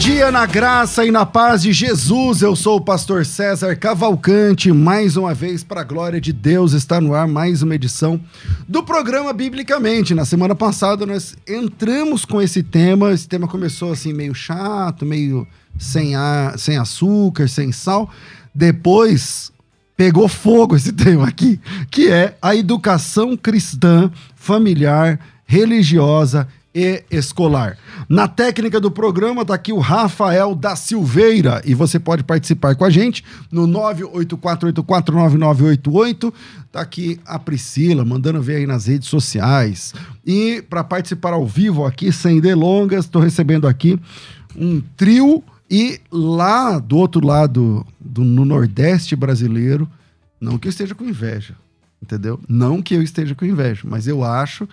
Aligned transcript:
Dia 0.00 0.32
na 0.32 0.46
graça 0.46 1.04
e 1.04 1.10
na 1.10 1.26
paz 1.26 1.60
de 1.60 1.74
Jesus. 1.74 2.40
Eu 2.40 2.56
sou 2.56 2.78
o 2.78 2.80
pastor 2.80 3.26
César 3.26 3.76
Cavalcante. 3.76 4.72
Mais 4.72 5.14
uma 5.14 5.34
vez, 5.34 5.62
para 5.62 5.82
a 5.82 5.84
glória 5.84 6.18
de 6.18 6.32
Deus, 6.32 6.72
está 6.72 7.02
no 7.02 7.12
ar 7.12 7.28
mais 7.28 7.60
uma 7.60 7.74
edição 7.74 8.18
do 8.66 8.82
programa 8.82 9.30
Biblicamente. 9.34 10.14
Na 10.14 10.24
semana 10.24 10.54
passada, 10.54 11.04
nós 11.04 11.36
entramos 11.46 12.24
com 12.24 12.40
esse 12.40 12.62
tema. 12.62 13.12
Esse 13.12 13.28
tema 13.28 13.46
começou 13.46 13.92
assim, 13.92 14.14
meio 14.14 14.34
chato, 14.34 15.04
meio 15.04 15.46
sem, 15.78 16.16
ar, 16.16 16.58
sem 16.58 16.78
açúcar, 16.78 17.46
sem 17.46 17.70
sal. 17.70 18.10
Depois 18.54 19.52
pegou 19.98 20.28
fogo 20.28 20.76
esse 20.76 20.92
tema 20.96 21.28
aqui, 21.28 21.60
que 21.90 22.08
é 22.08 22.38
a 22.40 22.56
educação 22.56 23.36
cristã, 23.36 24.10
familiar, 24.34 25.20
religiosa 25.44 26.48
e 26.74 27.04
escolar. 27.10 27.78
Na 28.08 28.26
técnica 28.28 28.80
do 28.80 28.90
programa 28.90 29.42
está 29.42 29.54
aqui 29.54 29.72
o 29.72 29.78
Rafael 29.78 30.54
da 30.54 30.74
Silveira 30.76 31.60
e 31.64 31.74
você 31.74 31.98
pode 31.98 32.22
participar 32.22 32.76
com 32.76 32.84
a 32.84 32.90
gente 32.90 33.24
no 33.50 33.66
984849988. 33.66 36.32
Tá 36.70 36.80
aqui 36.80 37.18
a 37.26 37.36
Priscila 37.38 38.04
mandando 38.04 38.40
ver 38.40 38.56
aí 38.56 38.66
nas 38.66 38.86
redes 38.86 39.08
sociais. 39.08 39.92
E 40.24 40.62
para 40.62 40.84
participar 40.84 41.32
ao 41.32 41.46
vivo 41.46 41.84
aqui 41.84 42.12
sem 42.12 42.40
delongas, 42.40 43.06
estou 43.06 43.20
recebendo 43.20 43.66
aqui 43.66 43.98
um 44.56 44.80
trio 44.96 45.42
e 45.70 46.00
lá 46.10 46.78
do 46.78 46.96
outro 46.96 47.24
lado 47.24 47.86
do 47.98 48.24
no 48.24 48.44
Nordeste 48.44 49.14
brasileiro, 49.14 49.88
não 50.40 50.58
que 50.58 50.66
eu 50.66 50.70
esteja 50.70 50.94
com 50.94 51.04
inveja, 51.04 51.54
entendeu? 52.02 52.40
Não 52.48 52.82
que 52.82 52.94
eu 52.94 53.02
esteja 53.02 53.34
com 53.34 53.44
inveja, 53.44 53.82
mas 53.84 54.08
eu 54.08 54.24
acho 54.24 54.68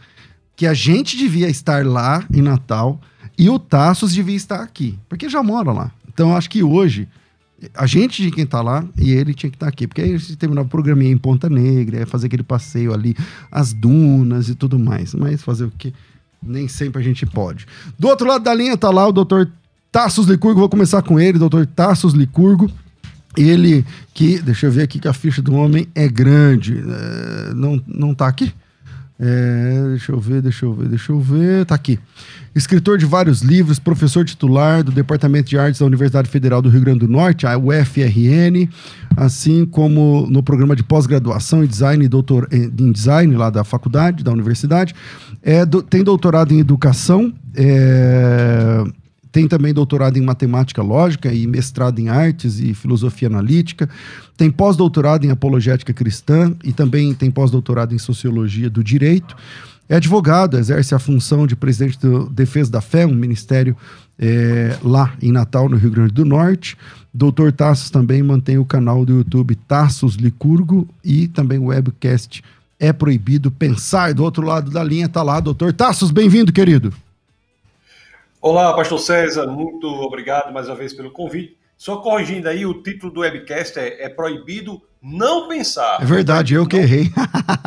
que 0.57 0.65
a 0.65 0.73
gente 0.73 1.15
devia 1.15 1.47
estar 1.47 1.85
lá 1.85 2.25
em 2.33 2.41
Natal 2.41 2.99
e 3.37 3.47
o 3.47 3.59
Tassos 3.59 4.11
devia 4.11 4.35
estar 4.35 4.61
aqui, 4.61 4.97
porque 5.07 5.29
já 5.29 5.43
mora 5.43 5.71
lá. 5.71 5.91
Então, 6.11 6.35
acho 6.35 6.49
que 6.49 6.63
hoje, 6.63 7.07
a 7.75 7.85
gente 7.85 8.23
de 8.23 8.31
quem 8.31 8.43
está 8.43 8.59
lá 8.59 8.83
e 8.97 9.11
ele 9.11 9.35
tinha 9.35 9.51
que 9.51 9.55
estar 9.55 9.67
aqui, 9.67 9.85
porque 9.85 10.01
aí 10.01 10.15
a 10.15 10.17
gente 10.17 10.35
terminava 10.35 10.65
o 10.65 10.69
programinha 10.69 11.11
em 11.11 11.17
Ponta 11.17 11.47
Negra, 11.47 11.99
ia 11.99 12.07
fazer 12.07 12.25
aquele 12.25 12.41
passeio 12.41 12.91
ali, 12.91 13.15
as 13.51 13.71
dunas 13.71 14.49
e 14.49 14.55
tudo 14.55 14.79
mais. 14.79 15.13
Mas 15.13 15.43
fazer 15.43 15.65
o 15.65 15.71
que 15.71 15.93
nem 16.41 16.67
sempre 16.67 16.99
a 16.99 17.05
gente 17.05 17.23
pode. 17.23 17.67
Do 17.97 18.07
outro 18.07 18.27
lado 18.27 18.43
da 18.43 18.53
linha 18.53 18.73
está 18.73 18.89
lá 18.89 19.07
o 19.07 19.11
doutor 19.11 19.47
Tassos 19.91 20.25
Licurgo, 20.25 20.59
vou 20.59 20.69
começar 20.69 21.03
com 21.03 21.19
ele, 21.19 21.37
doutor 21.37 21.67
Tassos 21.67 22.13
Licurgo. 22.13 22.67
Ele 23.37 23.85
que, 24.11 24.39
deixa 24.39 24.65
eu 24.65 24.71
ver 24.71 24.81
aqui 24.81 24.97
que 24.97 25.07
a 25.07 25.13
ficha 25.13 25.39
do 25.39 25.53
homem 25.53 25.87
é 25.93 26.07
grande. 26.07 26.79
É, 26.79 27.53
não, 27.53 27.79
não 27.85 28.15
tá 28.15 28.27
aqui? 28.27 28.51
É, 29.19 29.87
deixa 29.89 30.11
eu 30.11 30.19
ver, 30.19 30.41
deixa 30.41 30.65
eu 30.65 30.73
ver, 30.73 30.87
deixa 30.87 31.11
eu 31.11 31.19
ver. 31.19 31.65
Tá 31.65 31.73
aqui. 31.73 31.99
Escritor 32.53 32.97
de 32.97 33.05
vários 33.05 33.41
livros, 33.41 33.79
professor 33.79 34.23
titular 34.23 34.83
do 34.83 34.91
Departamento 34.91 35.49
de 35.49 35.57
Artes 35.57 35.79
da 35.79 35.85
Universidade 35.85 36.29
Federal 36.29 36.61
do 36.61 36.69
Rio 36.69 36.81
Grande 36.81 36.99
do 36.99 37.07
Norte, 37.07 37.45
a 37.45 37.57
UFRN, 37.57 38.69
assim 39.15 39.65
como 39.65 40.27
no 40.29 40.43
programa 40.43 40.75
de 40.75 40.83
pós-graduação 40.83 41.63
em 41.63 41.67
design 41.67 42.07
doutor, 42.07 42.47
em 42.51 42.91
design 42.91 43.35
lá 43.35 43.49
da 43.49 43.63
faculdade, 43.63 44.23
da 44.23 44.31
universidade. 44.31 44.93
É, 45.41 45.65
do, 45.65 45.81
tem 45.81 46.03
doutorado 46.03 46.53
em 46.53 46.59
educação, 46.59 47.33
é, 47.55 48.83
tem 49.37 49.47
também 49.47 49.71
doutorado 49.71 50.17
em 50.17 50.21
matemática 50.21 50.81
lógica 50.81 51.31
e 51.31 51.45
mestrado 51.45 51.99
em 51.99 52.09
artes 52.09 52.59
e 52.59 52.73
filosofia 52.73 53.27
analítica. 53.27 53.87
Tem 54.35 54.49
pós-doutorado 54.49 55.27
em 55.27 55.29
apologética 55.29 55.93
cristã 55.93 56.55
e 56.63 56.73
também 56.73 57.13
tem 57.13 57.29
pós-doutorado 57.29 57.93
em 57.93 57.99
sociologia 57.99 58.67
do 58.67 58.83
direito. 58.83 59.37
É 59.87 59.97
advogado, 59.97 60.57
exerce 60.57 60.95
a 60.95 60.97
função 60.97 61.45
de 61.45 61.55
presidente 61.55 61.99
do 61.99 62.27
Defesa 62.31 62.71
da 62.71 62.81
Fé, 62.81 63.05
um 63.05 63.13
ministério 63.13 63.77
é, 64.17 64.75
lá 64.81 65.13
em 65.21 65.31
Natal, 65.31 65.69
no 65.69 65.77
Rio 65.77 65.91
Grande 65.91 66.13
do 66.15 66.25
Norte. 66.25 66.75
Doutor 67.13 67.51
Tassos 67.51 67.91
também 67.91 68.23
mantém 68.23 68.57
o 68.57 68.65
canal 68.65 69.05
do 69.05 69.17
YouTube 69.17 69.53
Tassos 69.53 70.15
Licurgo 70.15 70.87
e 71.05 71.27
também 71.27 71.59
o 71.59 71.65
webcast 71.65 72.43
É 72.79 72.91
Proibido 72.91 73.51
Pensar. 73.51 74.15
Do 74.15 74.23
outro 74.23 74.43
lado 74.43 74.71
da 74.71 74.83
linha 74.83 75.05
está 75.05 75.21
lá, 75.21 75.39
doutor 75.39 75.71
Tassos, 75.73 76.09
bem-vindo, 76.09 76.51
querido. 76.51 76.91
Olá, 78.39 78.71
pastor 78.75 78.99
César, 78.99 79.47
muito 79.47 79.87
obrigado 79.87 80.53
mais 80.53 80.67
uma 80.67 80.75
vez 80.75 80.93
pelo 80.93 81.09
convite. 81.09 81.57
Só 81.75 81.97
corrigindo 81.97 82.47
aí, 82.47 82.67
o 82.67 82.83
título 82.83 83.11
do 83.11 83.21
webcast 83.21 83.79
é, 83.79 84.03
é 84.03 84.09
Proibido 84.09 84.79
Não 85.01 85.47
Pensar. 85.47 85.99
É 85.99 86.05
verdade, 86.05 86.53
eu 86.53 86.67
que 86.67 86.77
errei. 86.77 87.05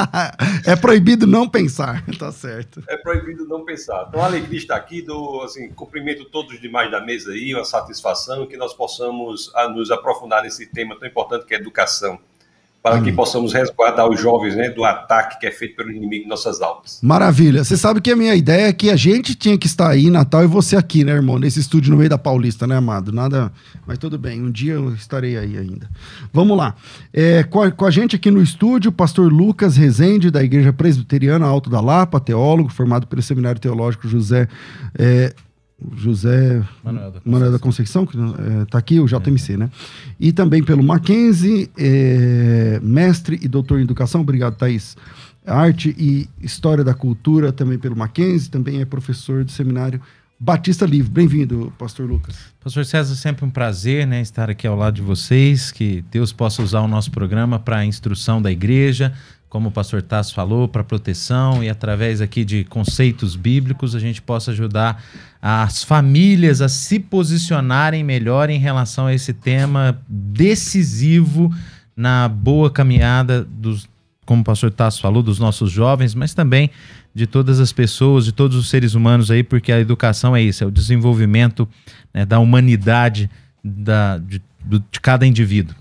é 0.64 0.76
proibido 0.76 1.26
não 1.26 1.48
pensar, 1.48 2.04
tá 2.16 2.30
certo. 2.30 2.84
É 2.88 2.97
proibido 2.97 3.47
não 3.47 3.64
pensar. 3.64 4.06
Então, 4.09 4.22
a 4.22 4.26
alegria 4.26 4.59
está 4.59 4.76
aqui, 4.76 5.03
do, 5.03 5.42
assim, 5.42 5.70
cumprimento 5.70 6.25
todos 6.26 6.54
os 6.54 6.60
demais 6.60 6.88
da 6.88 7.00
mesa 7.00 7.32
aí, 7.32 7.53
uma 7.53 7.64
satisfação 7.64 8.47
que 8.47 8.56
nós 8.56 8.72
possamos 8.72 9.53
a, 9.56 9.69
nos 9.69 9.91
aprofundar 9.91 10.44
nesse 10.44 10.66
tema 10.66 10.97
tão 10.97 11.09
importante 11.09 11.47
que 11.47 11.53
é 11.53 11.56
a 11.56 11.60
educação 11.60 12.16
para 12.82 12.96
hum. 12.96 13.02
que 13.02 13.12
possamos 13.12 13.52
resguardar 13.52 14.08
os 14.08 14.18
jovens 14.18 14.56
né, 14.56 14.70
do 14.70 14.84
ataque 14.84 15.38
que 15.38 15.46
é 15.46 15.50
feito 15.50 15.76
pelo 15.76 15.91
inimigo 15.91 16.24
em 16.24 16.28
nossas 16.28 16.62
almas. 16.62 16.98
Maravilha. 17.02 17.62
Você 17.62 17.76
sabe 17.76 18.00
que 18.00 18.10
a 18.10 18.16
minha 18.16 18.34
ideia 18.34 18.68
é 18.68 18.72
que 18.72 18.91
a 18.91 18.96
gente 18.96 19.34
tinha 19.34 19.58
que 19.58 19.66
estar 19.66 19.88
aí, 19.88 20.08
Natal, 20.08 20.42
e 20.42 20.46
você 20.46 20.76
aqui, 20.76 21.04
né, 21.04 21.12
irmão? 21.12 21.38
Nesse 21.38 21.60
estúdio 21.60 21.91
no 21.91 21.98
meio 21.98 22.08
da 22.08 22.16
Paulista, 22.16 22.66
né, 22.66 22.76
amado? 22.76 23.12
Nada. 23.12 23.52
Mas 23.86 23.98
tudo 23.98 24.18
bem, 24.18 24.42
um 24.42 24.50
dia 24.50 24.74
eu 24.74 24.94
estarei 24.94 25.36
aí 25.36 25.58
ainda. 25.58 25.88
Vamos 26.32 26.56
lá. 26.56 26.74
É, 27.12 27.42
com, 27.42 27.60
a, 27.60 27.70
com, 27.70 27.84
a, 27.84 27.91
gente 27.91 28.16
aqui 28.16 28.30
no 28.30 28.42
estúdio, 28.42 28.88
o 28.88 28.92
pastor 28.92 29.30
Lucas 29.30 29.76
Rezende, 29.76 30.30
da 30.30 30.42
Igreja 30.42 30.72
Presbiteriana 30.72 31.47
Alto 31.47 31.68
da 31.68 31.80
Lapa, 31.80 32.18
teólogo, 32.18 32.70
formado 32.70 33.06
pelo 33.06 33.20
Seminário 33.20 33.60
Teológico 33.60 34.08
José. 34.08 34.48
É, 34.98 35.34
José 35.96 36.62
Manuel 36.84 37.12
da 37.12 37.20
Conceição, 37.20 37.32
Manuel 37.32 37.52
da 37.52 37.58
Conceição 37.58 38.06
que 38.06 38.16
está 38.62 38.78
é, 38.78 38.80
aqui, 38.80 39.00
o 39.00 39.06
JMC, 39.06 39.54
é. 39.54 39.56
né? 39.56 39.70
E 40.18 40.32
também 40.32 40.62
pelo 40.62 40.82
Mackenzie, 40.82 41.70
é, 41.78 42.78
mestre 42.82 43.38
e 43.42 43.48
doutor 43.48 43.80
em 43.80 43.82
educação, 43.82 44.20
obrigado, 44.20 44.56
Thaís. 44.56 44.96
Arte 45.46 45.94
e 45.98 46.28
História 46.41 46.84
da 46.84 46.94
Cultura, 46.94 47.52
também 47.52 47.78
pelo 47.78 47.96
Mackenzie, 47.96 48.50
também 48.50 48.80
é 48.80 48.84
professor 48.84 49.44
do 49.44 49.50
seminário 49.50 50.00
Batista 50.38 50.86
Livre. 50.86 51.10
Bem-vindo, 51.10 51.72
pastor 51.78 52.08
Lucas. 52.08 52.36
Pastor 52.62 52.84
César, 52.86 53.14
sempre 53.14 53.44
um 53.44 53.50
prazer 53.50 54.06
né, 54.06 54.22
estar 54.22 54.48
aqui 54.48 54.66
ao 54.66 54.74
lado 54.74 54.94
de 54.94 55.03
vocês, 55.03 55.71
que 55.71 56.03
Deus 56.10 56.32
possa 56.32 56.62
usar 56.62 56.80
o 56.80 56.88
nosso 56.88 57.10
programa 57.10 57.59
para 57.59 57.78
a 57.78 57.86
instrução 57.86 58.41
da 58.41 58.50
igreja, 58.50 59.12
como 59.50 59.68
o 59.68 59.72
pastor 59.72 60.00
Tasso 60.00 60.32
falou, 60.32 60.68
para 60.68 60.84
proteção 60.84 61.62
e 61.62 61.68
através 61.68 62.20
aqui 62.20 62.44
de 62.44 62.62
conceitos 62.64 63.34
bíblicos 63.34 63.97
a 63.97 63.98
gente 63.98 64.22
possa 64.22 64.52
ajudar 64.52 65.02
as 65.42 65.82
famílias 65.82 66.62
a 66.62 66.68
se 66.68 67.00
posicionarem 67.00 68.04
melhor 68.04 68.48
em 68.48 68.60
relação 68.60 69.06
a 69.06 69.14
esse 69.14 69.34
tema 69.34 70.00
decisivo 70.08 71.52
na 71.97 72.28
boa 72.28 72.70
caminhada 72.70 73.42
dos, 73.42 73.88
como 74.24 74.42
o 74.42 74.44
pastor 74.44 74.70
Tasso 74.70 75.02
falou, 75.02 75.20
dos 75.20 75.41
nossos 75.41 75.72
jovens, 75.72 76.14
mas 76.14 76.32
também 76.32 76.70
de 77.12 77.26
todas 77.26 77.58
as 77.58 77.72
pessoas, 77.72 78.24
de 78.24 78.32
todos 78.32 78.56
os 78.56 78.70
seres 78.70 78.94
humanos 78.94 79.32
aí, 79.32 79.42
porque 79.42 79.72
a 79.72 79.80
educação 79.80 80.36
é 80.36 80.41
isso, 80.41 80.62
é 80.62 80.66
o 80.66 80.70
desenvolvimento 80.70 81.68
né, 82.14 82.24
da 82.24 82.38
humanidade 82.38 83.28
da, 83.64 84.18
de, 84.18 84.41
de 84.64 85.00
cada 85.00 85.26
indivíduo. 85.26 85.74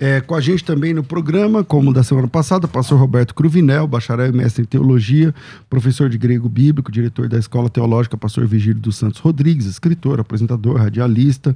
É, 0.00 0.20
com 0.20 0.36
a 0.36 0.40
gente 0.40 0.62
também 0.62 0.94
no 0.94 1.02
programa, 1.02 1.64
como 1.64 1.92
da 1.92 2.04
semana 2.04 2.28
passada, 2.28 2.68
pastor 2.68 3.00
Roberto 3.00 3.34
Cruvinel, 3.34 3.86
bacharel 3.88 4.28
e 4.28 4.32
mestre 4.32 4.62
em 4.62 4.64
teologia, 4.64 5.34
professor 5.68 6.08
de 6.08 6.16
grego 6.16 6.48
bíblico, 6.48 6.92
diretor 6.92 7.28
da 7.28 7.36
Escola 7.36 7.68
Teológica 7.68 8.16
Pastor 8.16 8.46
Vigílio 8.46 8.80
dos 8.80 8.96
Santos 8.96 9.18
Rodrigues, 9.18 9.66
escritor, 9.66 10.20
apresentador, 10.20 10.76
radialista, 10.76 11.54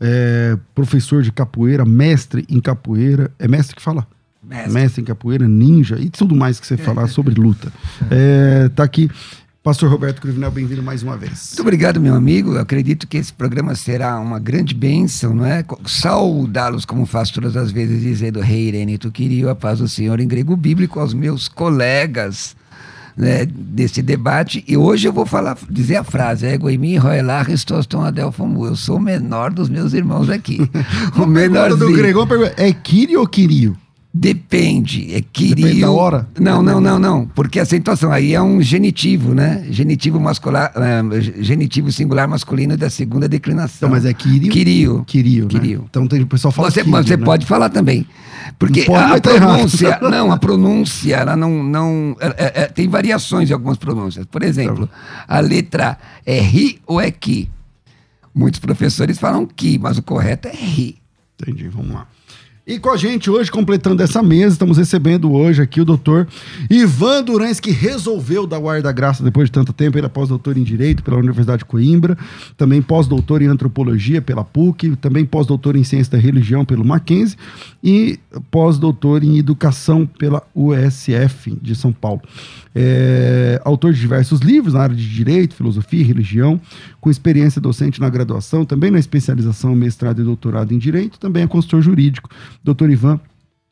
é, 0.00 0.58
professor 0.74 1.22
de 1.22 1.30
capoeira, 1.30 1.84
mestre 1.84 2.44
em 2.48 2.60
capoeira. 2.60 3.30
É 3.38 3.46
mestre 3.46 3.76
que 3.76 3.82
fala? 3.82 4.04
Mestre. 4.42 4.72
mestre 4.72 5.00
em 5.00 5.04
capoeira, 5.04 5.46
ninja 5.46 5.96
e 5.98 6.10
tudo 6.10 6.34
mais 6.34 6.58
que 6.58 6.66
você 6.66 6.76
falar 6.76 7.06
sobre 7.06 7.34
luta. 7.34 7.72
É, 8.10 8.68
tá 8.70 8.82
aqui. 8.82 9.08
Pastor 9.64 9.88
Roberto 9.88 10.20
Cruvinel, 10.20 10.50
bem-vindo 10.50 10.82
mais 10.82 11.02
uma 11.02 11.16
vez. 11.16 11.52
Muito 11.52 11.62
obrigado, 11.62 11.98
meu 11.98 12.14
amigo. 12.14 12.52
Eu 12.52 12.60
acredito 12.60 13.08
que 13.08 13.16
esse 13.16 13.32
programa 13.32 13.74
será 13.74 14.20
uma 14.20 14.38
grande 14.38 14.74
bênção, 14.74 15.34
não 15.34 15.46
é? 15.46 15.64
Saudá-los, 15.86 16.84
como 16.84 17.06
faço 17.06 17.32
todas 17.32 17.56
as 17.56 17.72
vezes, 17.72 18.02
dizendo 18.02 18.40
Rei 18.40 18.68
Irene, 18.68 18.98
tu 18.98 19.10
queria 19.10 19.50
a 19.50 19.54
paz 19.54 19.78
do 19.78 19.88
Senhor 19.88 20.20
em 20.20 20.28
grego 20.28 20.54
bíblico 20.54 21.00
aos 21.00 21.14
meus 21.14 21.48
colegas 21.48 22.54
né, 23.16 23.46
desse 23.46 24.02
debate. 24.02 24.62
E 24.68 24.76
hoje 24.76 25.08
eu 25.08 25.14
vou 25.14 25.24
falar, 25.24 25.56
dizer 25.70 25.96
a 25.96 26.04
frase: 26.04 26.44
Ego 26.44 26.68
em 26.68 26.76
mim, 26.76 26.98
roelar, 26.98 27.50
estoston 27.50 28.02
adelfomu. 28.02 28.66
Eu 28.66 28.76
sou 28.76 28.98
o 28.98 29.00
menor 29.00 29.50
dos 29.50 29.70
meus 29.70 29.94
irmãos 29.94 30.28
aqui. 30.28 30.58
o 31.16 31.24
menor 31.24 31.74
do 31.74 31.90
grego 31.90 32.28
é 32.58 32.70
Kiri 32.70 33.16
ou 33.16 33.26
Kirio? 33.26 33.74
Depende, 34.16 35.12
é 35.12 35.20
queria. 35.20 35.56
Depende 35.56 35.80
da 35.80 35.90
hora? 35.90 36.28
Não, 36.38 36.62
não, 36.62 36.80
não, 36.80 37.00
não. 37.00 37.26
Porque 37.26 37.58
a 37.58 37.64
acentuação 37.64 38.12
aí 38.12 38.32
é 38.32 38.40
um 38.40 38.62
genitivo, 38.62 39.34
né? 39.34 39.66
Genitivo 39.68 40.20
mascular, 40.20 40.72
uh, 40.76 41.20
genitivo 41.42 41.90
singular 41.90 42.28
masculino 42.28 42.76
da 42.76 42.88
segunda 42.88 43.28
declinação. 43.28 43.88
Então, 43.88 43.90
mas 43.90 44.04
é 44.04 44.14
quirio? 44.14 44.52
Quirio. 44.52 45.04
Quirio, 45.04 45.48
Quirio. 45.48 45.78
Né? 45.80 45.86
Então 45.90 46.06
tem, 46.06 46.22
o 46.22 46.28
pessoal 46.28 46.52
fala 46.52 46.70
Você, 46.70 46.84
você 46.84 47.16
né? 47.16 47.24
pode 47.24 47.44
falar 47.44 47.70
também. 47.70 48.06
Porque 48.56 48.84
pode, 48.84 49.02
a, 49.02 49.16
a 49.16 49.20
pronúncia, 49.20 49.98
não, 50.08 50.30
a 50.30 50.36
pronúncia, 50.36 51.16
ela 51.16 51.34
não, 51.34 51.64
não 51.64 52.16
é, 52.20 52.26
é, 52.26 52.62
é, 52.62 52.66
tem 52.66 52.86
variações 52.86 53.50
em 53.50 53.52
algumas 53.52 53.78
pronúncias. 53.78 54.26
Por 54.26 54.44
exemplo, 54.44 54.88
a 55.26 55.40
letra 55.40 55.98
é 56.24 56.38
ri 56.38 56.78
ou 56.86 57.00
é 57.00 57.10
ki? 57.10 57.50
Muitos 58.32 58.60
professores 58.60 59.18
falam 59.18 59.44
ki, 59.44 59.76
mas 59.80 59.98
o 59.98 60.02
correto 60.04 60.46
é 60.46 60.52
ri. 60.52 60.98
Entendi, 61.36 61.66
vamos 61.66 61.94
lá. 61.94 62.06
E 62.66 62.78
com 62.78 62.88
a 62.88 62.96
gente 62.96 63.30
hoje, 63.30 63.50
completando 63.50 64.02
essa 64.02 64.22
mesa, 64.22 64.54
estamos 64.54 64.78
recebendo 64.78 65.30
hoje 65.30 65.60
aqui 65.60 65.82
o 65.82 65.84
doutor 65.84 66.26
Ivan 66.70 67.22
Durães, 67.22 67.60
que 67.60 67.70
resolveu 67.70 68.46
dar 68.46 68.58
o 68.58 68.70
ar 68.70 68.80
da 68.80 68.90
graça 68.90 69.22
depois 69.22 69.48
de 69.48 69.52
tanto 69.52 69.70
tempo. 69.70 69.98
Ele 69.98 70.06
é 70.06 70.08
pós-doutor 70.08 70.56
em 70.56 70.62
Direito 70.62 71.02
pela 71.02 71.18
Universidade 71.18 71.58
de 71.58 71.66
Coimbra, 71.66 72.16
também 72.56 72.80
pós-doutor 72.80 73.42
em 73.42 73.48
Antropologia 73.48 74.22
pela 74.22 74.42
PUC, 74.42 74.96
também 74.96 75.26
pós-doutor 75.26 75.76
em 75.76 75.84
Ciência 75.84 76.12
da 76.12 76.18
Religião 76.18 76.64
pelo 76.64 76.82
Mackenzie 76.82 77.36
e 77.82 78.18
pós-doutor 78.50 79.22
em 79.22 79.36
Educação 79.36 80.06
pela 80.06 80.42
USF 80.54 81.54
de 81.60 81.74
São 81.74 81.92
Paulo. 81.92 82.22
É, 82.74 83.60
autor 83.62 83.92
de 83.92 84.00
diversos 84.00 84.40
livros 84.40 84.72
na 84.72 84.80
área 84.80 84.96
de 84.96 85.08
Direito, 85.08 85.54
Filosofia 85.54 86.00
e 86.00 86.02
Religião, 86.02 86.58
com 86.98 87.10
experiência 87.10 87.60
docente 87.60 88.00
na 88.00 88.08
graduação, 88.08 88.64
também 88.64 88.90
na 88.90 88.98
especialização, 88.98 89.76
mestrado 89.76 90.22
e 90.22 90.24
doutorado 90.24 90.72
em 90.72 90.78
Direito, 90.78 91.20
também 91.20 91.42
é 91.42 91.46
consultor 91.46 91.82
jurídico. 91.82 92.30
Doutor 92.64 92.88
Ivan 92.88 93.20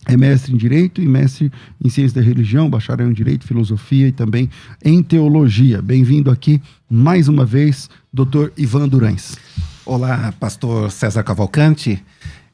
é 0.04 0.18
mestre 0.18 0.52
em 0.52 0.56
Direito 0.58 1.00
e 1.00 1.08
mestre 1.08 1.50
em 1.82 1.88
Ciência 1.88 2.20
da 2.20 2.26
Religião, 2.26 2.68
bacharel 2.68 3.08
em 3.08 3.14
Direito, 3.14 3.46
Filosofia 3.46 4.08
e 4.08 4.12
também 4.12 4.50
em 4.84 5.02
Teologia. 5.02 5.80
Bem-vindo 5.80 6.30
aqui 6.30 6.60
mais 6.90 7.26
uma 7.26 7.46
vez, 7.46 7.88
doutor 8.12 8.52
Ivan 8.54 8.86
Durães. 8.86 9.38
Olá, 9.86 10.34
pastor 10.38 10.90
César 10.90 11.22
Cavalcante, 11.22 12.04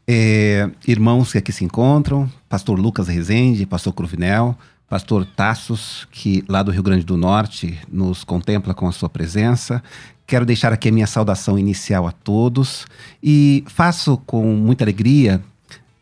é, 0.06 0.70
irmãos 0.86 1.32
que 1.32 1.38
aqui 1.38 1.50
se 1.50 1.64
encontram, 1.64 2.30
pastor 2.48 2.78
Lucas 2.78 3.08
Rezende, 3.08 3.66
pastor 3.66 3.92
Cruvinel, 3.92 4.56
pastor 4.88 5.26
Tassos, 5.26 6.06
que 6.12 6.44
lá 6.48 6.62
do 6.62 6.70
Rio 6.70 6.84
Grande 6.84 7.04
do 7.04 7.16
Norte 7.16 7.76
nos 7.90 8.22
contempla 8.22 8.74
com 8.74 8.86
a 8.86 8.92
sua 8.92 9.08
presença. 9.08 9.82
Quero 10.24 10.46
deixar 10.46 10.72
aqui 10.72 10.88
a 10.88 10.92
minha 10.92 11.06
saudação 11.08 11.58
inicial 11.58 12.06
a 12.06 12.12
todos 12.12 12.86
e 13.20 13.64
faço 13.66 14.18
com 14.18 14.54
muita 14.54 14.84
alegria 14.84 15.42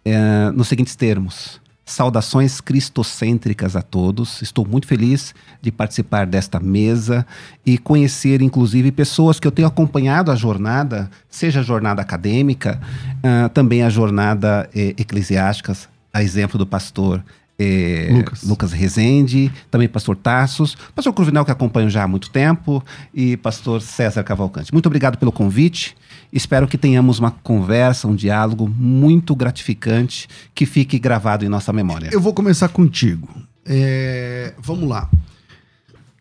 é, 0.06 0.52
nos 0.52 0.68
seguintes 0.68 0.94
termos. 0.94 1.60
Saudações 1.84 2.60
cristocêntricas 2.60 3.74
a 3.74 3.82
todos. 3.82 4.40
Estou 4.40 4.64
muito 4.64 4.86
feliz 4.86 5.34
de 5.60 5.72
participar 5.72 6.26
desta 6.26 6.60
mesa 6.60 7.26
e 7.64 7.76
conhecer, 7.76 8.40
inclusive, 8.40 8.92
pessoas 8.92 9.40
que 9.40 9.46
eu 9.48 9.52
tenho 9.52 9.66
acompanhado 9.66 10.30
a 10.30 10.36
jornada, 10.36 11.10
seja 11.28 11.60
a 11.60 11.62
jornada 11.62 12.02
acadêmica, 12.02 12.80
uh, 13.18 13.48
também 13.48 13.82
a 13.82 13.88
jornada 13.88 14.68
eh, 14.74 14.94
eclesiástica, 14.96 15.76
a 16.12 16.22
exemplo 16.22 16.58
do 16.58 16.66
pastor 16.66 17.22
é, 17.58 18.08
Lucas. 18.12 18.42
Lucas 18.42 18.72
Rezende, 18.72 19.50
também 19.70 19.88
pastor 19.88 20.16
Tassos, 20.16 20.76
pastor 20.94 21.12
Cruvinel, 21.12 21.44
que 21.44 21.50
acompanho 21.50 21.88
já 21.88 22.04
há 22.04 22.08
muito 22.08 22.30
tempo, 22.30 22.84
e 23.14 23.36
pastor 23.36 23.80
César 23.80 24.22
Cavalcante. 24.22 24.72
Muito 24.72 24.86
obrigado 24.86 25.16
pelo 25.16 25.32
convite. 25.32 25.96
Espero 26.32 26.68
que 26.68 26.76
tenhamos 26.76 27.18
uma 27.18 27.30
conversa, 27.30 28.08
um 28.08 28.14
diálogo 28.14 28.68
muito 28.68 29.34
gratificante 29.34 30.28
que 30.54 30.66
fique 30.66 30.98
gravado 30.98 31.44
em 31.44 31.48
nossa 31.48 31.72
memória. 31.72 32.10
Eu 32.12 32.20
vou 32.20 32.34
começar 32.34 32.68
contigo. 32.68 33.28
É, 33.64 34.52
vamos 34.58 34.88
lá. 34.88 35.08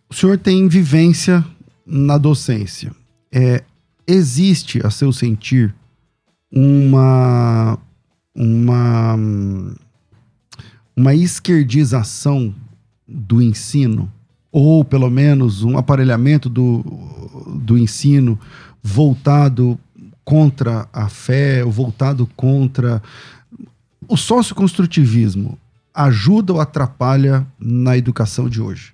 O 0.10 0.14
senhor 0.14 0.38
tem 0.38 0.68
vivência 0.68 1.44
na 1.86 2.18
docência. 2.18 2.92
É, 3.32 3.64
existe, 4.08 4.80
a 4.86 4.90
seu 4.90 5.12
sentir, 5.12 5.74
uma, 6.52 7.78
uma 8.34 9.18
uma 10.96 11.14
esquerdização 11.14 12.54
do 13.08 13.42
ensino, 13.42 14.12
ou 14.52 14.86
pelo 14.86 15.10
menos 15.10 15.64
um 15.64 15.78
aparelhamento 15.78 16.50
do, 16.50 16.84
do 17.62 17.78
ensino 17.78 18.40
voltado 18.82 19.78
contra 20.24 20.88
a 20.94 21.10
fé, 21.10 21.64
ou 21.64 21.72
voltado 21.72 22.28
contra 22.36 23.02
o 24.08 24.16
socioconstrutivismo, 24.16 25.58
ajuda 25.94 26.54
ou 26.54 26.62
atrapalha 26.62 27.46
na 27.60 27.98
educação 27.98 28.48
de 28.48 28.62
hoje? 28.62 28.94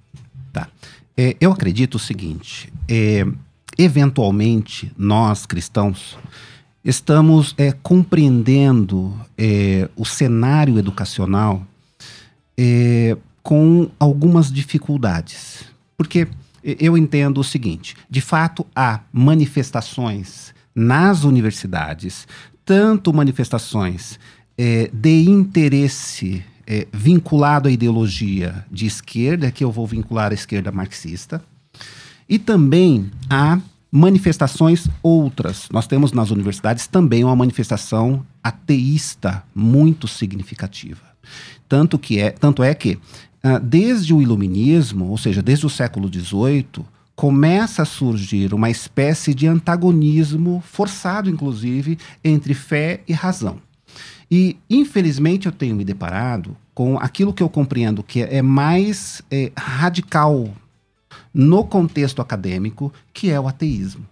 Tá. 0.51 0.67
É, 1.15 1.35
eu 1.39 1.51
acredito 1.51 1.95
o 1.95 1.99
seguinte: 1.99 2.71
é, 2.87 3.25
eventualmente, 3.77 4.91
nós 4.97 5.45
cristãos 5.45 6.17
estamos 6.83 7.53
é, 7.57 7.71
compreendendo 7.71 9.13
é, 9.37 9.87
o 9.95 10.03
cenário 10.03 10.79
educacional 10.79 11.65
é, 12.61 13.17
com 13.41 13.89
algumas 13.99 14.51
dificuldades. 14.51 15.63
Porque 15.97 16.27
eu 16.63 16.95
entendo 16.95 17.39
o 17.39 17.43
seguinte: 17.43 17.95
de 18.07 18.21
fato, 18.21 18.65
há 18.75 18.99
manifestações 19.11 20.53
nas 20.75 21.23
universidades, 21.23 22.27
tanto 22.63 23.11
manifestações 23.11 24.19
é, 24.55 24.91
de 24.93 25.23
interesse 25.23 26.43
é, 26.67 26.87
vinculado 26.93 27.67
à 27.67 27.71
ideologia 27.71 28.63
de 28.71 28.85
esquerda, 28.85 29.51
que 29.51 29.63
eu 29.63 29.71
vou 29.71 29.87
vincular 29.87 30.29
à 30.29 30.35
esquerda 30.35 30.71
marxista, 30.71 31.43
e 32.29 32.37
também 32.37 33.09
há 33.27 33.59
manifestações 33.91 34.87
outras. 35.01 35.67
Nós 35.71 35.87
temos 35.87 36.13
nas 36.13 36.29
universidades 36.29 36.85
também 36.85 37.23
uma 37.23 37.35
manifestação 37.35 38.23
ateísta 38.43 39.43
muito 39.53 40.07
significativa. 40.07 41.11
Tanto, 41.71 41.97
que 41.97 42.19
é, 42.19 42.31
tanto 42.31 42.61
é 42.61 42.75
que, 42.75 42.95
uh, 43.45 43.57
desde 43.63 44.13
o 44.13 44.21
Iluminismo, 44.21 45.05
ou 45.05 45.17
seja, 45.17 45.41
desde 45.41 45.65
o 45.65 45.69
século 45.69 46.09
XVIII, 46.11 46.85
começa 47.15 47.83
a 47.83 47.85
surgir 47.85 48.53
uma 48.53 48.69
espécie 48.69 49.33
de 49.33 49.47
antagonismo, 49.47 50.61
forçado 50.67 51.29
inclusive, 51.29 51.97
entre 52.25 52.53
fé 52.53 52.99
e 53.07 53.13
razão. 53.13 53.55
E, 54.29 54.57
infelizmente, 54.69 55.45
eu 55.45 55.51
tenho 55.53 55.73
me 55.73 55.85
deparado 55.85 56.57
com 56.75 56.97
aquilo 56.99 57.33
que 57.33 57.41
eu 57.41 57.47
compreendo 57.47 58.03
que 58.03 58.21
é 58.21 58.41
mais 58.41 59.21
é, 59.31 59.49
radical 59.57 60.53
no 61.33 61.63
contexto 61.63 62.21
acadêmico, 62.21 62.91
que 63.13 63.31
é 63.31 63.39
o 63.39 63.47
ateísmo. 63.47 64.05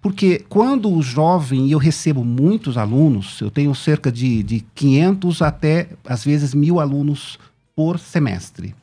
Porque 0.00 0.44
quando 0.48 0.92
o 0.92 1.02
jovem, 1.02 1.66
e 1.66 1.72
eu 1.72 1.78
recebo 1.78 2.24
muitos 2.24 2.76
alunos, 2.76 3.40
eu 3.40 3.50
tenho 3.50 3.74
cerca 3.74 4.10
de, 4.12 4.42
de 4.42 4.64
500 4.74 5.42
até, 5.42 5.88
às 6.06 6.24
vezes, 6.24 6.54
mil 6.54 6.78
alunos 6.78 7.38
por 7.74 7.98
semestre. 7.98 8.74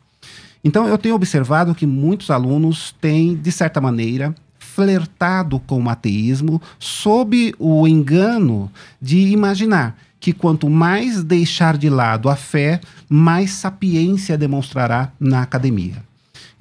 Então, 0.64 0.88
eu 0.88 0.98
tenho 0.98 1.16
observado 1.16 1.76
que 1.76 1.86
muitos 1.86 2.30
alunos 2.30 2.94
têm, 3.00 3.36
de 3.36 3.52
certa 3.52 3.80
maneira, 3.82 4.36
flertado 4.58 5.60
com 5.60 5.84
o 5.84 5.90
ateísmo 5.90 6.62
sob 6.80 7.54
o 7.60 7.88
engano 7.88 8.72
de 9.02 9.20
imaginar 9.20 9.98
que 10.20 10.32
quanto 10.32 10.70
mais 10.70 11.22
deixar 11.22 11.78
de 11.78 11.90
lado 11.90 12.30
a 12.30 12.36
fé, 12.36 12.80
mais 13.10 13.52
sapiência 13.52 14.38
demonstrará 14.38 15.12
na 15.20 15.42
academia. 15.42 16.02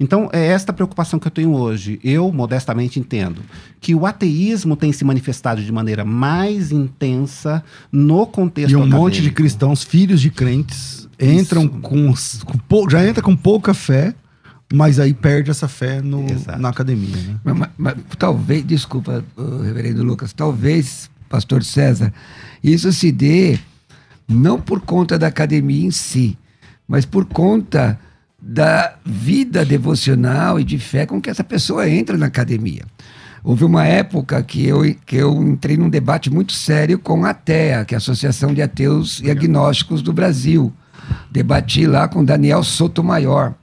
Então, 0.03 0.29
é 0.33 0.47
esta 0.47 0.73
preocupação 0.73 1.17
que 1.17 1.25
eu 1.27 1.31
tenho 1.31 1.53
hoje. 1.53 1.97
Eu, 2.03 2.29
modestamente, 2.31 2.99
entendo 2.99 3.41
que 3.79 3.95
o 3.95 4.05
ateísmo 4.05 4.75
tem 4.75 4.91
se 4.91 5.05
manifestado 5.05 5.63
de 5.63 5.71
maneira 5.71 6.03
mais 6.03 6.71
intensa 6.73 7.63
no 7.89 8.27
contexto 8.27 8.71
E 8.71 8.75
um 8.75 8.79
acadêmico. 8.79 9.01
monte 9.01 9.21
de 9.21 9.31
cristãos, 9.31 9.81
filhos 9.81 10.19
de 10.19 10.29
crentes, 10.29 11.07
entram 11.17 11.67
com, 11.67 12.13
com 12.67 12.89
já 12.89 13.07
entra 13.07 13.23
com 13.23 13.33
pouca 13.35 13.73
fé, 13.73 14.13
mas 14.73 14.99
aí 14.99 15.13
perde 15.13 15.49
essa 15.51 15.67
fé 15.69 16.01
no, 16.01 16.29
Exato. 16.29 16.59
na 16.59 16.67
academia, 16.69 17.15
né? 17.15 17.39
Mas, 17.43 17.57
mas- 17.57 17.69
mas 17.77 17.95
talvez, 18.17 18.65
desculpa, 18.65 19.23
reverendo 19.63 20.03
Lucas, 20.03 20.33
talvez, 20.33 21.09
pastor 21.29 21.63
César, 21.63 22.11
isso 22.61 22.91
se 22.91 23.09
dê 23.11 23.57
não 24.27 24.59
por 24.59 24.81
conta 24.81 25.17
da 25.17 25.27
academia 25.27 25.85
em 25.87 25.91
si, 25.91 26.37
mas 26.87 27.05
por 27.05 27.23
conta 27.25 27.97
da 28.45 28.95
vida 29.05 29.63
devocional 29.63 30.59
e 30.59 30.65
de 30.65 30.77
fé 30.77 31.05
com 31.05 31.21
que 31.21 31.29
essa 31.29 31.45
pessoa 31.45 31.89
entra 31.89 32.17
na 32.17 32.25
academia. 32.25 32.83
Houve 33.41 33.63
uma 33.63 33.85
época 33.85 34.43
que 34.43 34.65
eu, 34.65 34.81
que 35.05 35.15
eu 35.15 35.41
entrei 35.41 35.77
num 35.77 35.89
debate 35.89 36.29
muito 36.29 36.51
sério 36.51 36.99
com 36.99 37.23
a 37.23 37.29
ATEA, 37.29 37.85
que 37.85 37.95
é 37.95 37.97
a 37.97 37.99
Associação 37.99 38.53
de 38.53 38.61
Ateus 38.61 39.21
e 39.21 39.31
Agnósticos 39.31 40.01
do 40.01 40.11
Brasil. 40.11 40.73
Debati 41.31 41.87
lá 41.87 42.07
com 42.09 42.23
Daniel 42.23 42.63
Sotomayor. 42.63 43.53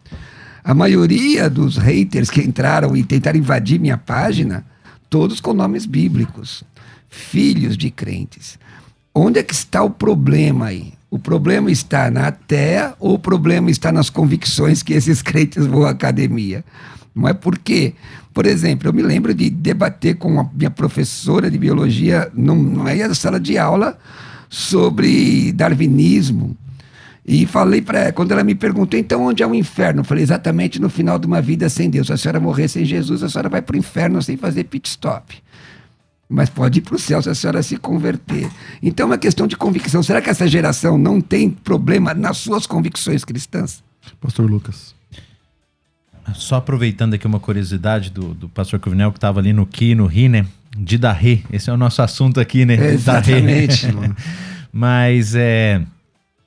A 0.65 0.73
maioria 0.73 1.49
dos 1.51 1.77
haters 1.77 2.31
que 2.31 2.41
entraram 2.41 2.97
e 2.97 3.05
tentaram 3.05 3.39
invadir 3.39 3.79
minha 3.79 3.99
página, 3.99 4.65
todos 5.11 5.41
com 5.41 5.53
nomes 5.53 5.85
bíblicos, 5.85 6.65
filhos 7.09 7.77
de 7.77 7.91
crentes. 7.91 8.59
Onde 9.15 9.41
é 9.41 9.43
que 9.43 9.55
está 9.55 9.83
o 9.83 9.91
problema 9.91 10.67
aí? 10.67 11.00
O 11.11 11.19
problema 11.19 11.71
está 11.71 12.11
na 12.11 12.29
ateia 12.29 12.95
ou 13.01 13.15
o 13.15 13.19
problema 13.19 13.71
está 13.71 13.91
nas 13.91 14.09
convicções 14.09 14.83
que 14.83 14.93
esses 14.93 15.21
crentes 15.23 15.67
vão 15.67 15.85
à 15.85 15.91
academia? 15.91 16.65
Não 17.15 17.27
é 17.29 17.35
porque, 17.35 17.95
por 18.33 18.47
exemplo, 18.47 18.89
eu 18.89 18.93
me 18.93 19.03
lembro 19.03 19.35
de 19.35 19.51
debater 19.51 20.15
com 20.17 20.39
a 20.39 20.49
minha 20.55 20.71
professora 20.71 21.51
de 21.51 21.59
biologia 21.59 22.31
num- 22.33 22.55
numa 22.63 23.15
sala 23.15 23.41
de 23.41 23.59
aula 23.59 23.99
sobre 24.49 25.53
darwinismo. 25.53 26.57
E 27.27 27.47
falei 27.47 27.83
para 27.83 27.99
ela, 28.01 28.13
quando 28.13 28.33
ela 28.33 28.43
me 28.43 28.55
perguntou, 28.55 28.99
então 28.99 29.23
onde 29.23 29.43
é 29.43 29.47
o 29.47 29.55
inferno? 29.55 30.01
Eu 30.01 30.05
falei, 30.05 30.23
exatamente 30.23 30.81
no 30.81 30.89
final 30.89 31.19
de 31.19 31.27
uma 31.27 31.41
vida 31.41 31.69
sem 31.69 31.91
Deus. 31.91 32.07
Se 32.09 32.13
a 32.13 32.17
senhora 32.17 32.41
morrer 32.41 32.69
sem 32.69 32.85
Jesus, 32.85 33.23
a 33.23 33.29
senhora 33.29 33.49
vai 33.49 33.63
para 33.63 33.75
o 33.75 33.79
inferno 33.79 34.23
sem 34.23 34.37
fazer 34.37 34.65
pit 34.65 34.89
stop. 34.89 35.37
Mas 36.31 36.49
pode 36.49 36.79
ir 36.79 36.83
para 36.83 36.95
o 36.95 36.99
céu 36.99 37.21
se 37.21 37.29
a 37.29 37.35
senhora 37.35 37.61
se 37.61 37.77
converter. 37.77 38.49
Então 38.81 39.05
é 39.05 39.07
uma 39.09 39.19
questão 39.19 39.49
de 39.49 39.57
convicção. 39.57 40.01
Será 40.01 40.23
que 40.23 40.31
essa 40.31 40.47
geração 40.47 40.97
não 40.97 41.21
tem 41.21 41.51
problema 41.51 42.15
nas 42.15 42.37
suas 42.39 42.67
convicções 42.67 43.25
cristãs? 43.25 43.83
Pastor 44.21 44.49
Lucas. 44.49 44.95
Só 46.35 46.57
aproveitando 46.57 47.15
aqui 47.15 47.27
uma 47.27 47.41
curiosidade 47.41 48.11
do, 48.11 48.33
do 48.33 48.49
pastor 48.49 48.79
Cruvinel, 48.79 49.11
que 49.11 49.19
estava 49.19 49.41
ali 49.41 49.53
no 49.53 49.67
Ki, 49.67 49.97
no 49.97 50.07
Ri, 50.07 50.29
né? 50.29 50.47
De 50.77 50.97
Darré. 50.97 51.43
Esse 51.53 51.69
é 51.69 51.73
o 51.73 51.77
nosso 51.77 52.01
assunto 52.01 52.39
aqui, 52.39 52.65
né? 52.65 52.75
Exatamente. 52.93 53.89
Darré. 53.89 54.15
Mas 54.73 55.35
é, 55.35 55.83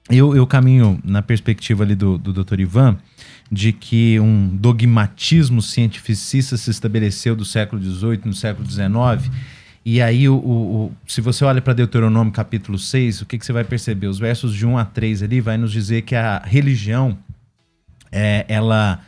eu, 0.09 0.33
eu 0.33 0.47
caminho 0.47 0.97
na 1.03 1.21
perspectiva 1.21 1.83
ali 1.83 1.95
do, 1.95 2.17
do 2.17 2.31
Dr. 2.31 2.61
Ivan 2.61 2.97
de 3.51 3.71
que 3.71 4.19
um 4.19 4.47
dogmatismo 4.47 5.61
cientificista 5.61 6.57
se 6.57 6.71
estabeleceu 6.71 7.35
do 7.35 7.45
século 7.45 7.81
XVIII 7.81 8.21
no 8.25 8.33
século 8.33 8.67
XIX. 8.69 9.29
E 9.85 10.01
aí, 10.01 10.29
o, 10.29 10.35
o- 10.35 10.85
o- 10.85 10.91
se 11.05 11.19
você 11.19 11.43
olha 11.43 11.61
para 11.61 11.73
Deuteronômio 11.73 12.31
capítulo 12.31 12.79
6, 12.79 13.21
o 13.21 13.25
que, 13.25 13.37
que 13.37 13.45
você 13.45 13.51
vai 13.51 13.63
perceber? 13.65 14.07
Os 14.07 14.17
versos 14.19 14.53
de 14.55 14.65
1 14.65 14.77
a 14.77 14.85
3 14.85 15.21
ali 15.23 15.41
vai 15.41 15.57
nos 15.57 15.71
dizer 15.71 16.03
que 16.03 16.15
a 16.15 16.41
religião, 16.45 17.17
é, 18.11 18.45
ela 18.47 19.01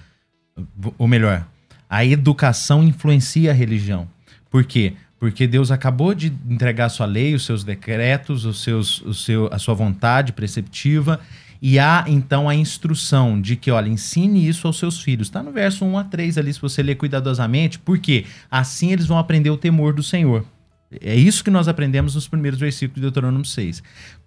ou 0.98 1.08
melhor, 1.08 1.46
a 1.90 2.04
educação 2.06 2.84
influencia 2.84 3.52
a 3.52 3.54
religião. 3.54 4.08
Por 4.50 4.64
quê? 4.64 4.94
Porque 5.20 5.48
Deus 5.48 5.72
acabou 5.72 6.14
de 6.14 6.32
entregar 6.50 6.90
sua 6.90 7.06
lei, 7.06 7.34
os 7.34 7.46
seus 7.46 7.64
decretos, 7.64 8.46
os 8.46 8.62
seus, 8.64 9.02
o 9.02 9.14
seu, 9.14 9.50
a 9.52 9.58
sua 9.60 9.74
vontade 9.74 10.34
preceptiva, 10.34 11.20
e 11.62 11.80
há 11.80 12.04
então 12.08 12.48
a 12.50 12.56
instrução 12.56 13.40
de 13.42 13.56
que, 13.56 13.72
olha, 13.72 13.90
ensine 13.90 14.48
isso 14.48 14.68
aos 14.68 14.78
seus 14.78 15.02
filhos. 15.02 15.28
Está 15.28 15.42
no 15.42 15.52
verso 15.52 15.86
1 15.86 15.98
a 15.98 16.04
3 16.04 16.38
ali, 16.38 16.54
se 16.54 16.62
você 16.62 16.84
ler 16.84 16.96
cuidadosamente, 16.96 17.80
porque 17.80 18.26
assim 18.52 18.92
eles 18.92 19.06
vão 19.08 19.18
aprender 19.18 19.50
o 19.50 19.58
temor 19.58 19.94
do 19.94 20.04
Senhor. 20.04 20.46
É 21.02 21.16
isso 21.16 21.44
que 21.44 21.52
nós 21.52 21.68
aprendemos 21.68 22.16
nos 22.16 22.28
primeiros 22.28 22.60
versículos 22.60 22.96
de 22.96 23.02
Deuteronômio 23.02 23.46
6. 23.46 23.82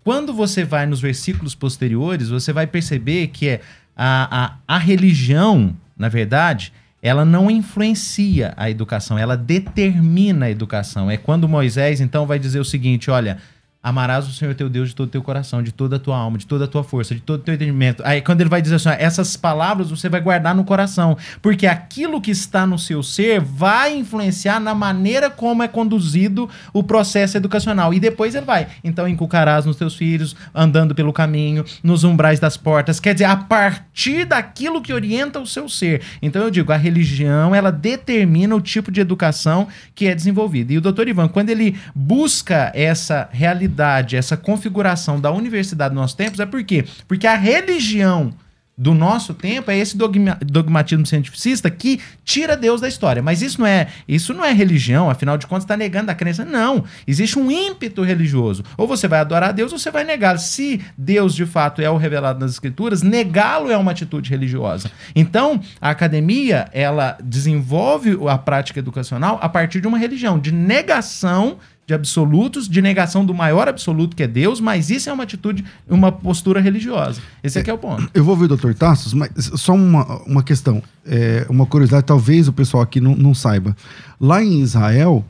Quando 0.04 0.32
você 0.32 0.64
vai 0.64 0.86
nos 0.86 1.00
versículos 1.00 1.54
posteriores, 1.54 2.28
você 2.28 2.52
vai 2.52 2.66
perceber 2.66 3.28
que 3.28 3.48
é 3.48 3.60
a, 3.96 4.56
a, 4.66 4.76
a 4.76 4.78
religião, 4.78 5.76
na 5.96 6.08
verdade, 6.08 6.72
ela 7.02 7.24
não 7.24 7.50
influencia 7.50 8.54
a 8.56 8.70
educação, 8.70 9.18
ela 9.18 9.36
determina 9.36 10.46
a 10.46 10.50
educação. 10.50 11.10
É 11.10 11.16
quando 11.16 11.48
Moisés, 11.48 12.00
então, 12.00 12.26
vai 12.26 12.38
dizer 12.38 12.60
o 12.60 12.64
seguinte: 12.64 13.10
olha. 13.10 13.38
Amarás 13.80 14.26
o 14.26 14.32
Senhor 14.32 14.56
teu 14.56 14.68
Deus 14.68 14.88
de 14.88 14.94
todo 14.96 15.06
o 15.06 15.10
teu 15.10 15.22
coração, 15.22 15.62
de 15.62 15.70
toda 15.70 15.96
a 15.96 15.98
tua 16.00 16.16
alma, 16.16 16.36
de 16.36 16.44
toda 16.44 16.64
a 16.64 16.68
tua 16.68 16.82
força, 16.82 17.14
de 17.14 17.20
todo 17.20 17.40
o 17.40 17.42
teu 17.44 17.54
entendimento. 17.54 18.02
Aí, 18.04 18.20
quando 18.20 18.40
ele 18.40 18.50
vai 18.50 18.60
dizer 18.60 18.74
assim, 18.74 18.88
essas 18.98 19.36
palavras 19.36 19.88
você 19.88 20.08
vai 20.08 20.20
guardar 20.20 20.52
no 20.52 20.64
coração, 20.64 21.16
porque 21.40 21.64
aquilo 21.64 22.20
que 22.20 22.32
está 22.32 22.66
no 22.66 22.76
seu 22.76 23.04
ser 23.04 23.40
vai 23.40 23.96
influenciar 23.96 24.58
na 24.58 24.74
maneira 24.74 25.30
como 25.30 25.62
é 25.62 25.68
conduzido 25.68 26.50
o 26.72 26.82
processo 26.82 27.36
educacional. 27.36 27.94
E 27.94 28.00
depois 28.00 28.34
ele 28.34 28.44
vai. 28.44 28.66
Então, 28.82 29.06
inculcarás 29.06 29.64
nos 29.64 29.76
teus 29.76 29.94
filhos, 29.94 30.34
andando 30.52 30.92
pelo 30.92 31.12
caminho, 31.12 31.64
nos 31.80 32.02
umbrais 32.02 32.40
das 32.40 32.56
portas. 32.56 32.98
Quer 32.98 33.12
dizer, 33.12 33.26
a 33.26 33.36
partir 33.36 34.24
daquilo 34.24 34.82
que 34.82 34.92
orienta 34.92 35.38
o 35.38 35.46
seu 35.46 35.68
ser. 35.68 36.02
Então, 36.20 36.42
eu 36.42 36.50
digo, 36.50 36.72
a 36.72 36.76
religião, 36.76 37.54
ela 37.54 37.70
determina 37.70 38.56
o 38.56 38.60
tipo 38.60 38.90
de 38.90 39.00
educação 39.00 39.68
que 39.94 40.08
é 40.08 40.14
desenvolvida. 40.16 40.72
E 40.72 40.78
o 40.78 40.80
doutor 40.80 41.06
Ivan, 41.06 41.28
quando 41.28 41.50
ele 41.50 41.78
busca 41.94 42.72
essa 42.74 43.28
realidade, 43.30 43.67
essa 44.16 44.36
configuração 44.36 45.20
da 45.20 45.30
universidade 45.30 45.94
dos 45.94 46.00
nossos 46.00 46.16
tempos, 46.16 46.40
é 46.40 46.46
por 46.46 46.62
quê? 46.64 46.84
Porque 47.06 47.26
a 47.26 47.36
religião 47.36 48.32
do 48.78 48.94
nosso 48.94 49.34
tempo 49.34 49.72
é 49.72 49.76
esse 49.76 49.96
dogma- 49.96 50.38
dogmatismo 50.40 51.04
cientificista 51.04 51.68
que 51.68 52.00
tira 52.24 52.56
Deus 52.56 52.80
da 52.80 52.86
história. 52.86 53.20
Mas 53.20 53.42
isso 53.42 53.58
não 53.58 53.66
é, 53.66 53.88
isso 54.06 54.32
não 54.32 54.44
é 54.44 54.52
religião, 54.52 55.10
afinal 55.10 55.36
de 55.36 55.48
contas 55.48 55.64
está 55.64 55.76
negando 55.76 56.12
a 56.12 56.14
crença. 56.14 56.44
Não, 56.44 56.84
existe 57.04 57.36
um 57.36 57.50
ímpeto 57.50 58.04
religioso. 58.04 58.62
Ou 58.76 58.86
você 58.86 59.08
vai 59.08 59.18
adorar 59.18 59.48
a 59.48 59.52
Deus 59.52 59.72
ou 59.72 59.78
você 59.80 59.90
vai 59.90 60.04
negá-lo. 60.04 60.38
Se 60.38 60.80
Deus 60.96 61.34
de 61.34 61.44
fato 61.44 61.82
é 61.82 61.90
o 61.90 61.96
revelado 61.96 62.38
nas 62.38 62.52
escrituras, 62.52 63.02
negá-lo 63.02 63.68
é 63.68 63.76
uma 63.76 63.90
atitude 63.90 64.30
religiosa. 64.30 64.92
Então, 65.12 65.60
a 65.80 65.90
academia, 65.90 66.68
ela 66.72 67.18
desenvolve 67.20 68.16
a 68.28 68.38
prática 68.38 68.78
educacional 68.78 69.40
a 69.42 69.48
partir 69.48 69.80
de 69.80 69.88
uma 69.88 69.98
religião 69.98 70.38
de 70.38 70.52
negação 70.52 71.58
de 71.88 71.94
absolutos, 71.94 72.68
de 72.68 72.82
negação 72.82 73.24
do 73.24 73.32
maior 73.32 73.66
absoluto 73.66 74.14
que 74.14 74.22
é 74.22 74.28
Deus, 74.28 74.60
mas 74.60 74.90
isso 74.90 75.08
é 75.08 75.12
uma 75.12 75.22
atitude, 75.22 75.64
uma 75.88 76.12
postura 76.12 76.60
religiosa. 76.60 77.22
Esse 77.42 77.58
aqui 77.58 77.70
é 77.70 77.72
o 77.72 77.78
ponto. 77.78 78.10
Eu 78.12 78.22
vou 78.22 78.34
ouvir 78.34 78.44
o 78.52 78.54
Dr. 78.54 78.74
Tassos, 78.74 79.14
mas 79.14 79.30
só 79.54 79.72
uma, 79.72 80.22
uma 80.24 80.42
questão, 80.42 80.82
é, 81.06 81.46
uma 81.48 81.64
curiosidade, 81.64 82.04
talvez 82.04 82.46
o 82.46 82.52
pessoal 82.52 82.82
aqui 82.82 83.00
não, 83.00 83.16
não 83.16 83.32
saiba. 83.32 83.74
Lá 84.20 84.44
em 84.44 84.60
Israel, 84.60 85.24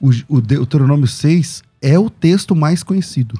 o, 0.00 0.10
o 0.28 0.40
Deuteronômio 0.40 1.06
6 1.06 1.62
é 1.80 1.96
o 1.96 2.10
texto 2.10 2.56
mais 2.56 2.82
conhecido. 2.82 3.38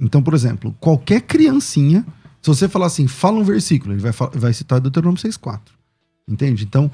Então, 0.00 0.22
por 0.22 0.32
exemplo, 0.32 0.74
qualquer 0.80 1.20
criancinha, 1.20 2.06
se 2.40 2.48
você 2.48 2.70
falar 2.70 2.86
assim, 2.86 3.06
fala 3.06 3.38
um 3.38 3.44
versículo, 3.44 3.92
ele 3.92 4.00
vai, 4.00 4.12
vai 4.32 4.54
citar 4.54 4.80
Deuteronômio 4.80 5.20
6,4. 5.20 5.60
Entende? 6.26 6.64
Então, 6.64 6.90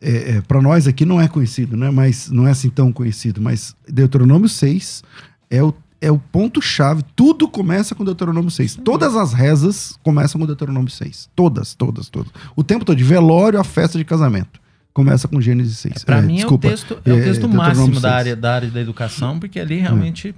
é, 0.00 0.36
é, 0.36 0.40
para 0.40 0.62
nós 0.62 0.86
aqui 0.86 1.04
não 1.04 1.20
é 1.20 1.28
conhecido, 1.28 1.76
né? 1.76 1.90
Mas 1.90 2.30
não 2.30 2.46
é 2.46 2.50
assim 2.50 2.70
tão 2.70 2.92
conhecido. 2.92 3.40
Mas 3.40 3.74
Deuteronômio 3.88 4.48
6 4.48 5.02
é 5.50 5.62
o, 5.62 5.74
é 6.00 6.10
o 6.10 6.18
ponto-chave. 6.18 7.02
Tudo 7.14 7.46
começa 7.48 7.94
com 7.94 8.04
Deuteronômio 8.04 8.50
6. 8.50 8.76
Todas 8.84 9.14
as 9.16 9.32
rezas 9.32 9.98
começam 10.02 10.40
com 10.40 10.46
Deuteronômio 10.46 10.90
6. 10.90 11.28
Todas, 11.36 11.74
todas, 11.74 12.08
todas. 12.08 12.32
O 12.56 12.64
tempo 12.64 12.84
todo, 12.84 12.96
de 12.96 13.04
velório 13.04 13.60
a 13.60 13.64
festa 13.64 13.98
de 13.98 14.04
casamento. 14.04 14.60
Começa 14.92 15.28
com 15.28 15.40
Gênesis 15.40 15.78
6. 15.78 16.04
Para 16.04 16.18
É, 16.18 16.22
mim 16.22 16.36
desculpa, 16.36 16.66
é 16.66 16.68
o 16.68 16.70
texto, 16.72 16.98
é 17.04 17.12
o 17.12 17.18
é, 17.18 17.22
texto 17.22 17.48
máximo 17.48 18.00
da 18.00 18.00
6. 18.00 18.04
área, 18.04 18.36
da 18.36 18.54
área 18.54 18.70
da 18.70 18.80
educação, 18.80 19.38
porque 19.38 19.60
ali 19.60 19.78
realmente 19.78 20.34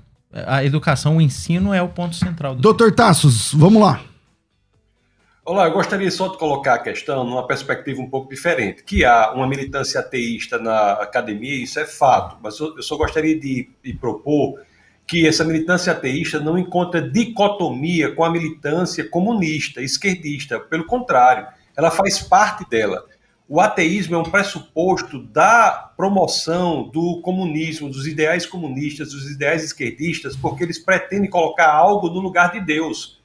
a 0.47 0.65
educação, 0.65 1.19
o 1.19 1.21
ensino 1.21 1.73
é 1.73 1.83
o 1.83 1.89
ponto 1.89 2.17
central 2.17 2.55
do 2.55 2.61
Doutor 2.63 2.93
Tassos, 2.93 3.53
vamos 3.55 3.81
lá. 3.83 4.01
Olá, 5.45 5.67
eu 5.67 5.73
gostaria 5.73 6.09
só 6.09 6.29
de 6.29 6.39
colocar 6.39 6.75
a 6.75 6.79
questão 6.79 7.25
numa 7.25 7.45
perspectiva 7.45 8.01
um 8.01 8.09
pouco 8.09 8.29
diferente, 8.29 8.85
que 8.85 9.05
há 9.05 9.33
uma 9.33 9.45
militância 9.45 9.99
ateísta 9.99 10.57
na 10.57 10.93
academia, 10.93 11.65
isso 11.65 11.81
é 11.81 11.85
fato, 11.85 12.37
mas 12.41 12.61
eu 12.61 12.81
só 12.81 12.97
gostaria 12.97 13.37
de, 13.37 13.69
de 13.83 13.93
propor 13.93 14.61
que 15.05 15.27
essa 15.27 15.43
militância 15.43 15.93
ateísta 15.93 16.39
não 16.39 16.57
encontra 16.57 17.03
dicotomia 17.03 18.15
com 18.15 18.23
a 18.23 18.31
militância 18.31 19.03
comunista, 19.09 19.83
esquerdista, 19.83 20.61
pelo 20.61 20.87
contrário, 20.87 21.49
ela 21.77 21.91
faz 21.91 22.21
parte 22.21 22.65
dela. 22.71 23.05
O 23.49 23.61
ateísmo 23.61 24.15
é 24.15 24.19
um 24.19 24.31
pressuposto 24.31 25.19
da 25.25 25.93
promoção 25.97 26.89
do 26.89 27.21
comunismo, 27.21 27.91
dos 27.91 28.07
ideais 28.07 28.47
comunistas, 28.47 29.11
dos 29.11 29.29
ideais 29.29 29.65
esquerdistas, 29.65 30.37
porque 30.37 30.63
eles 30.63 30.79
pretendem 30.79 31.29
colocar 31.29 31.69
algo 31.69 32.09
no 32.09 32.21
lugar 32.21 32.53
de 32.53 32.61
Deus. 32.61 33.21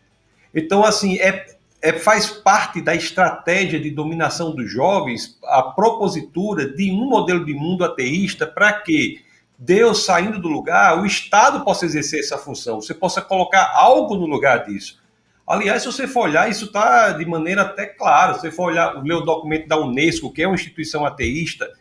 Então, 0.52 0.84
assim, 0.84 1.20
é, 1.20 1.57
é, 1.82 1.94
faz 1.94 2.30
parte 2.30 2.82
da 2.82 2.96
estratégia 2.96 3.80
de 3.80 3.92
dominação 3.92 4.56
dos 4.56 4.72
jovens 4.72 5.38
a 5.46 5.62
propositura 5.62 6.68
de 6.68 6.92
um 6.92 7.08
modelo 7.10 7.46
de 7.46 7.54
mundo 7.54 7.84
ateísta 7.84 8.48
para 8.48 8.74
que 8.74 9.22
Deus 9.58 10.06
saindo 10.06 10.40
do 10.40 10.48
lugar, 10.48 11.00
o 11.00 11.06
Estado 11.06 11.64
possa 11.64 11.86
exercer 11.86 12.20
essa 12.20 12.38
função, 12.38 12.80
você 12.80 12.94
possa 12.94 13.22
colocar 13.22 13.72
algo 13.74 14.16
no 14.16 14.26
lugar 14.26 14.66
disso. 14.66 15.02
Aliás, 15.48 15.82
se 15.82 15.88
você 15.88 16.08
for 16.08 16.26
olhar, 16.26 16.50
isso 16.50 16.66
está 16.66 17.12
de 17.12 17.26
maneira 17.26 17.62
até 17.62 17.86
clara. 17.86 18.34
Se 18.34 18.42
você 18.42 18.52
for 18.52 18.70
olhar, 18.70 19.02
ler 19.02 19.14
o 19.14 19.22
documento 19.22 19.68
da 19.68 19.80
Unesco, 19.80 20.32
que 20.32 20.44
é 20.44 20.48
uma 20.48 20.56
instituição 20.56 21.06
ateísta, 21.06 21.72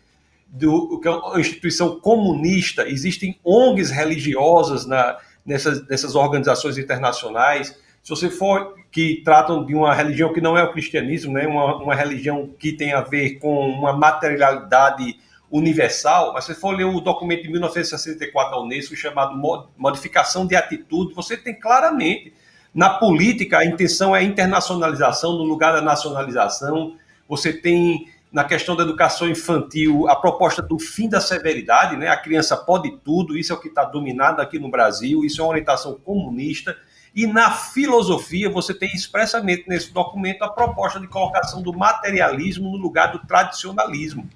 do, 0.46 1.00
que 1.00 1.08
é 1.08 1.10
uma 1.10 1.40
instituição 1.40 1.98
comunista, 1.98 2.88
existem 2.88 3.38
ONGs 3.44 3.90
religiosas 3.90 4.86
na, 4.86 5.18
nessas, 5.44 5.86
nessas 5.88 6.14
organizações 6.14 6.78
internacionais. 6.78 7.76
Se 8.06 8.10
você 8.10 8.30
for 8.30 8.76
que 8.92 9.20
tratam 9.24 9.64
de 9.66 9.74
uma 9.74 9.92
religião 9.92 10.32
que 10.32 10.40
não 10.40 10.56
é 10.56 10.62
o 10.62 10.70
cristianismo, 10.70 11.32
né, 11.32 11.44
uma, 11.44 11.74
uma 11.82 11.92
religião 11.92 12.48
que 12.56 12.70
tem 12.70 12.92
a 12.92 13.00
ver 13.00 13.40
com 13.40 13.68
uma 13.68 13.92
materialidade 13.92 15.18
universal, 15.50 16.32
mas 16.32 16.44
se 16.44 16.54
for 16.54 16.70
ler 16.70 16.84
o 16.84 17.00
documento 17.00 17.42
de 17.42 17.50
1964 17.50 18.52
da 18.52 18.62
Unesco 18.62 18.94
chamado 18.94 19.36
Modificação 19.76 20.46
de 20.46 20.54
Atitude, 20.54 21.14
você 21.14 21.36
tem 21.36 21.58
claramente 21.58 22.32
na 22.72 22.90
política, 22.90 23.58
a 23.58 23.64
intenção 23.64 24.14
é 24.14 24.20
a 24.20 24.22
internacionalização 24.22 25.32
no 25.32 25.42
lugar 25.42 25.72
da 25.72 25.80
nacionalização. 25.80 26.94
Você 27.28 27.52
tem, 27.52 28.06
na 28.30 28.44
questão 28.44 28.76
da 28.76 28.84
educação 28.84 29.28
infantil, 29.28 30.08
a 30.08 30.14
proposta 30.14 30.62
do 30.62 30.78
fim 30.78 31.08
da 31.08 31.20
severidade, 31.20 31.96
né? 31.96 32.06
A 32.06 32.16
criança 32.16 32.56
pode 32.56 32.98
tudo, 32.98 33.36
isso 33.36 33.52
é 33.52 33.56
o 33.56 33.60
que 33.60 33.66
está 33.66 33.82
dominado 33.82 34.40
aqui 34.40 34.60
no 34.60 34.70
Brasil, 34.70 35.24
isso 35.24 35.40
é 35.40 35.44
uma 35.44 35.50
orientação 35.50 35.94
comunista. 36.04 36.76
E 37.16 37.26
na 37.26 37.50
filosofia, 37.50 38.50
você 38.50 38.74
tem 38.74 38.94
expressamente 38.94 39.64
nesse 39.66 39.90
documento 39.90 40.42
a 40.42 40.50
proposta 40.50 41.00
de 41.00 41.08
colocação 41.08 41.62
do 41.62 41.72
materialismo 41.72 42.70
no 42.70 42.76
lugar 42.76 43.10
do 43.10 43.20
tradicionalismo. 43.20 44.28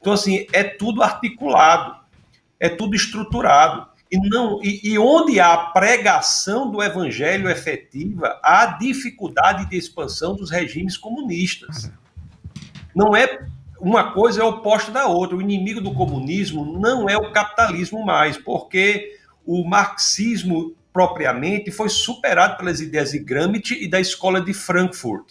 Então, 0.00 0.14
assim, 0.14 0.46
é 0.54 0.64
tudo 0.64 1.02
articulado, 1.02 1.94
é 2.58 2.70
tudo 2.70 2.96
estruturado. 2.96 3.86
E, 4.10 4.16
não, 4.16 4.58
e, 4.62 4.80
e, 4.82 4.98
onde 4.98 5.38
há 5.38 5.54
pregação 5.54 6.70
do 6.70 6.82
evangelho 6.82 7.50
efetiva, 7.50 8.40
há 8.42 8.64
dificuldade 8.78 9.68
de 9.68 9.76
expansão 9.76 10.34
dos 10.34 10.50
regimes 10.50 10.96
comunistas. 10.96 11.92
Não 12.96 13.14
é 13.14 13.46
uma 13.78 14.12
coisa 14.12 14.40
é 14.40 14.44
oposta 14.44 14.90
da 14.90 15.06
outra. 15.06 15.36
O 15.36 15.42
inimigo 15.42 15.82
do 15.82 15.92
comunismo 15.92 16.64
não 16.80 17.06
é 17.06 17.18
o 17.18 17.30
capitalismo 17.32 18.02
mais, 18.02 18.38
porque 18.38 19.18
o 19.44 19.62
marxismo 19.62 20.74
propriamente 20.98 21.70
foi 21.70 21.88
superado 21.88 22.56
pelas 22.56 22.80
ideias 22.80 23.12
de 23.12 23.20
Gramsci 23.20 23.84
e 23.84 23.86
da 23.86 24.00
escola 24.00 24.40
de 24.40 24.52
Frankfurt. 24.52 25.30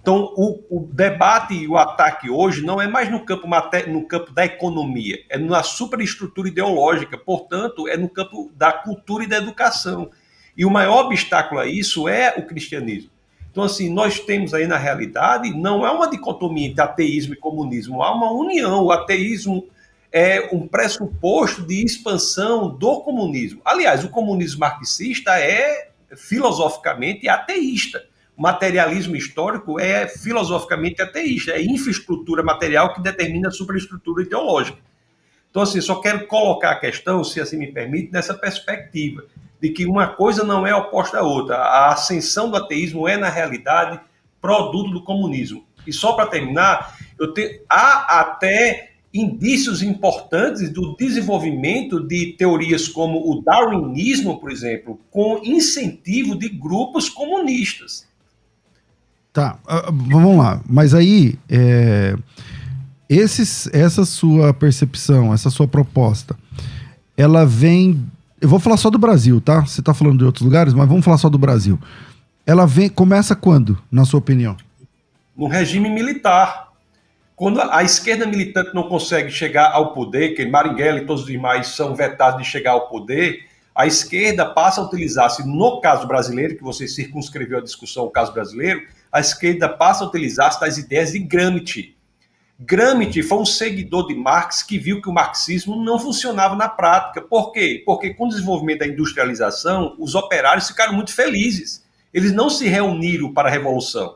Então, 0.00 0.32
o, 0.36 0.62
o, 0.70 0.86
debate 0.86 1.52
e 1.52 1.66
o 1.66 1.76
ataque 1.76 2.30
hoje 2.30 2.62
não 2.62 2.80
é 2.80 2.86
mais 2.86 3.10
no 3.10 3.24
campo, 3.24 3.48
no 3.88 4.06
campo 4.06 4.30
da 4.30 4.44
economia, 4.44 5.18
é 5.28 5.36
na 5.36 5.64
superestrutura 5.64 6.46
ideológica, 6.46 7.18
portanto, 7.18 7.88
é 7.88 7.96
no 7.96 8.08
campo 8.08 8.52
da 8.54 8.70
cultura 8.70 9.24
e 9.24 9.26
da 9.26 9.38
educação. 9.38 10.12
E 10.56 10.64
o 10.64 10.70
maior 10.70 11.06
obstáculo 11.06 11.60
a 11.60 11.66
isso 11.66 12.08
é 12.08 12.32
o 12.36 12.46
cristianismo. 12.46 13.10
Então, 13.50 13.64
assim, 13.64 13.92
nós 13.92 14.20
temos 14.20 14.54
aí 14.54 14.68
na 14.68 14.76
realidade, 14.78 15.50
não 15.50 15.84
é 15.84 15.90
uma 15.90 16.08
dicotomia 16.08 16.68
entre 16.68 16.82
ateísmo 16.82 17.34
e 17.34 17.36
comunismo, 17.36 18.00
há 18.00 18.14
uma 18.14 18.30
união. 18.30 18.84
O 18.84 18.92
ateísmo 18.92 19.66
é 20.14 20.48
um 20.52 20.66
pressuposto 20.66 21.62
de 21.62 21.84
expansão 21.84 22.68
do 22.68 23.00
comunismo. 23.00 23.60
Aliás, 23.64 24.04
o 24.04 24.08
comunismo 24.08 24.60
marxista 24.60 25.38
é 25.38 25.90
filosoficamente 26.16 27.28
ateísta 27.28 28.00
o 28.36 28.42
materialismo 28.42 29.14
histórico 29.14 29.78
é 29.78 30.08
filosoficamente 30.08 31.00
ateísta, 31.00 31.52
é 31.52 31.62
infraestrutura 31.62 32.42
material 32.42 32.92
que 32.92 33.00
determina 33.00 33.48
a 33.48 33.52
superestrutura 33.52 34.22
ideológica. 34.22 34.78
Então, 35.50 35.62
assim, 35.62 35.80
só 35.80 36.00
quero 36.00 36.26
colocar 36.26 36.72
a 36.72 36.80
questão, 36.80 37.22
se 37.22 37.40
assim 37.40 37.56
me 37.56 37.70
permite, 37.70 38.12
nessa 38.12 38.34
perspectiva, 38.34 39.24
de 39.60 39.70
que 39.70 39.86
uma 39.86 40.08
coisa 40.08 40.42
não 40.42 40.66
é 40.66 40.74
oposta 40.74 41.18
à 41.18 41.22
outra. 41.22 41.56
A 41.56 41.92
ascensão 41.92 42.50
do 42.50 42.56
ateísmo 42.56 43.06
é, 43.06 43.16
na 43.16 43.28
realidade, 43.28 44.00
produto 44.40 44.90
do 44.90 45.04
comunismo. 45.04 45.64
E 45.86 45.92
só 45.92 46.14
para 46.14 46.26
terminar, 46.26 46.98
eu 47.18 47.32
te... 47.32 47.62
há 47.68 48.20
até 48.20 48.93
indícios 49.14 49.80
importantes 49.80 50.68
do 50.72 50.96
desenvolvimento 50.96 52.00
de 52.00 52.34
teorias 52.36 52.88
como 52.88 53.30
o 53.30 53.40
darwinismo, 53.42 54.40
por 54.40 54.50
exemplo, 54.50 54.98
com 55.08 55.40
incentivo 55.44 56.36
de 56.36 56.48
grupos 56.48 57.08
comunistas. 57.08 58.06
Tá, 59.32 59.58
uh, 59.64 59.92
vamos 60.10 60.36
lá. 60.36 60.60
Mas 60.68 60.94
aí, 60.94 61.38
é, 61.48 62.16
esses, 63.08 63.68
essa 63.72 64.04
sua 64.04 64.52
percepção, 64.52 65.32
essa 65.32 65.48
sua 65.48 65.68
proposta, 65.68 66.36
ela 67.16 67.46
vem. 67.46 68.04
Eu 68.40 68.48
vou 68.48 68.58
falar 68.58 68.76
só 68.76 68.90
do 68.90 68.98
Brasil, 68.98 69.40
tá? 69.40 69.60
Você 69.60 69.80
tá 69.80 69.94
falando 69.94 70.18
de 70.18 70.24
outros 70.24 70.44
lugares, 70.44 70.74
mas 70.74 70.88
vamos 70.88 71.04
falar 71.04 71.18
só 71.18 71.28
do 71.28 71.38
Brasil. 71.38 71.78
Ela 72.44 72.66
vem, 72.66 72.88
começa 72.88 73.34
quando, 73.34 73.78
na 73.90 74.04
sua 74.04 74.18
opinião? 74.18 74.56
No 75.36 75.46
regime 75.46 75.88
militar. 75.88 76.63
Quando 77.36 77.60
a 77.60 77.82
esquerda 77.82 78.26
militante 78.26 78.72
não 78.72 78.84
consegue 78.84 79.28
chegar 79.28 79.72
ao 79.72 79.92
poder, 79.92 80.36
que 80.36 80.46
Marighella 80.46 81.00
e 81.00 81.04
todos 81.04 81.22
os 81.22 81.28
demais 81.28 81.66
são 81.68 81.92
vetados 81.92 82.40
de 82.40 82.48
chegar 82.48 82.72
ao 82.72 82.88
poder, 82.88 83.46
a 83.74 83.88
esquerda 83.88 84.46
passa 84.46 84.80
a 84.80 84.84
utilizar-se, 84.84 85.44
no 85.44 85.80
caso 85.80 86.06
brasileiro, 86.06 86.56
que 86.56 86.62
você 86.62 86.86
circunscreveu 86.86 87.58
a 87.58 87.62
discussão, 87.62 88.04
o 88.04 88.10
caso 88.10 88.32
brasileiro, 88.32 88.82
a 89.10 89.18
esquerda 89.18 89.68
passa 89.68 90.04
a 90.04 90.06
utilizar 90.06 90.56
as 90.62 90.78
ideias 90.78 91.10
de 91.10 91.18
Gramsci. 91.18 91.96
Gramsci 92.56 93.20
foi 93.20 93.38
um 93.38 93.44
seguidor 93.44 94.06
de 94.06 94.14
Marx 94.14 94.62
que 94.62 94.78
viu 94.78 95.02
que 95.02 95.08
o 95.08 95.12
marxismo 95.12 95.82
não 95.82 95.98
funcionava 95.98 96.54
na 96.54 96.68
prática. 96.68 97.20
Por 97.20 97.50
quê? 97.50 97.82
Porque 97.84 98.14
com 98.14 98.26
o 98.26 98.28
desenvolvimento 98.28 98.78
da 98.78 98.86
industrialização, 98.86 99.96
os 99.98 100.14
operários 100.14 100.68
ficaram 100.68 100.92
muito 100.92 101.12
felizes. 101.12 101.84
Eles 102.12 102.32
não 102.32 102.48
se 102.48 102.68
reuniram 102.68 103.34
para 103.34 103.48
a 103.48 103.52
revolução. 103.52 104.14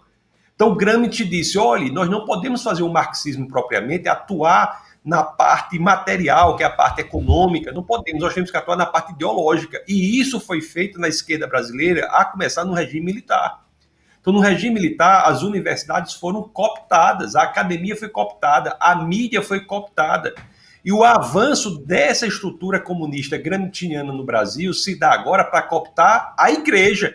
Então 0.58 0.74
Gramsci 0.74 1.24
disse: 1.24 1.56
olhe, 1.56 1.88
nós 1.88 2.10
não 2.10 2.24
podemos 2.24 2.64
fazer 2.64 2.82
o 2.82 2.88
marxismo 2.88 3.46
propriamente, 3.46 4.08
atuar 4.08 4.88
na 5.04 5.22
parte 5.22 5.78
material, 5.78 6.56
que 6.56 6.64
é 6.64 6.66
a 6.66 6.70
parte 6.70 7.00
econômica, 7.00 7.70
não 7.70 7.84
podemos, 7.84 8.20
nós 8.20 8.34
temos 8.34 8.50
que 8.50 8.56
atuar 8.56 8.76
na 8.76 8.84
parte 8.84 9.12
ideológica. 9.12 9.80
E 9.86 10.18
isso 10.18 10.40
foi 10.40 10.60
feito 10.60 10.98
na 10.98 11.06
esquerda 11.06 11.46
brasileira, 11.46 12.06
a 12.06 12.24
começar 12.24 12.64
no 12.64 12.72
regime 12.72 13.06
militar. 13.06 13.64
Então, 14.20 14.32
no 14.32 14.40
regime 14.40 14.74
militar, 14.74 15.28
as 15.28 15.44
universidades 15.44 16.14
foram 16.14 16.42
cooptadas, 16.42 17.36
a 17.36 17.42
academia 17.42 17.96
foi 17.96 18.08
cooptada, 18.08 18.76
a 18.80 18.96
mídia 18.96 19.40
foi 19.40 19.60
cooptada. 19.60 20.34
E 20.84 20.92
o 20.92 21.04
avanço 21.04 21.78
dessa 21.86 22.26
estrutura 22.26 22.80
comunista 22.80 23.38
gramsciana 23.38 24.12
no 24.12 24.24
Brasil 24.24 24.74
se 24.74 24.98
dá 24.98 25.12
agora 25.12 25.44
para 25.44 25.62
cooptar 25.62 26.34
a 26.36 26.50
igreja. 26.50 27.14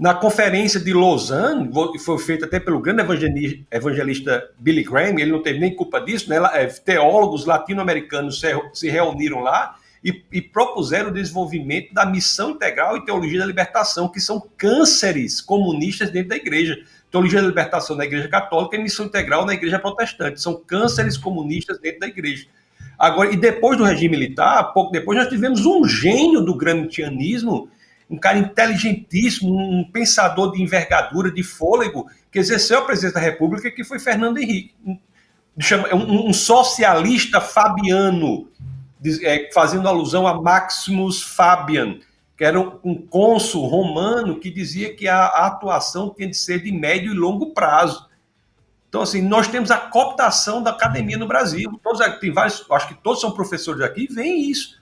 Na 0.00 0.14
conferência 0.14 0.80
de 0.80 0.94
Lausanne, 0.94 1.70
foi 1.98 2.18
feita 2.18 2.46
até 2.46 2.58
pelo 2.58 2.80
grande 2.80 3.02
evangelista 3.70 4.50
Billy 4.58 4.82
Graham, 4.82 5.18
ele 5.18 5.30
não 5.30 5.42
teve 5.42 5.58
nem 5.58 5.76
culpa 5.76 6.00
disso, 6.00 6.30
né? 6.30 6.38
É, 6.54 6.64
teólogos 6.68 7.44
latino-americanos 7.44 8.40
se 8.72 8.88
reuniram 8.88 9.40
lá 9.40 9.76
e, 10.02 10.24
e, 10.32 10.40
propuseram 10.40 11.10
o 11.10 11.12
desenvolvimento 11.12 11.92
da 11.92 12.06
missão 12.06 12.52
integral 12.52 12.96
e 12.96 13.04
teologia 13.04 13.40
da 13.40 13.44
libertação, 13.44 14.08
que 14.08 14.22
são 14.22 14.42
cânceres 14.56 15.38
comunistas 15.38 16.08
dentro 16.08 16.30
da 16.30 16.36
igreja. 16.36 16.82
Teologia 17.10 17.42
da 17.42 17.48
libertação 17.48 17.94
na 17.94 18.06
igreja 18.06 18.26
católica 18.26 18.76
e 18.76 18.82
missão 18.82 19.04
integral 19.04 19.44
na 19.44 19.52
igreja 19.52 19.78
protestante. 19.78 20.40
São 20.40 20.54
cânceres 20.54 21.18
comunistas 21.18 21.78
dentro 21.78 22.00
da 22.00 22.06
igreja. 22.06 22.46
Agora, 22.98 23.34
e 23.34 23.36
depois 23.36 23.76
do 23.76 23.84
regime 23.84 24.16
militar, 24.16 24.72
pouco 24.72 24.92
depois, 24.92 25.18
nós 25.18 25.28
tivemos 25.28 25.66
um 25.66 25.84
gênio 25.84 26.40
do 26.40 26.54
gramscianismo, 26.54 27.68
um 28.10 28.18
cara 28.18 28.38
inteligentíssimo, 28.38 29.56
um 29.56 29.84
pensador 29.84 30.50
de 30.50 30.60
envergadura, 30.60 31.30
de 31.30 31.44
fôlego, 31.44 32.10
que 32.30 32.40
exerceu 32.40 32.80
a 32.80 32.82
presidência 32.82 33.20
da 33.20 33.24
República, 33.24 33.70
que 33.70 33.84
foi 33.84 34.00
Fernando 34.00 34.38
Henrique. 34.38 34.74
Um, 34.84 36.28
um 36.28 36.32
socialista 36.32 37.40
fabiano, 37.40 38.48
é, 39.22 39.48
fazendo 39.54 39.88
alusão 39.88 40.26
a 40.26 40.40
Maximus 40.40 41.22
Fabian, 41.22 41.98
que 42.36 42.44
era 42.44 42.58
um, 42.58 42.94
cônsul 42.94 43.66
romano 43.66 44.40
que 44.40 44.50
dizia 44.50 44.94
que 44.94 45.06
a, 45.06 45.26
atuação 45.26 46.12
tinha 46.12 46.28
de 46.28 46.36
ser 46.36 46.62
de 46.62 46.72
médio 46.72 47.12
e 47.12 47.14
longo 47.14 47.52
prazo. 47.52 48.08
Então, 48.88 49.02
assim, 49.02 49.22
nós 49.22 49.46
temos 49.46 49.70
a 49.70 49.76
cooptação 49.76 50.62
da 50.62 50.70
academia 50.70 51.16
no 51.16 51.28
Brasil. 51.28 51.78
Todos 51.82 52.00
tem 52.18 52.32
vários, 52.32 52.64
acho 52.72 52.88
que 52.88 52.94
todos 52.94 53.20
são 53.20 53.30
professores 53.30 53.82
aqui, 53.82 54.08
veem 54.12 54.50
isso. 54.50 54.79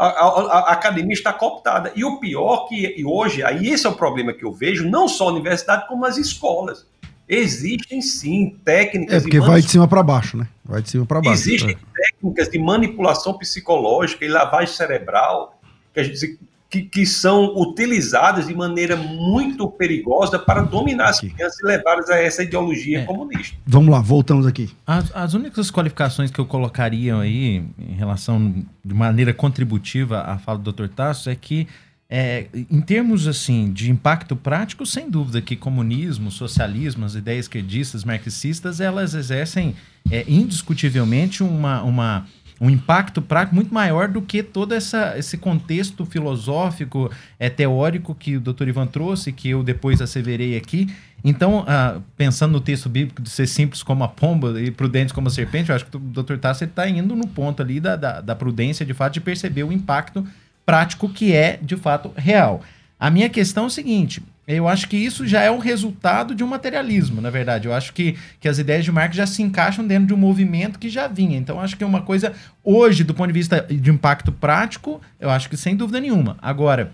A, 0.00 0.06
a, 0.06 0.58
a, 0.70 0.72
academia 0.72 1.12
está 1.12 1.30
cooptada. 1.30 1.92
E 1.94 2.02
o 2.02 2.18
pior 2.18 2.66
que 2.66 2.94
e 2.96 3.04
hoje, 3.04 3.42
aí 3.42 3.68
esse 3.68 3.86
é 3.86 3.90
o 3.90 3.94
problema 3.94 4.32
que 4.32 4.42
eu 4.42 4.50
vejo, 4.50 4.88
não 4.88 5.06
só 5.06 5.28
a 5.28 5.32
universidade, 5.32 5.86
como 5.86 6.06
as 6.06 6.16
escolas. 6.16 6.86
Existem 7.28 8.00
sim 8.00 8.56
técnicas. 8.64 9.18
É 9.18 9.20
porque 9.20 9.38
vai 9.38 9.60
de 9.60 9.70
cima 9.70 9.86
para 9.86 10.02
baixo, 10.02 10.38
né? 10.38 10.48
Vai 10.64 10.80
de 10.80 10.88
cima 10.88 11.04
para 11.04 11.20
baixo. 11.20 11.38
Existem 11.38 11.72
é. 11.72 12.12
técnicas 12.12 12.48
de 12.48 12.58
manipulação 12.58 13.36
psicológica 13.36 14.24
e 14.24 14.28
lavagem 14.28 14.74
cerebral 14.74 15.60
que 15.92 16.00
a 16.00 16.02
gente 16.02 16.38
que, 16.70 16.82
que 16.82 17.04
são 17.04 17.52
utilizadas 17.56 18.46
de 18.46 18.54
maneira 18.54 18.96
muito 18.96 19.68
perigosa 19.68 20.38
para 20.38 20.62
dominar 20.62 21.08
as 21.08 21.18
crianças 21.18 21.58
e 21.58 21.66
levá-las 21.66 22.08
a 22.08 22.16
essa 22.16 22.44
ideologia 22.44 23.00
É. 23.00 23.04
comunista. 23.04 23.56
Vamos 23.66 23.90
lá, 23.90 24.00
voltamos 24.00 24.46
aqui. 24.46 24.70
As, 24.86 25.14
as 25.14 25.34
únicas 25.34 25.68
qualificações 25.70 26.30
que 26.30 26.38
eu 26.38 26.46
colocaria 26.46 27.16
aí, 27.18 27.64
em 27.76 27.94
relação 27.96 28.54
de 28.84 28.94
maneira 28.94 29.34
contributiva 29.34 30.20
à 30.20 30.38
fala 30.38 30.58
do 30.60 30.72
Dr. 30.72 30.86
Tasso, 30.88 31.28
é 31.28 31.34
que, 31.34 31.66
é, 32.08 32.46
em 32.70 32.80
termos 32.80 33.26
assim 33.26 33.72
de 33.72 33.90
impacto 33.90 34.36
prático, 34.36 34.86
sem 34.86 35.10
dúvida 35.10 35.42
que 35.42 35.56
comunismo, 35.56 36.30
socialismo, 36.30 37.04
as 37.04 37.14
ideias 37.16 37.46
esquerdistas, 37.46 38.04
marxistas, 38.04 38.80
elas 38.80 39.14
exercem 39.14 39.74
é, 40.10 40.24
indiscutivelmente 40.28 41.42
uma, 41.42 41.82
uma, 41.82 42.26
um 42.60 42.68
impacto 42.68 43.22
prático 43.22 43.54
muito 43.54 43.72
maior 43.72 44.06
do 44.06 44.20
que 44.20 44.42
todo 44.42 44.74
essa, 44.74 45.16
esse 45.16 45.38
contexto 45.38 46.04
filosófico, 46.04 47.10
é, 47.38 47.48
teórico 47.48 48.14
que 48.14 48.36
o 48.36 48.40
Dr. 48.40 48.68
Ivan 48.68 48.86
trouxe, 48.86 49.32
que 49.32 49.48
eu 49.48 49.62
depois 49.62 50.02
asseverei 50.02 50.56
aqui. 50.56 50.94
Então, 51.24 51.64
ah, 51.66 52.00
pensando 52.16 52.52
no 52.52 52.60
texto 52.60 52.88
bíblico 52.88 53.22
de 53.22 53.30
ser 53.30 53.46
simples 53.46 53.82
como 53.82 54.04
a 54.04 54.08
pomba 54.08 54.60
e 54.60 54.70
prudente 54.70 55.14
como 55.14 55.28
a 55.28 55.30
serpente, 55.30 55.70
eu 55.70 55.76
acho 55.76 55.86
que 55.86 55.96
o 55.96 56.00
Dr. 56.00 56.36
Tassi 56.36 56.64
está 56.64 56.86
indo 56.88 57.16
no 57.16 57.26
ponto 57.26 57.62
ali 57.62 57.80
da, 57.80 57.96
da, 57.96 58.20
da 58.20 58.34
prudência, 58.34 58.84
de 58.84 58.92
fato, 58.92 59.14
de 59.14 59.20
perceber 59.20 59.64
o 59.64 59.72
impacto 59.72 60.26
prático 60.64 61.08
que 61.08 61.32
é, 61.32 61.58
de 61.60 61.76
fato, 61.76 62.12
real. 62.14 62.62
A 62.98 63.10
minha 63.10 63.30
questão 63.30 63.64
é 63.64 63.66
o 63.66 63.70
seguinte: 63.70 64.22
eu 64.56 64.66
acho 64.68 64.88
que 64.88 64.96
isso 64.96 65.26
já 65.26 65.42
é 65.42 65.50
um 65.50 65.58
resultado 65.58 66.34
de 66.34 66.42
um 66.42 66.46
materialismo, 66.46 67.20
na 67.20 67.30
verdade. 67.30 67.66
Eu 67.68 67.74
acho 67.74 67.92
que, 67.92 68.16
que 68.40 68.48
as 68.48 68.58
ideias 68.58 68.84
de 68.84 68.92
Marx 68.92 69.16
já 69.16 69.26
se 69.26 69.42
encaixam 69.42 69.86
dentro 69.86 70.06
de 70.06 70.14
um 70.14 70.16
movimento 70.16 70.78
que 70.78 70.88
já 70.88 71.06
vinha. 71.08 71.36
Então, 71.38 71.60
acho 71.60 71.76
que 71.76 71.84
é 71.84 71.86
uma 71.86 72.02
coisa, 72.02 72.32
hoje, 72.64 73.04
do 73.04 73.12
ponto 73.14 73.28
de 73.28 73.32
vista 73.32 73.66
de 73.70 73.90
impacto 73.90 74.32
prático, 74.32 75.00
eu 75.18 75.28
acho 75.30 75.48
que 75.50 75.56
sem 75.56 75.76
dúvida 75.76 76.00
nenhuma. 76.00 76.36
Agora, 76.40 76.92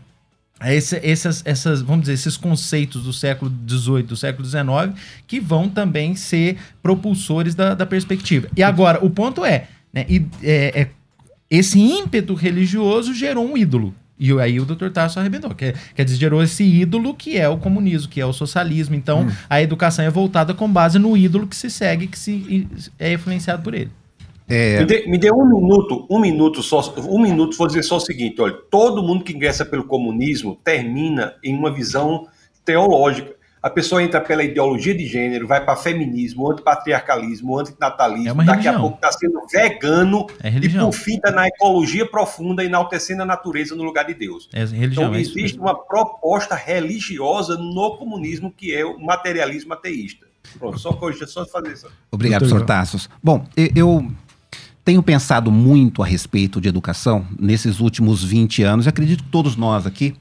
esse- 0.64 1.00
essas, 1.04 1.42
essas, 1.44 1.82
vamos 1.82 2.02
dizer, 2.02 2.14
esses 2.14 2.36
conceitos 2.36 3.02
do 3.04 3.12
século 3.12 3.52
XVIII, 3.68 4.02
do 4.04 4.16
século 4.16 4.46
XIX, 4.48 4.98
que 5.26 5.38
vão 5.38 5.68
também 5.68 6.14
ser 6.16 6.56
propulsores 6.82 7.54
da, 7.54 7.74
da 7.74 7.84
perspectiva. 7.86 8.48
E 8.56 8.62
agora, 8.62 9.04
o 9.04 9.10
ponto 9.10 9.44
é, 9.44 9.66
né, 9.92 10.06
é- 10.42 10.80
é- 10.82 10.88
esse 11.50 11.78
ímpeto 11.78 12.34
religioso 12.34 13.14
gerou 13.14 13.46
um 13.46 13.56
ídolo. 13.56 13.94
E 14.18 14.32
aí 14.40 14.58
o 14.58 14.64
Dr. 14.64 14.88
Tasso 14.88 15.20
arrebentou. 15.20 15.54
Quer, 15.54 15.74
quer 15.94 16.04
dizer, 16.04 16.16
gerou 16.16 16.42
esse 16.42 16.64
ídolo 16.64 17.14
que 17.14 17.36
é 17.36 17.48
o 17.48 17.58
comunismo, 17.58 18.10
que 18.10 18.20
é 18.20 18.26
o 18.26 18.32
socialismo. 18.32 18.94
Então, 18.94 19.26
a 19.48 19.60
educação 19.60 20.04
é 20.04 20.10
voltada 20.10 20.54
com 20.54 20.70
base 20.70 20.98
no 20.98 21.16
ídolo 21.16 21.46
que 21.46 21.56
se 21.56 21.70
segue, 21.70 22.06
que 22.06 22.18
se 22.18 22.66
é 22.98 23.12
influenciado 23.12 23.62
por 23.62 23.74
ele. 23.74 23.90
É, 24.48 24.78
Me, 24.78 24.86
dê, 24.86 25.06
me 25.08 25.18
dê 25.18 25.32
um 25.32 25.44
minuto, 25.44 26.06
um 26.08 26.20
minuto 26.20 26.62
só, 26.62 26.94
um 27.08 27.20
minuto, 27.20 27.56
vou 27.56 27.66
dizer 27.66 27.82
só 27.82 27.96
o 27.96 28.00
seguinte: 28.00 28.40
olha, 28.40 28.54
todo 28.70 29.02
mundo 29.02 29.24
que 29.24 29.32
ingressa 29.32 29.64
pelo 29.64 29.84
comunismo 29.84 30.56
termina 30.62 31.34
em 31.42 31.54
uma 31.54 31.70
visão 31.70 32.26
teológica. 32.64 33.35
A 33.62 33.70
pessoa 33.70 34.02
entra 34.02 34.20
pela 34.20 34.44
ideologia 34.44 34.94
de 34.94 35.06
gênero, 35.06 35.46
vai 35.46 35.64
para 35.64 35.74
feminismo, 35.76 36.50
antipatriarcalismo, 36.50 37.58
antinatalismo, 37.58 38.42
É 38.42 38.44
daqui 38.44 38.68
a 38.68 38.78
pouco 38.78 38.96
está 38.96 39.10
sendo 39.10 39.40
vegano 39.50 40.26
É 40.42 40.48
e 40.50 40.68
por 40.68 40.92
fim 40.92 41.16
está 41.16 41.30
na 41.32 41.48
ecologia 41.48 42.06
profunda, 42.08 42.62
enaltecendo 42.64 43.22
a 43.22 43.26
natureza 43.26 43.74
no 43.74 43.82
lugar 43.82 44.04
de 44.04 44.14
Deus. 44.14 44.48
É 44.52 44.60
religião. 44.64 45.06
Então, 45.06 45.14
é 45.14 45.20
isso 45.20 45.38
existe 45.38 45.58
uma 45.58 45.74
proposta 45.74 46.54
religiosa 46.54 47.56
no 47.56 47.96
comunismo 47.96 48.52
que 48.56 48.74
é 48.74 48.84
o 48.84 48.98
materialismo 49.00 49.72
ateísta. 49.72 50.26
Pronto, 50.58 50.78
só 50.78 50.92
corrigir, 50.92 51.26
só 51.26 51.44
fazer 51.44 51.72
isso. 51.72 51.86
Obrigado, 52.10 52.46
Sr. 52.48 52.64
Tassos. 52.64 53.08
Bom, 53.22 53.44
e- 53.56 53.72
eu 53.74 54.08
tenho 54.84 55.02
pensado 55.02 55.50
muito 55.50 56.02
a 56.02 56.06
respeito 56.06 56.60
de 56.60 56.68
educação 56.68 57.26
nesses 57.38 57.80
últimos 57.80 58.22
20 58.22 58.62
anos, 58.62 58.86
e 58.86 58.88
acredito 58.88 59.24
que 59.24 59.30
todos 59.30 59.56
nós 59.56 59.84
aqui, 59.86 60.14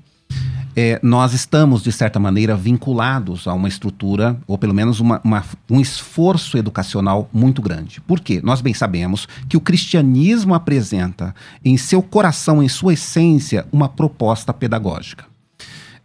eh, 0.76 1.00
nós 1.02 1.34
estamos, 1.34 1.82
de 1.84 1.92
certa 1.92 2.20
maneira, 2.20 2.56
vinculados 2.56 3.48
a 3.48 3.54
uma 3.54 3.68
estrutura, 3.68 4.38
ou 4.48 4.58
pelo 4.58 4.74
menos 4.74 5.00
uma- 5.00 5.22
uma- 5.24 5.44
um 5.70 5.80
esforço 5.80 6.58
educacional 6.58 7.30
muito 7.34 7.62
grande. 7.62 8.02
Por 8.02 8.20
quê? 8.20 8.42
Nós 8.44 8.62
bem 8.62 8.74
sabemos 8.74 9.28
que 9.48 9.58
o 9.58 9.62
cristianismo 9.62 10.54
apresenta 10.54 11.34
em 11.64 11.78
seu 11.78 12.02
coração, 12.02 12.62
em 12.62 12.68
sua 12.70 12.94
essência, 12.94 13.66
uma 13.72 13.88
proposta 13.90 14.54
pedagógica. 14.54 15.26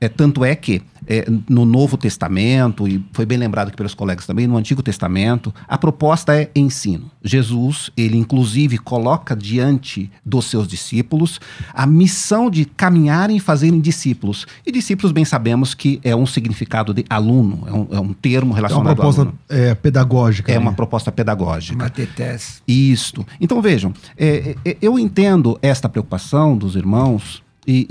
É, 0.00 0.08
tanto 0.08 0.44
é 0.44 0.54
que 0.54 0.82
é, 1.06 1.26
no 1.48 1.64
Novo 1.64 1.96
Testamento, 1.96 2.86
e 2.86 3.04
foi 3.12 3.26
bem 3.26 3.36
lembrado 3.36 3.68
aqui 3.68 3.76
pelos 3.76 3.94
colegas 3.94 4.24
também, 4.26 4.46
no 4.46 4.56
Antigo 4.56 4.82
Testamento, 4.82 5.52
a 5.68 5.76
proposta 5.76 6.34
é 6.34 6.50
ensino. 6.54 7.10
Jesus, 7.22 7.90
ele 7.96 8.16
inclusive 8.16 8.78
coloca 8.78 9.36
diante 9.36 10.10
dos 10.24 10.46
seus 10.46 10.66
discípulos 10.68 11.40
a 11.74 11.86
missão 11.86 12.48
de 12.48 12.64
caminharem 12.64 13.36
e 13.36 13.40
fazerem 13.40 13.80
discípulos. 13.80 14.46
E 14.64 14.72
discípulos, 14.72 15.12
bem 15.12 15.24
sabemos 15.24 15.74
que 15.74 16.00
é 16.02 16.14
um 16.14 16.26
significado 16.26 16.94
de 16.94 17.04
aluno, 17.10 17.64
é 17.66 17.72
um, 17.72 17.88
é 17.90 18.00
um 18.00 18.12
termo 18.12 18.52
É 18.52 18.54
uma 18.54 18.56
relacionado 18.56 18.96
proposta 18.96 19.32
é, 19.48 19.74
pedagógica. 19.74 20.52
É 20.52 20.54
né? 20.54 20.60
uma 20.60 20.72
proposta 20.72 21.12
pedagógica. 21.12 21.84
Uma 21.84 21.90
tetés. 21.90 22.62
Isto. 22.66 23.26
Então 23.40 23.60
vejam, 23.60 23.92
é, 24.16 24.56
é, 24.64 24.76
eu 24.80 24.98
entendo 24.98 25.58
esta 25.60 25.88
preocupação 25.88 26.56
dos 26.56 26.76
irmãos 26.76 27.42
e, 27.66 27.86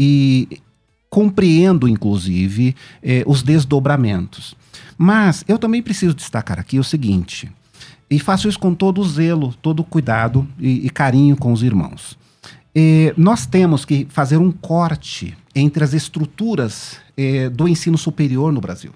e 0.50 0.60
compreendo, 1.10 1.88
inclusive, 1.88 2.76
é, 3.02 3.24
os 3.26 3.42
desdobramentos. 3.42 4.56
Mas 4.98 5.44
eu 5.48 5.58
também 5.58 5.82
preciso 5.82 6.14
destacar 6.14 6.60
aqui 6.60 6.78
o 6.78 6.84
seguinte, 6.84 7.50
e 8.10 8.20
faço 8.20 8.48
isso 8.48 8.60
com 8.60 8.74
todo 8.74 9.08
zelo, 9.08 9.54
todo 9.62 9.84
cuidado 9.84 10.48
e, 10.60 10.86
e 10.86 10.90
carinho 10.90 11.38
com 11.38 11.54
os 11.54 11.62
irmãos. 11.62 12.18
É, 12.74 13.14
nós 13.18 13.46
temos 13.46 13.86
que 13.86 14.08
fazer 14.10 14.38
um 14.38 14.52
corte 14.52 15.38
entre 15.56 15.84
as 15.84 15.94
estruturas 15.94 16.98
é, 17.16 17.50
do 17.50 17.68
ensino 17.68 17.98
superior 17.98 18.52
no 18.52 18.62
Brasil. 18.62 18.92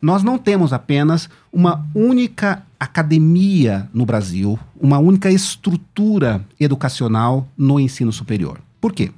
Nós 0.00 0.22
não 0.22 0.36
temos 0.36 0.72
apenas 0.74 1.30
uma 1.50 1.86
única 1.94 2.62
academia 2.78 3.88
no 3.94 4.04
Brasil, 4.04 4.58
uma 4.78 4.98
única 4.98 5.30
estrutura 5.30 6.44
educacional 6.60 7.48
no 7.56 7.80
ensino 7.80 8.12
superior. 8.12 8.60
Por 8.80 8.92
quê? 8.92 9.10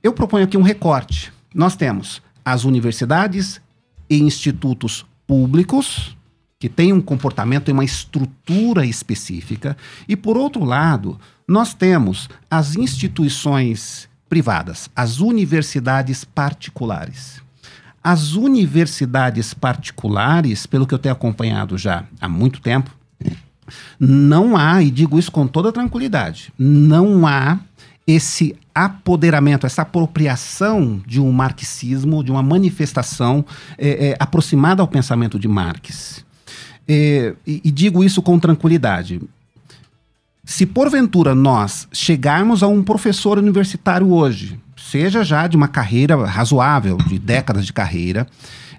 Eu 0.00 0.12
proponho 0.12 0.44
aqui 0.44 0.56
um 0.56 0.62
recorte. 0.62 1.32
Nós 1.54 1.76
temos 1.76 2.22
as 2.44 2.64
universidades 2.64 3.60
e 4.08 4.20
institutos 4.20 5.06
públicos, 5.26 6.16
que 6.58 6.68
têm 6.68 6.92
um 6.92 7.00
comportamento 7.00 7.68
e 7.68 7.72
uma 7.72 7.84
estrutura 7.84 8.86
específica, 8.86 9.76
e 10.06 10.14
por 10.14 10.36
outro 10.36 10.64
lado, 10.64 11.18
nós 11.46 11.74
temos 11.74 12.28
as 12.50 12.76
instituições 12.76 14.08
privadas, 14.28 14.88
as 14.94 15.18
universidades 15.18 16.24
particulares. 16.24 17.42
As 18.02 18.34
universidades 18.34 19.54
particulares, 19.54 20.66
pelo 20.66 20.86
que 20.86 20.94
eu 20.94 20.98
tenho 20.98 21.14
acompanhado 21.14 21.76
já 21.76 22.04
há 22.20 22.28
muito 22.28 22.60
tempo, 22.60 22.90
não 23.98 24.56
há, 24.56 24.82
e 24.82 24.90
digo 24.90 25.18
isso 25.18 25.30
com 25.30 25.46
toda 25.46 25.72
tranquilidade, 25.72 26.52
não 26.58 27.26
há 27.26 27.58
esse 28.06 28.56
apoderamento, 28.74 29.66
essa 29.66 29.82
apropriação 29.82 31.00
de 31.06 31.20
um 31.20 31.30
marxismo, 31.30 32.24
de 32.24 32.30
uma 32.30 32.42
manifestação 32.42 33.44
é, 33.78 34.08
é, 34.08 34.16
aproximada 34.18 34.82
ao 34.82 34.88
pensamento 34.88 35.38
de 35.38 35.46
Marx. 35.46 36.24
É, 36.88 37.34
e, 37.46 37.60
e 37.64 37.70
digo 37.70 38.02
isso 38.02 38.20
com 38.20 38.38
tranquilidade. 38.38 39.20
Se 40.44 40.66
porventura 40.66 41.34
nós 41.34 41.86
chegarmos 41.92 42.62
a 42.62 42.66
um 42.66 42.82
professor 42.82 43.38
universitário 43.38 44.10
hoje, 44.10 44.58
seja 44.76 45.22
já 45.22 45.46
de 45.46 45.56
uma 45.56 45.68
carreira 45.68 46.16
razoável, 46.24 46.96
de 46.96 47.18
décadas 47.18 47.64
de 47.64 47.72
carreira, 47.72 48.26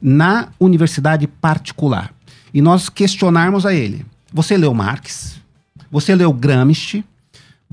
na 0.01 0.49
universidade 0.59 1.25
particular, 1.25 2.13
e 2.53 2.62
nós 2.62 2.89
questionarmos 2.89 3.65
a 3.65 3.73
ele: 3.73 4.05
você 4.33 4.57
leu 4.57 4.73
Marx? 4.73 5.39
Você 5.89 6.13
leu 6.13 6.33
Gramsci? 6.33 7.05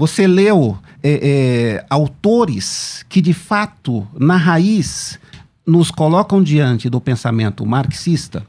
Você 0.00 0.26
leu 0.26 0.78
é, 1.02 1.10
é, 1.12 1.86
autores 1.90 3.04
que, 3.06 3.20
de 3.20 3.34
fato, 3.34 4.08
na 4.18 4.34
raiz, 4.34 5.20
nos 5.66 5.90
colocam 5.90 6.42
diante 6.42 6.88
do 6.88 6.98
pensamento 7.02 7.66
marxista? 7.66 8.42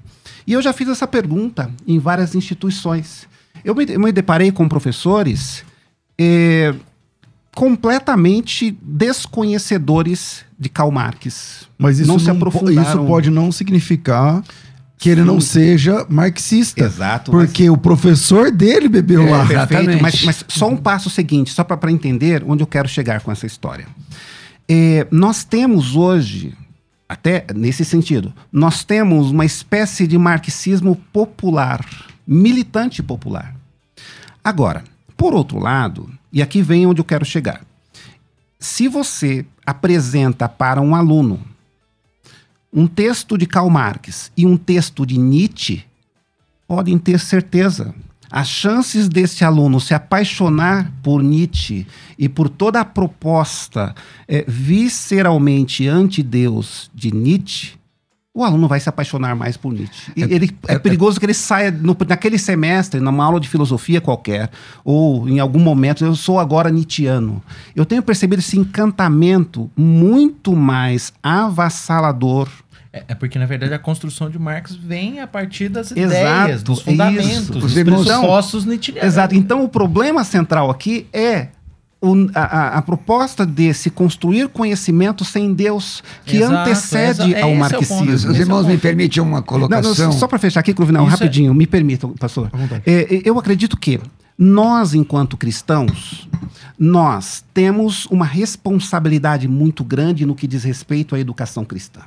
E 0.47 0.53
eu 0.53 0.61
já 0.61 0.71
fiz 0.71 0.87
essa 0.87 1.05
pergunta 1.05 1.69
em 1.85 1.99
várias 1.99 2.35
instituições. 2.35 3.27
Eu 3.65 3.75
me, 3.75 3.85
me 3.85 4.13
deparei 4.13 4.49
com 4.49 4.65
professores 4.69 5.65
é, 6.17 6.73
completamente 7.53 8.71
desconhecedores 8.81 10.45
de 10.57 10.69
Karl 10.69 10.89
Marx. 10.89 11.67
Mas 11.77 11.99
isso, 11.99 12.07
não 12.07 12.15
não 12.15 12.19
se 12.23 12.31
aprofundaram. 12.31 12.81
isso 12.81 13.05
pode 13.05 13.29
não 13.29 13.51
significar 13.51 14.41
que 15.01 15.09
ele 15.09 15.23
não 15.23 15.41
seja 15.41 16.05
marxista. 16.07 16.83
Exato, 16.85 17.33
mas- 17.33 17.45
Porque 17.47 17.67
o 17.71 17.75
professor 17.75 18.51
dele 18.51 18.87
bebeu 18.87 19.27
É, 19.27 19.31
lá. 19.31 19.43
exato. 19.45 19.67
Perfeito, 19.73 19.99
mas, 19.99 20.23
mas 20.23 20.45
só 20.47 20.69
um 20.69 20.77
passo 20.77 21.09
seguinte, 21.09 21.51
só 21.51 21.63
para 21.63 21.91
entender 21.91 22.43
onde 22.45 22.61
eu 22.61 22.67
quero 22.67 22.87
chegar 22.87 23.19
com 23.21 23.31
essa 23.31 23.47
história. 23.47 23.87
É, 24.69 25.07
nós 25.09 25.43
temos 25.43 25.95
hoje, 25.95 26.53
até 27.09 27.47
nesse 27.55 27.83
sentido, 27.83 28.31
nós 28.53 28.83
temos 28.83 29.31
uma 29.31 29.43
espécie 29.43 30.05
de 30.05 30.19
marxismo 30.19 30.95
popular, 31.11 31.83
militante 32.27 33.01
popular. 33.01 33.55
Agora, 34.43 34.83
por 35.17 35.33
outro 35.33 35.57
lado, 35.57 36.11
e 36.31 36.43
aqui 36.43 36.61
vem 36.61 36.85
onde 36.85 37.01
eu 37.01 37.05
quero 37.05 37.25
chegar. 37.25 37.61
Se 38.59 38.87
você 38.87 39.43
apresenta 39.65 40.47
para 40.47 40.79
um 40.79 40.93
aluno 40.95 41.39
um 42.73 42.87
texto 42.87 43.37
de 43.37 43.45
Karl 43.45 43.69
Marx 43.69 44.31
e 44.35 44.45
um 44.45 44.55
texto 44.55 45.05
de 45.05 45.17
Nietzsche, 45.17 45.83
podem 46.67 46.97
ter 46.97 47.19
certeza. 47.19 47.93
As 48.29 48.47
chances 48.47 49.09
desse 49.09 49.43
aluno 49.43 49.77
se 49.81 49.93
apaixonar 49.93 50.89
por 51.03 51.21
Nietzsche 51.21 51.85
e 52.17 52.29
por 52.29 52.47
toda 52.47 52.79
a 52.79 52.85
proposta 52.85 53.93
é, 54.25 54.45
visceralmente 54.47 55.85
anti-Deus 55.85 56.89
de 56.95 57.13
Nietzsche, 57.13 57.73
o 58.33 58.45
aluno 58.45 58.67
vai 58.67 58.79
se 58.79 58.87
apaixonar 58.87 59.35
mais 59.35 59.57
por 59.57 59.73
Nietzsche. 59.73 60.11
E 60.15 60.23
É- 60.23 60.27
ele, 60.33 60.55
é, 60.67 60.75
é- 60.75 60.79
perigoso 60.79 61.19
que 61.19 61.25
ele 61.25 61.33
saia 61.33 61.69
no- 61.69 61.97
naquele 62.07 62.37
semestre, 62.37 63.01
numa 63.01 63.25
aula 63.25 63.39
de 63.41 63.49
filosofia 63.49 63.99
qualquer, 63.99 64.49
ou 64.85 65.27
em 65.27 65.39
algum 65.39 65.59
momento, 65.59 66.05
eu 66.05 66.15
sou 66.15 66.39
agora 66.39 66.69
Nietzscheano. 66.71 67.43
Eu 67.75 67.85
tenho 67.85 68.01
percebido 68.01 68.39
esse 68.39 68.57
encantamento 68.57 69.69
muito 69.75 70.55
mais 70.55 71.11
avassalador 71.21 72.47
É, 72.93 73.03
é 73.09 73.15
porque, 73.15 73.39
na 73.39 73.45
verdade, 73.45 73.73
a 73.73 73.79
construção 73.79 74.29
de 74.29 74.37
Marx 74.37 74.75
vem 74.75 75.21
a 75.21 75.27
partir 75.27 75.69
das 75.69 75.91
Exato, 75.91 76.03
ideias, 76.43 76.61
dos 76.61 76.79
isso. 76.79 76.85
fundamentos, 76.89 77.49
Os 77.63 77.73
dos 77.73 77.83
pressupostos 77.83 78.65
nietzscheanos. 78.65 79.03
Exato. 79.05 79.33
Então, 79.35 79.63
o 79.63 79.69
problema 79.69 80.25
central 80.25 80.69
aqui 80.69 81.07
é 81.13 81.47
o- 82.01 82.27
a, 82.33 82.77
a- 82.77 82.81
proposta 82.81 83.45
desse 83.45 83.89
construir 83.91 84.47
conhecimento 84.49 85.23
sem 85.23 85.53
Deus, 85.53 86.03
que 86.25 86.37
Exato, 86.37 86.53
antecede 86.69 87.35
ao 87.35 87.49
é 87.49 87.53
o 87.53 87.55
marxismo. 87.59 87.97
ponto. 87.99 88.11
Os 88.11 88.25
é 88.25 88.39
irmãos 88.39 88.65
o 88.65 88.67
me 88.69 88.77
permitem 88.77 89.21
uma 89.21 89.29
Não, 89.29 89.35
não, 89.37 89.43
colocação. 89.43 90.11
só 90.11 90.27
para 90.27 90.39
fechar 90.39 90.59
aqui, 90.61 90.73
Cruvinal, 90.73 91.03
Isso 91.05 91.15
é- 91.15 91.19
rapidinho, 91.19 91.53
me 91.53 91.67
permitam, 91.67 92.09
pastor. 92.13 92.49
Vontade. 92.51 92.81
É, 92.85 93.21
eu 93.23 93.37
acredito 93.37 93.77
que 93.77 93.99
nós, 94.37 94.93
enquanto 94.95 95.37
cristãos, 95.37 96.27
nós 96.79 97.43
temos 97.53 98.07
uma 98.07 98.25
responsabilidade 98.25 99.47
muito 99.47 99.83
grande 99.83 100.25
no 100.25 100.33
que 100.33 100.47
diz 100.47 100.63
respeito 100.63 101.13
à 101.15 101.19
educação 101.19 101.63
cristã. 101.63 102.01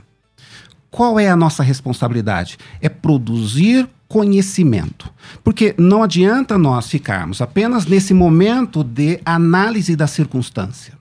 Qual 0.94 1.18
é 1.18 1.28
a 1.28 1.34
nossa 1.34 1.60
responsabilidade? 1.60 2.56
É 2.80 2.88
produzir 2.88 3.90
conhecimento. 4.06 5.12
Porque 5.42 5.74
não 5.76 6.04
adianta 6.04 6.56
nós 6.56 6.88
ficarmos 6.88 7.42
apenas 7.42 7.84
nesse 7.84 8.14
momento 8.14 8.84
de 8.84 9.18
análise 9.24 9.96
da 9.96 10.06
circunstância. 10.06 10.94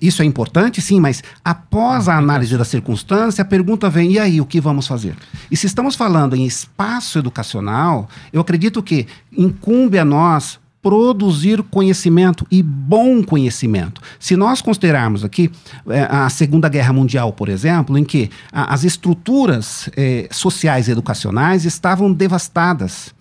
Isso 0.00 0.22
é 0.22 0.24
importante, 0.24 0.80
sim, 0.80 1.00
mas 1.00 1.22
após 1.44 2.08
a 2.08 2.16
análise 2.16 2.56
da 2.56 2.64
circunstância, 2.64 3.42
a 3.42 3.44
pergunta 3.44 3.90
vem: 3.90 4.12
e 4.12 4.18
aí, 4.18 4.40
o 4.40 4.46
que 4.46 4.58
vamos 4.58 4.86
fazer? 4.86 5.14
E 5.50 5.56
se 5.56 5.66
estamos 5.66 5.94
falando 5.94 6.34
em 6.34 6.46
espaço 6.46 7.18
educacional, 7.18 8.08
eu 8.32 8.40
acredito 8.40 8.82
que 8.82 9.06
incumbe 9.30 9.98
a 9.98 10.04
nós 10.04 10.58
produzir 10.82 11.62
conhecimento 11.64 12.46
e 12.50 12.62
bom 12.62 13.22
conhecimento. 13.22 14.00
Se 14.18 14.36
nós 14.36 14.62
considerarmos 14.62 15.24
aqui 15.24 15.50
eh, 15.88 16.06
a 16.10 16.28
Segunda 16.30 16.68
Guerra 16.68 16.92
Mundial, 16.92 17.32
por 17.32 17.48
exemplo, 17.48 17.98
em 17.98 18.04
que 18.04 18.30
a- 18.52 18.72
as 18.72 18.84
estruturas 18.84 19.90
eh, 19.96 20.28
sociais 20.30 20.88
e 20.88 20.92
educacionais 20.92 21.64
estavam 21.64 22.12
devastadas, 22.12 23.12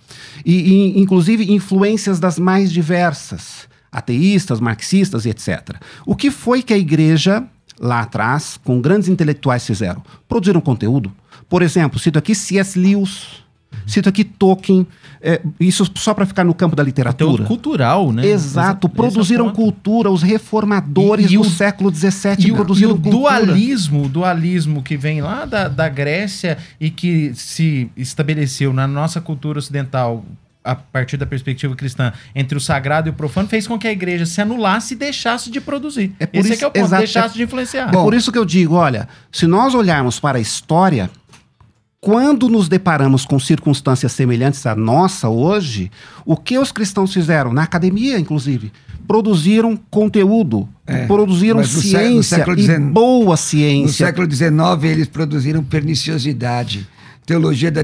e, 0.45 0.53
e, 0.95 0.99
inclusive 0.99 1.51
influências 1.51 2.19
das 2.19 2.37
mais 2.39 2.71
diversas 2.71 3.67
ateístas, 3.91 4.59
marxistas 4.59 5.25
e 5.25 5.29
etc. 5.29 5.75
O 6.05 6.15
que 6.15 6.29
foi 6.29 6.61
que 6.61 6.73
a 6.73 6.77
igreja, 6.77 7.43
lá 7.79 8.01
atrás, 8.01 8.59
com 8.63 8.79
grandes 8.79 9.09
intelectuais 9.09 9.65
fizeram? 9.65 10.03
Produziram 10.27 10.61
conteúdo. 10.61 11.11
Por 11.49 11.61
exemplo, 11.61 11.97
cito 11.99 12.19
aqui 12.19 12.35
C.S. 12.35 12.77
Lewis, 12.77 13.43
cito 13.85 14.09
aqui 14.09 14.23
Tolkien, 14.23 14.85
é, 15.21 15.41
isso 15.59 15.89
só 15.95 16.13
para 16.13 16.25
ficar 16.25 16.43
no 16.43 16.53
campo 16.53 16.75
da 16.75 16.83
literatura. 16.83 17.43
cultural, 17.45 18.11
né? 18.11 18.25
Exato, 18.25 18.87
é 18.87 18.89
produziram 18.89 19.49
cultura, 19.51 20.09
os 20.11 20.21
reformadores 20.21 21.31
E- 21.31 21.35
e 21.35 21.37
do 21.37 21.41
o- 21.41 21.45
século 21.49 21.93
XVII 21.93 22.35
E 22.39 22.45
o, 22.45 22.47
e 22.49 22.53
produziram 22.53 22.91
o 22.91 22.99
cultura. 22.99 23.45
dualismo, 23.45 24.05
o 24.05 24.09
dualismo 24.09 24.83
que 24.83 24.97
vem 24.97 25.21
lá 25.21 25.45
da, 25.45 25.67
da 25.67 25.87
Grécia 25.89 26.57
e 26.79 26.89
que 26.89 27.31
se 27.33 27.89
estabeleceu 27.95 28.73
na 28.73 28.87
nossa 28.87 29.19
cultura 29.21 29.59
ocidental 29.59 30.23
a 30.63 30.75
partir 30.75 31.15
da 31.15 31.25
perspectiva 31.25 31.73
cristã 31.77 32.11
entre 32.35 32.57
o 32.57 32.61
sagrado 32.61 33.07
e 33.07 33.11
o 33.11 33.13
profano 33.13 33.47
fez 33.47 33.65
com 33.65 33.79
que 33.79 33.87
a 33.87 33.91
igreja 33.91 34.25
se 34.25 34.41
anulasse 34.41 34.95
e 34.95 34.97
deixasse 34.97 35.49
de 35.49 35.61
produzir. 35.61 36.13
É 36.19 36.25
por 36.25 36.37
Esse 36.39 36.49
é 36.49 36.51
isso- 36.51 36.59
que 36.59 36.65
é 36.65 36.67
o 36.67 36.71
ponto, 36.71 36.85
exato, 36.85 36.99
deixasse 37.03 37.33
é- 37.35 37.37
de 37.37 37.43
influenciar. 37.43 37.87
É 37.87 37.91
por 37.93 38.13
isso 38.13 38.31
que 38.33 38.37
eu 38.37 38.43
digo, 38.43 38.75
olha, 38.75 39.07
se 39.31 39.47
nós 39.47 39.73
olharmos 39.73 40.19
para 40.19 40.37
a 40.37 40.41
história, 40.41 41.09
quando 42.07 42.47
nos 42.47 42.69
deparamos 42.69 43.25
com 43.25 43.37
circunstâncias 43.37 44.13
semelhantes 44.13 44.65
à 44.65 44.73
nossa 44.73 45.27
hoje, 45.27 45.91
o 46.25 46.37
que 46.37 46.57
os 46.57 46.71
cristãos 46.71 47.13
fizeram? 47.13 47.51
Na 47.51 47.63
academia, 47.63 48.17
inclusive, 48.17 48.71
produziram 49.05 49.77
conteúdo, 49.91 50.69
É, 50.85 51.05
produziram 51.05 51.55
no 51.55 51.63
no 51.63 51.67
ciência 51.67 52.37
século 52.37 52.57
e 52.57 52.61
XIX 52.61 52.79
boa 52.93 53.31
No 53.31 53.37
ciência. 53.37 54.05
século 54.05 54.31
XIX, 54.31 54.83
eles 54.85 55.07
produziram 55.09 55.61
perniciosidade, 55.61 56.87
teologia 57.25 57.69
da 57.69 57.81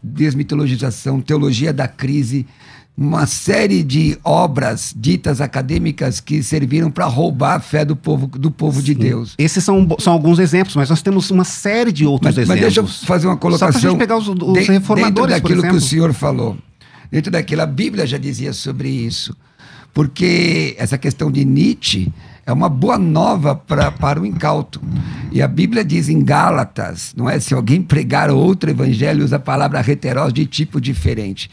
desmitologização, 0.00 1.20
teologia 1.20 1.72
da 1.72 1.88
crise, 1.88 2.46
uma 2.96 3.26
série 3.26 3.82
de 3.82 4.16
obras 4.22 4.94
ditas 4.96 5.40
acadêmicas 5.40 6.20
que 6.20 6.42
serviram 6.44 6.90
para 6.90 7.06
roubar 7.06 7.54
a 7.56 7.60
fé 7.60 7.84
do 7.84 7.96
povo, 7.96 8.26
do 8.28 8.50
povo 8.52 8.80
de 8.80 8.94
Deus. 8.94 9.34
Esses 9.36 9.64
são, 9.64 9.86
são 9.98 10.12
alguns 10.12 10.38
exemplos, 10.38 10.76
mas 10.76 10.88
nós 10.88 11.02
temos 11.02 11.28
uma 11.30 11.42
série 11.44 11.90
de 11.90 12.06
outros 12.06 12.36
Mas, 12.36 12.46
mas 12.46 12.56
exemplos. 12.58 12.74
deixa 12.74 12.80
eu 13.04 13.06
fazer 13.06 13.26
uma 13.26 13.32
Só 13.34 13.38
pra 13.38 13.42
colocação. 13.50 13.80
gente 13.90 13.98
pegar 13.98 14.16
os, 14.16 14.28
os 14.28 14.36
de- 14.36 14.60
reformadores, 14.70 15.34
dentro 15.34 15.48
daquilo 15.56 15.62
que 15.72 15.76
o 15.76 15.80
senhor 15.80 16.12
falou. 16.12 16.56
Dentro 17.10 17.32
daquilo, 17.32 17.62
a 17.62 17.66
Bíblia 17.66 18.06
já 18.06 18.16
dizia 18.18 18.52
sobre 18.52 18.88
isso. 18.88 19.36
Porque 19.92 20.74
essa 20.78 20.98
questão 20.98 21.30
de 21.30 21.44
Nietzsche 21.44 22.12
é 22.46 22.52
uma 22.52 22.68
boa 22.68 22.98
nova 22.98 23.54
pra, 23.54 23.90
para 23.90 24.20
o 24.20 24.26
incauto. 24.26 24.80
E 25.32 25.40
a 25.40 25.48
Bíblia 25.48 25.84
diz 25.84 26.08
em 26.08 26.22
Gálatas, 26.22 27.14
não 27.16 27.28
é? 27.28 27.40
Se 27.40 27.54
alguém 27.54 27.82
pregar 27.82 28.30
outro 28.30 28.70
evangelho, 28.70 29.24
usa 29.24 29.36
a 29.36 29.40
palavra 29.40 29.80
heteros 29.80 30.32
de 30.32 30.44
tipo 30.46 30.80
diferente. 30.80 31.50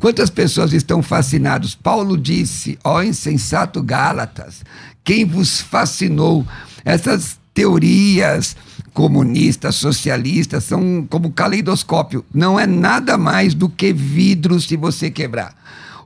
Quantas 0.00 0.30
pessoas 0.30 0.72
estão 0.72 1.02
fascinadas? 1.02 1.74
Paulo 1.74 2.16
disse, 2.16 2.78
ó 2.82 3.02
insensato 3.02 3.82
Gálatas, 3.82 4.64
quem 5.04 5.24
vos 5.24 5.60
fascinou? 5.60 6.46
Essas 6.84 7.38
teorias 7.54 8.56
comunistas, 8.92 9.76
socialistas, 9.76 10.64
são 10.64 11.06
como 11.08 11.32
caleidoscópio. 11.32 12.24
Não 12.32 12.58
é 12.58 12.66
nada 12.66 13.16
mais 13.16 13.54
do 13.54 13.68
que 13.68 13.92
vidro 13.92 14.60
se 14.60 14.76
você 14.76 15.10
quebrar. 15.10 15.54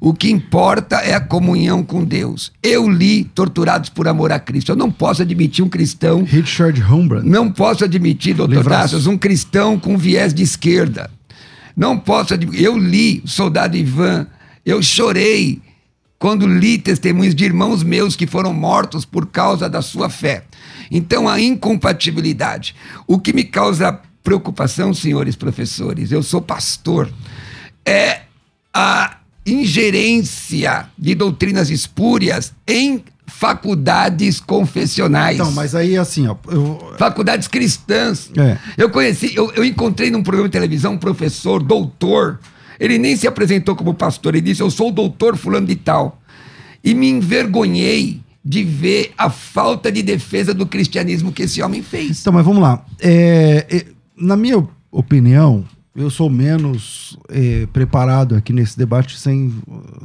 O 0.01 0.13
que 0.13 0.31
importa 0.31 0.97
é 0.97 1.15
a 1.15 1.21
comunhão 1.21 1.83
com 1.83 2.05
Deus. 2.05 2.53
Eu 2.63 2.89
li 2.89 3.25
Torturados 3.25 3.89
por 3.89 4.07
Amor 4.07 4.31
a 4.31 4.39
Cristo. 4.39 4.73
Eu 4.73 4.77
não 4.77 4.91
posso 4.91 5.23
admitir 5.23 5.65
um 5.65 5.69
cristão, 5.69 6.23
Richard 6.23 6.83
Humbrat. 6.83 7.25
não 7.25 7.51
posso 7.51 7.85
admitir, 7.85 8.35
doutor. 8.35 8.65
Tassos, 8.65 9.07
um 9.07 9.17
cristão 9.17 9.79
com 9.79 9.97
viés 9.97 10.35
de 10.35 10.43
esquerda. 10.43 11.11
Não 11.77 11.99
posso 11.99 12.35
admitir. 12.35 12.65
Eu 12.65 12.77
li 12.79 13.23
Soldado 13.25 13.77
Ivan, 13.77 14.27
eu 14.65 14.83
chorei 14.83 15.61
quando 16.19 16.47
li 16.47 16.79
testemunhos 16.79 17.35
de 17.35 17.45
irmãos 17.45 17.83
meus 17.83 18.17
que 18.17 18.27
foram 18.27 18.53
mortos 18.53 19.05
por 19.05 19.27
causa 19.27 19.69
da 19.69 19.83
sua 19.83 20.09
fé. 20.09 20.45
Então, 20.91 21.29
a 21.29 21.41
incompatibilidade. 21.41 22.75
O 23.07 23.19
que 23.19 23.33
me 23.33 23.45
causa 23.45 24.01
preocupação, 24.23 24.93
senhores 24.93 25.37
professores, 25.37 26.11
eu 26.11 26.23
sou 26.23 26.41
pastor, 26.41 27.09
é 27.85 28.23
a 28.75 29.15
ingerência 29.47 30.91
de 30.99 31.15
doutrinas 31.15 31.71
espúrias 31.71 32.53
em 32.67 33.03
faculdades 33.27 34.41
confessionais. 34.41 35.37
Então, 35.37 35.53
mas 35.53 35.75
aí 35.75 35.97
assim, 35.97 36.27
ó. 36.27 36.37
Eu, 36.49 36.95
Faculdades 36.99 37.49
cristãs. 37.49 38.31
É. 38.37 38.57
Eu 38.77 38.91
conheci, 38.91 39.35
eu, 39.35 39.53
eu 39.53 39.65
encontrei 39.65 40.11
num 40.11 40.23
programa 40.23 40.49
de 40.49 40.53
televisão 40.53 40.95
um 40.95 40.99
professor, 40.99 41.63
doutor. 41.63 42.41
Ele 42.79 42.99
nem 42.99 43.17
se 43.17 43.27
apresentou 43.27 43.75
como 43.77 43.95
pastor, 43.95 44.35
ele 44.35 44.43
disse: 44.43 44.63
Eu 44.63 44.71
sou 44.71 44.89
o 44.89 44.93
doutor 44.93 45.37
Fulano 45.37 45.67
de 45.67 45.77
Tal. 45.77 46.21
E 46.83 46.95
me 46.95 47.09
envergonhei 47.09 48.21
de 48.45 48.63
ver 48.63 49.13
a 49.19 49.29
falta 49.29 49.91
de 49.91 50.03
defesa 50.03 50.55
do 50.55 50.67
cristianismo 50.67 51.33
que 51.33 51.43
esse 51.43 51.61
homem 51.61 51.83
fez. 51.83 52.21
Então, 52.21 52.33
mas 52.33 52.45
vamos 52.45 52.63
lá. 52.63 52.85
É, 53.01 53.67
é, 53.69 53.87
na 54.17 54.37
minha 54.37 54.65
opinião, 54.91 55.65
eu 55.97 56.11
sou 56.11 56.29
menos 56.29 57.19
é, 57.29 57.67
preparado 57.73 58.35
aqui 58.35 58.53
nesse 58.53 58.77
debate 58.77 59.19
sem, 59.19 59.53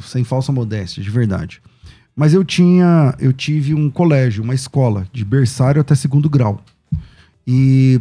sem 0.01 0.23
falsa 0.23 0.51
modéstia, 0.51 1.03
de 1.03 1.09
verdade. 1.09 1.61
Mas 2.15 2.33
eu 2.33 2.43
tinha, 2.43 3.13
eu 3.19 3.33
tive 3.33 3.73
um 3.73 3.89
colégio, 3.89 4.43
uma 4.43 4.55
escola, 4.55 5.05
de 5.11 5.25
berçário 5.25 5.81
até 5.81 5.93
segundo 5.93 6.29
grau. 6.29 6.63
E 7.45 7.99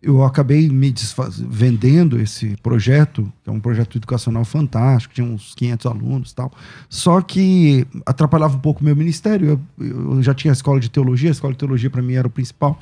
eu 0.00 0.22
acabei 0.22 0.68
me 0.68 0.94
vendendo 1.40 2.20
esse 2.20 2.56
projeto, 2.62 3.30
que 3.42 3.50
é 3.50 3.52
um 3.52 3.60
projeto 3.60 3.98
educacional 3.98 4.44
fantástico, 4.44 5.14
tinha 5.14 5.26
uns 5.26 5.54
500 5.54 5.86
alunos 5.86 6.32
tal. 6.32 6.52
Só 6.88 7.20
que 7.20 7.86
atrapalhava 8.06 8.56
um 8.56 8.60
pouco 8.60 8.80
o 8.80 8.84
meu 8.84 8.94
ministério. 8.96 9.60
Eu, 9.78 9.86
eu 9.86 10.22
já 10.22 10.32
tinha 10.32 10.52
a 10.52 10.54
escola 10.54 10.80
de 10.80 10.88
teologia, 10.88 11.30
a 11.30 11.32
escola 11.32 11.52
de 11.52 11.58
teologia 11.58 11.90
para 11.90 12.00
mim 12.00 12.14
era 12.14 12.26
o 12.26 12.30
principal. 12.30 12.78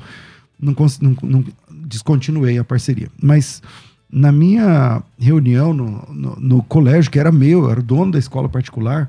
Não, 0.60 0.74
não, 1.00 1.16
não 1.22 1.44
descontinuei 1.86 2.58
a 2.58 2.64
parceria. 2.64 3.08
Mas 3.20 3.62
na 4.10 4.30
minha 4.30 5.02
reunião 5.18 5.72
no, 5.74 6.06
no, 6.12 6.36
no 6.36 6.62
colégio, 6.62 7.10
que 7.10 7.18
era 7.18 7.32
meu, 7.32 7.64
eu 7.64 7.70
era 7.70 7.80
o 7.80 7.82
dono 7.82 8.12
da 8.12 8.18
escola 8.18 8.48
particular, 8.48 9.08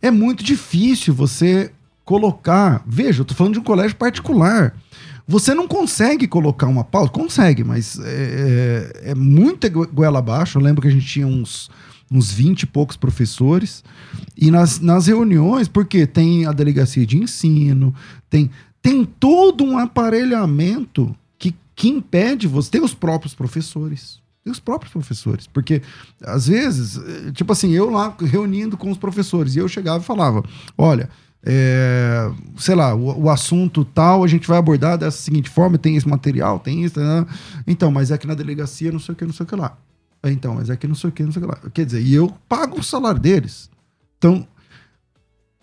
é 0.00 0.10
muito 0.10 0.42
difícil 0.42 1.12
você 1.12 1.70
colocar. 2.04 2.82
Veja, 2.86 3.20
eu 3.20 3.24
tô 3.24 3.34
falando 3.34 3.54
de 3.54 3.58
um 3.58 3.64
colégio 3.64 3.96
particular. 3.96 4.74
Você 5.26 5.52
não 5.52 5.68
consegue 5.68 6.26
colocar 6.26 6.66
uma 6.66 6.82
pauta, 6.82 7.12
consegue, 7.12 7.62
mas 7.62 7.98
é, 8.00 8.92
é, 9.04 9.10
é 9.10 9.14
muita 9.14 9.68
goela 9.68 10.20
abaixo. 10.20 10.56
Eu 10.56 10.62
lembro 10.62 10.80
que 10.80 10.88
a 10.88 10.90
gente 10.90 11.06
tinha 11.06 11.26
uns, 11.26 11.70
uns 12.10 12.32
20 12.32 12.62
e 12.62 12.66
poucos 12.66 12.96
professores. 12.96 13.84
E 14.34 14.50
nas, 14.50 14.80
nas 14.80 15.06
reuniões, 15.06 15.68
porque 15.68 16.06
tem 16.06 16.46
a 16.46 16.52
delegacia 16.52 17.04
de 17.04 17.18
ensino, 17.18 17.94
tem, 18.30 18.50
tem 18.80 19.04
todo 19.04 19.62
um 19.64 19.76
aparelhamento 19.76 21.14
que, 21.78 21.88
impede 21.88 22.46
você. 22.46 22.70
Tem 22.70 22.82
os 22.82 22.94
próprios 22.94 23.34
professores. 23.34 24.20
Tem 24.42 24.50
os 24.50 24.60
próprios 24.60 24.92
professores. 24.92 25.46
Porque, 25.46 25.82
às 26.22 26.48
vezes, 26.48 26.96
eh, 26.96 27.32
tipo 27.32 27.52
assim, 27.52 27.70
eu 27.72 27.90
lá 27.90 28.14
reunindo 28.20 28.76
com 28.76 28.90
os 28.90 28.98
professores, 28.98 29.54
e 29.54 29.58
eu 29.58 29.68
chegava 29.68 30.02
e 30.02 30.06
falava: 30.06 30.42
olha 30.76 31.08
é, 31.42 32.30
sei 32.56 32.74
lá, 32.74 32.94
o, 32.94 33.22
o, 33.24 33.30
assunto 33.30 33.84
tal, 33.84 34.24
a 34.24 34.26
gente 34.26 34.46
vai 34.46 34.58
abordar 34.58 34.98
dessa 34.98 35.18
seguinte 35.18 35.48
forma, 35.48 35.78
tem 35.78 35.96
esse 35.96 36.08
material, 36.08 36.58
tem 36.58 36.84
isso, 36.84 36.98
né? 36.98 37.26
então, 37.66 37.90
mas 37.90 38.10
é 38.10 38.18
que 38.18 38.26
na 38.26 38.34
delegacia 38.34 38.90
não 38.90 38.98
sei 38.98 39.12
o 39.12 39.16
que, 39.16 39.24
não 39.24 39.32
sei 39.32 39.44
o 39.44 39.46
que 39.46 39.56
lá. 39.56 39.78
É, 40.22 40.30
então, 40.30 40.54
mas 40.56 40.68
é 40.68 40.76
que 40.76 40.88
não 40.88 40.96
sei 40.96 41.10
o 41.10 41.12
que, 41.12 41.22
não 41.22 41.30
sei 41.30 41.42
o 41.42 41.46
que 41.46 41.52
lá. 41.52 41.70
Quer 41.70 41.86
dizer, 41.86 42.02
e 42.02 42.12
eu 42.12 42.34
pago 42.48 42.80
o 42.80 42.82
salário 42.82 43.20
deles. 43.20 43.70
Então, 44.18 44.46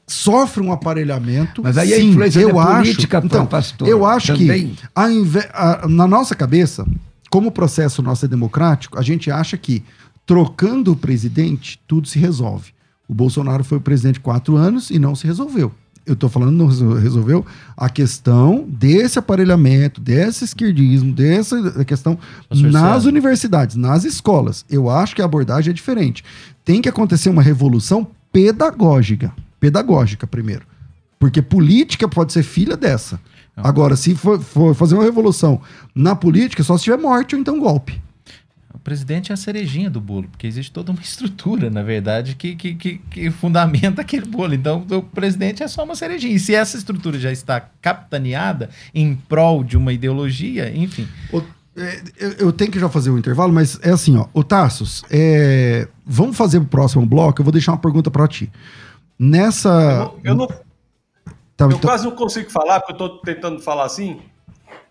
sofre 0.07 0.61
um 0.61 0.71
aparelhamento. 0.71 1.63
Mas 1.63 1.77
aí 1.77 1.89
sim, 1.89 1.93
a 1.93 1.99
influência 1.99 2.39
eu 2.39 2.59
acho, 2.59 2.83
política, 2.83 3.21
então, 3.23 3.45
pastor. 3.45 3.87
Eu 3.87 4.05
acho 4.05 4.33
também. 4.33 4.69
que 4.69 4.83
a, 4.93 5.85
a, 5.85 5.87
na 5.87 6.07
nossa 6.07 6.35
cabeça, 6.35 6.85
como 7.29 7.49
o 7.49 7.51
processo 7.51 8.01
nosso 8.01 8.25
é 8.25 8.27
democrático, 8.27 8.99
a 8.99 9.01
gente 9.01 9.31
acha 9.31 9.57
que 9.57 9.83
trocando 10.25 10.91
o 10.91 10.95
presidente, 10.95 11.79
tudo 11.87 12.07
se 12.07 12.19
resolve. 12.19 12.73
O 13.07 13.13
Bolsonaro 13.13 13.63
foi 13.63 13.77
o 13.77 13.81
presidente 13.81 14.19
quatro 14.19 14.55
anos 14.55 14.89
e 14.89 14.97
não 14.97 15.15
se 15.15 15.27
resolveu. 15.27 15.71
Eu 16.05 16.13
estou 16.13 16.29
falando 16.29 16.51
não 16.51 16.67
resolveu 16.67 17.43
a 17.75 17.89
questão 17.89 18.63
desse 18.67 19.17
aparelhamento, 19.17 19.99
desse 19.99 20.43
esquerdismo, 20.43 21.11
dessa 21.11 21.83
questão 21.83 22.17
nas 22.51 23.05
universidades, 23.05 23.75
nas 23.75 24.03
escolas. 24.03 24.63
Eu 24.69 24.87
acho 24.87 25.15
que 25.15 25.21
a 25.21 25.25
abordagem 25.25 25.71
é 25.71 25.73
diferente. 25.73 26.23
Tem 26.63 26.79
que 26.79 26.89
acontecer 26.89 27.29
uma 27.29 27.41
revolução 27.41 28.07
pedagógica. 28.31 29.33
Pedagógica, 29.65 30.27
primeiro. 30.27 30.61
Porque 31.17 31.41
política 31.41 32.07
pode 32.07 32.31
ser 32.31 32.43
filha 32.43 32.77
dessa. 32.77 33.19
Agora, 33.57 33.95
se 33.95 34.13
for, 34.13 34.39
for 34.39 34.75
fazer 34.75 34.93
uma 34.93 35.03
revolução 35.03 35.59
na 35.95 36.15
política, 36.15 36.61
só 36.61 36.77
se 36.77 36.83
tiver 36.83 36.97
morte 36.97 37.33
ou 37.33 37.41
então 37.41 37.59
golpe 37.59 37.99
presidente 38.85 39.31
é 39.31 39.33
a 39.33 39.37
cerejinha 39.37 39.89
do 39.89 39.99
bolo, 39.99 40.27
porque 40.29 40.45
existe 40.45 40.71
toda 40.71 40.91
uma 40.91 41.01
estrutura, 41.01 41.71
na 41.71 41.81
verdade, 41.81 42.35
que, 42.35 42.55
que, 42.55 42.75
que, 42.75 42.97
que, 43.09 43.31
fundamenta 43.31 44.01
aquele 44.01 44.27
bolo. 44.27 44.53
Então, 44.53 44.85
o 44.91 45.01
presidente 45.01 45.63
é 45.63 45.67
só 45.67 45.83
uma 45.83 45.95
cerejinha. 45.95 46.35
E 46.35 46.39
se 46.39 46.53
essa 46.53 46.77
estrutura 46.77 47.19
já 47.19 47.31
está 47.31 47.59
capitaneada 47.81 48.69
em 48.93 49.15
prol 49.15 49.63
de 49.63 49.75
uma 49.75 49.91
ideologia, 49.91 50.71
enfim. 50.73 51.07
O, 51.33 51.41
é, 51.75 52.01
eu 52.37 52.53
tenho 52.53 52.71
que 52.71 52.79
já 52.79 52.87
fazer 52.87 53.09
o 53.09 53.15
um 53.15 53.17
intervalo, 53.17 53.51
mas 53.51 53.79
é 53.81 53.89
assim, 53.89 54.15
ó. 54.15 54.27
O 54.31 54.43
Tassos, 54.43 55.03
é, 55.09 55.87
vamos 56.05 56.37
fazer 56.37 56.59
o 56.59 56.65
próximo 56.65 57.05
bloco. 57.07 57.41
Eu 57.41 57.43
vou 57.43 57.51
deixar 57.51 57.71
uma 57.71 57.79
pergunta 57.79 58.11
para 58.11 58.27
ti. 58.27 58.51
Nessa. 59.17 60.11
Eu 60.23 60.35
não. 60.35 60.45
Eu, 60.45 60.47
não, 60.47 60.47
tá, 60.47 61.65
eu 61.65 61.67
então... 61.67 61.79
quase 61.79 62.03
não 62.03 62.11
consigo 62.11 62.49
falar, 62.49 62.79
porque 62.79 63.01
eu 63.01 63.05
estou 63.05 63.21
tentando 63.21 63.61
falar 63.61 63.85
assim. 63.85 64.19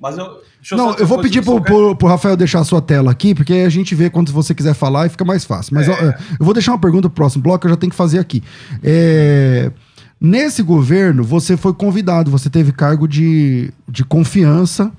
Mas 0.00 0.18
eu. 0.18 0.42
Eu 0.70 0.76
não, 0.78 0.94
eu 0.94 1.06
vou 1.06 1.20
pedir 1.20 1.42
pro, 1.44 1.60
pro, 1.60 1.94
pro, 1.94 2.08
Rafael 2.08 2.37
deixar 2.37 2.60
a 2.60 2.64
sua 2.64 2.80
tela 2.80 3.10
aqui, 3.10 3.34
porque 3.34 3.52
a 3.52 3.68
gente 3.68 3.94
vê 3.94 4.08
quando 4.08 4.32
você 4.32 4.54
quiser 4.54 4.74
falar 4.74 5.06
e 5.06 5.10
fica 5.10 5.24
mais 5.24 5.44
fácil. 5.44 5.74
Mas 5.74 5.88
é. 5.88 5.92
eu, 5.92 6.06
eu, 6.06 6.14
vou 6.40 6.54
deixar 6.54 6.72
uma 6.72 6.78
pergunta 6.78 7.08
pro 7.08 7.16
próximo 7.16 7.42
bloco 7.42 7.66
eu 7.66 7.70
já 7.70 7.76
tenho 7.76 7.90
que 7.90 7.96
fazer 7.96 8.18
aqui. 8.18 8.42
É, 8.82 9.70
nesse 10.18 10.62
governo, 10.62 11.22
você 11.22 11.56
foi 11.56 11.74
convidado, 11.74 12.30
você 12.30 12.48
teve 12.48 12.72
cargo 12.72 13.06
de, 13.06 13.70
de 13.87 14.04
confiança 14.04 14.90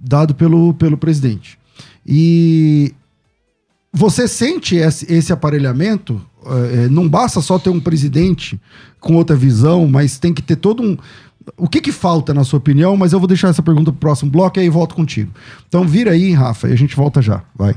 dado 0.00 0.34
pelo, 0.34 0.72
pelo 0.74 0.96
presidente. 0.96 1.58
E 2.06 2.94
você 3.96 4.28
sente 4.28 4.76
esse, 4.76 5.10
esse 5.10 5.32
aparelhamento? 5.32 6.20
É, 6.44 6.88
não 6.88 7.08
basta 7.08 7.40
só 7.40 7.58
ter 7.58 7.70
um 7.70 7.80
presidente 7.80 8.60
com 9.00 9.16
outra 9.16 9.34
visão, 9.34 9.88
mas 9.88 10.18
tem 10.18 10.34
que 10.34 10.42
ter 10.42 10.56
todo 10.56 10.82
um 10.82 10.96
o 11.56 11.68
que, 11.68 11.80
que 11.80 11.92
falta, 11.92 12.34
na 12.34 12.42
sua 12.42 12.58
opinião? 12.58 12.96
Mas 12.96 13.12
eu 13.12 13.20
vou 13.20 13.28
deixar 13.28 13.48
essa 13.48 13.62
pergunta 13.62 13.92
pro 13.92 14.00
próximo 14.00 14.30
bloco 14.30 14.58
e 14.58 14.62
aí 14.62 14.68
volto 14.68 14.96
contigo. 14.96 15.30
Então 15.68 15.86
vira 15.86 16.10
aí, 16.10 16.32
Rafa, 16.32 16.68
e 16.68 16.72
a 16.72 16.76
gente 16.76 16.96
volta 16.96 17.22
já. 17.22 17.44
Vai. 17.54 17.76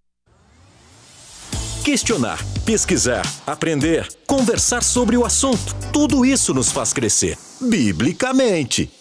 Questionar, 1.83 2.39
pesquisar, 2.63 3.23
aprender, 3.45 4.07
conversar 4.27 4.83
sobre 4.83 5.17
o 5.17 5.25
assunto. 5.25 5.75
Tudo 5.91 6.23
isso 6.23 6.53
nos 6.53 6.71
faz 6.71 6.93
crescer. 6.93 7.35
Biblicamente. 7.59 9.00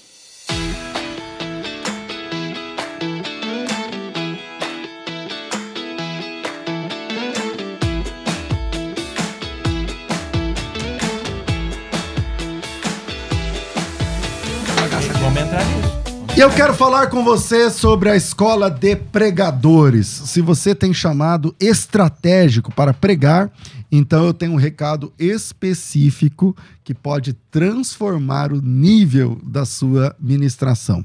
E 16.40 16.42
eu 16.42 16.48
quero 16.48 16.72
falar 16.72 17.09
com 17.09 17.22
você 17.22 17.68
sobre 17.68 18.09
a 18.09 18.16
escola 18.16 18.70
de 18.70 18.96
pregadores. 18.96 20.07
Se 20.07 20.40
você 20.40 20.74
tem 20.74 20.90
chamado 20.94 21.55
estratégico 21.61 22.72
para 22.72 22.94
pregar, 22.94 23.50
então 23.90 24.26
eu 24.26 24.35
tenho 24.35 24.53
um 24.53 24.57
recado 24.57 25.12
específico 25.18 26.57
que 26.85 26.94
pode 26.94 27.33
transformar 27.50 28.53
o 28.53 28.61
nível 28.61 29.40
da 29.44 29.64
sua 29.64 30.14
ministração. 30.18 31.05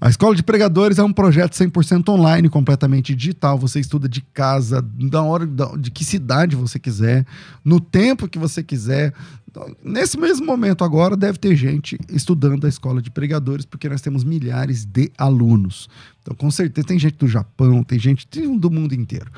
A 0.00 0.08
Escola 0.08 0.34
de 0.34 0.42
Pregadores 0.42 0.98
é 0.98 1.02
um 1.02 1.12
projeto 1.12 1.52
100% 1.52 2.08
online, 2.08 2.48
completamente 2.48 3.14
digital. 3.14 3.58
Você 3.58 3.80
estuda 3.80 4.08
de 4.08 4.20
casa, 4.20 4.82
da 4.82 5.22
hora 5.22 5.46
de 5.78 5.90
que 5.90 6.04
cidade 6.04 6.56
você 6.56 6.78
quiser, 6.78 7.26
no 7.64 7.80
tempo 7.80 8.28
que 8.28 8.38
você 8.38 8.62
quiser, 8.62 9.12
Nesse 9.82 10.18
mesmo 10.18 10.46
momento 10.46 10.84
agora, 10.84 11.16
deve 11.16 11.38
ter 11.38 11.56
gente 11.56 11.98
estudando 12.10 12.64
a 12.64 12.68
escola 12.68 13.00
de 13.00 13.10
pregadores, 13.10 13.64
porque 13.64 13.88
nós 13.88 14.00
temos 14.00 14.22
milhares 14.22 14.84
de 14.84 15.10
alunos. 15.16 15.88
Então, 16.22 16.34
com 16.36 16.50
certeza, 16.50 16.86
tem 16.86 16.98
gente 16.98 17.16
do 17.16 17.26
Japão, 17.26 17.82
tem 17.82 17.98
gente 17.98 18.28
do 18.58 18.70
mundo 18.70 18.94
inteiro. 18.94 19.30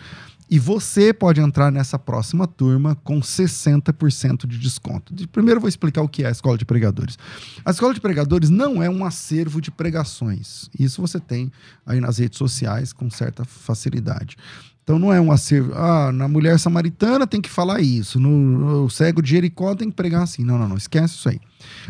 E 0.51 0.59
você 0.59 1.15
pode 1.15 1.41
entrar 1.41 1.71
nessa 1.71 1.97
próxima 1.97 2.45
turma 2.45 2.97
com 3.05 3.21
60% 3.21 4.49
de 4.49 4.59
desconto. 4.59 5.15
Primeiro, 5.29 5.59
eu 5.59 5.61
vou 5.61 5.69
explicar 5.69 6.03
o 6.03 6.09
que 6.09 6.25
é 6.25 6.27
a 6.27 6.31
escola 6.31 6.59
de 6.59 6.65
pregadores. 6.65 7.17
A 7.65 7.71
escola 7.71 7.95
de 7.95 8.01
pregadores 8.01 8.51
não 8.51 8.83
é 8.83 8.91
um 8.91 9.05
acervo 9.05 9.61
de 9.61 9.71
pregações. 9.71 10.69
Isso 10.77 11.01
você 11.01 11.21
tem 11.21 11.53
aí 11.87 12.01
nas 12.01 12.19
redes 12.19 12.37
sociais 12.37 12.93
com 12.93 13.09
certa 13.09 13.45
facilidade. 13.45 14.37
Então 14.83 14.99
não 14.99 15.13
é 15.13 15.21
um 15.21 15.31
acervo. 15.31 15.73
Ah, 15.73 16.11
na 16.11 16.27
mulher 16.27 16.59
samaritana 16.59 17.29
tem 17.29 17.41
que 17.41 17.49
falar 17.49 17.81
isso. 17.81 18.19
No, 18.19 18.31
no, 18.31 18.91
cego 18.91 19.23
de 19.23 19.31
Jericó 19.31 19.77
tem 19.77 19.89
que 19.89 19.95
pregar 19.95 20.25
assim. 20.25 20.43
Não, 20.43 20.59
não, 20.59 20.69
não. 20.69 20.77
Esquece 20.77 21.15
isso 21.15 21.29
aí. 21.29 21.39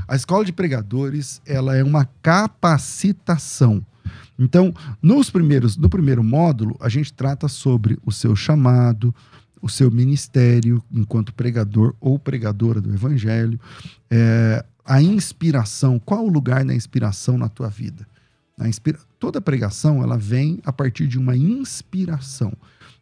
A 0.07 0.15
escola 0.15 0.45
de 0.45 0.53
pregadores 0.53 1.41
ela 1.47 1.75
é 1.75 1.83
uma 1.83 2.05
capacitação. 2.21 3.83
Então, 4.39 4.75
nos 5.03 5.31
primeiros, 5.31 5.77
no 5.77 5.89
primeiro 5.89 6.23
módulo, 6.23 6.77
a 6.81 6.89
gente 6.89 7.13
trata 7.13 7.49
sobre 7.49 7.99
o 8.05 8.11
seu 8.11 8.35
chamado, 8.35 9.15
o 9.61 9.69
seu 9.69 9.91
ministério 9.91 10.83
enquanto 10.91 11.35
pregador 11.35 11.95
ou 12.01 12.19
pregadora 12.19 12.81
do 12.81 12.93
evangelho, 12.93 13.61
é, 14.11 14.65
a 14.85 15.03
inspiração. 15.03 15.99
Qual 15.99 16.25
o 16.25 16.31
lugar 16.31 16.65
da 16.65 16.75
inspiração 16.75 17.37
na 17.37 17.49
tua 17.49 17.69
vida? 17.69 18.07
A 18.59 18.69
inspira... 18.69 18.99
Toda 19.19 19.41
pregação 19.41 20.03
ela 20.03 20.17
vem 20.17 20.61
a 20.65 20.73
partir 20.73 21.07
de 21.07 21.19
uma 21.19 21.37
inspiração. 21.37 22.53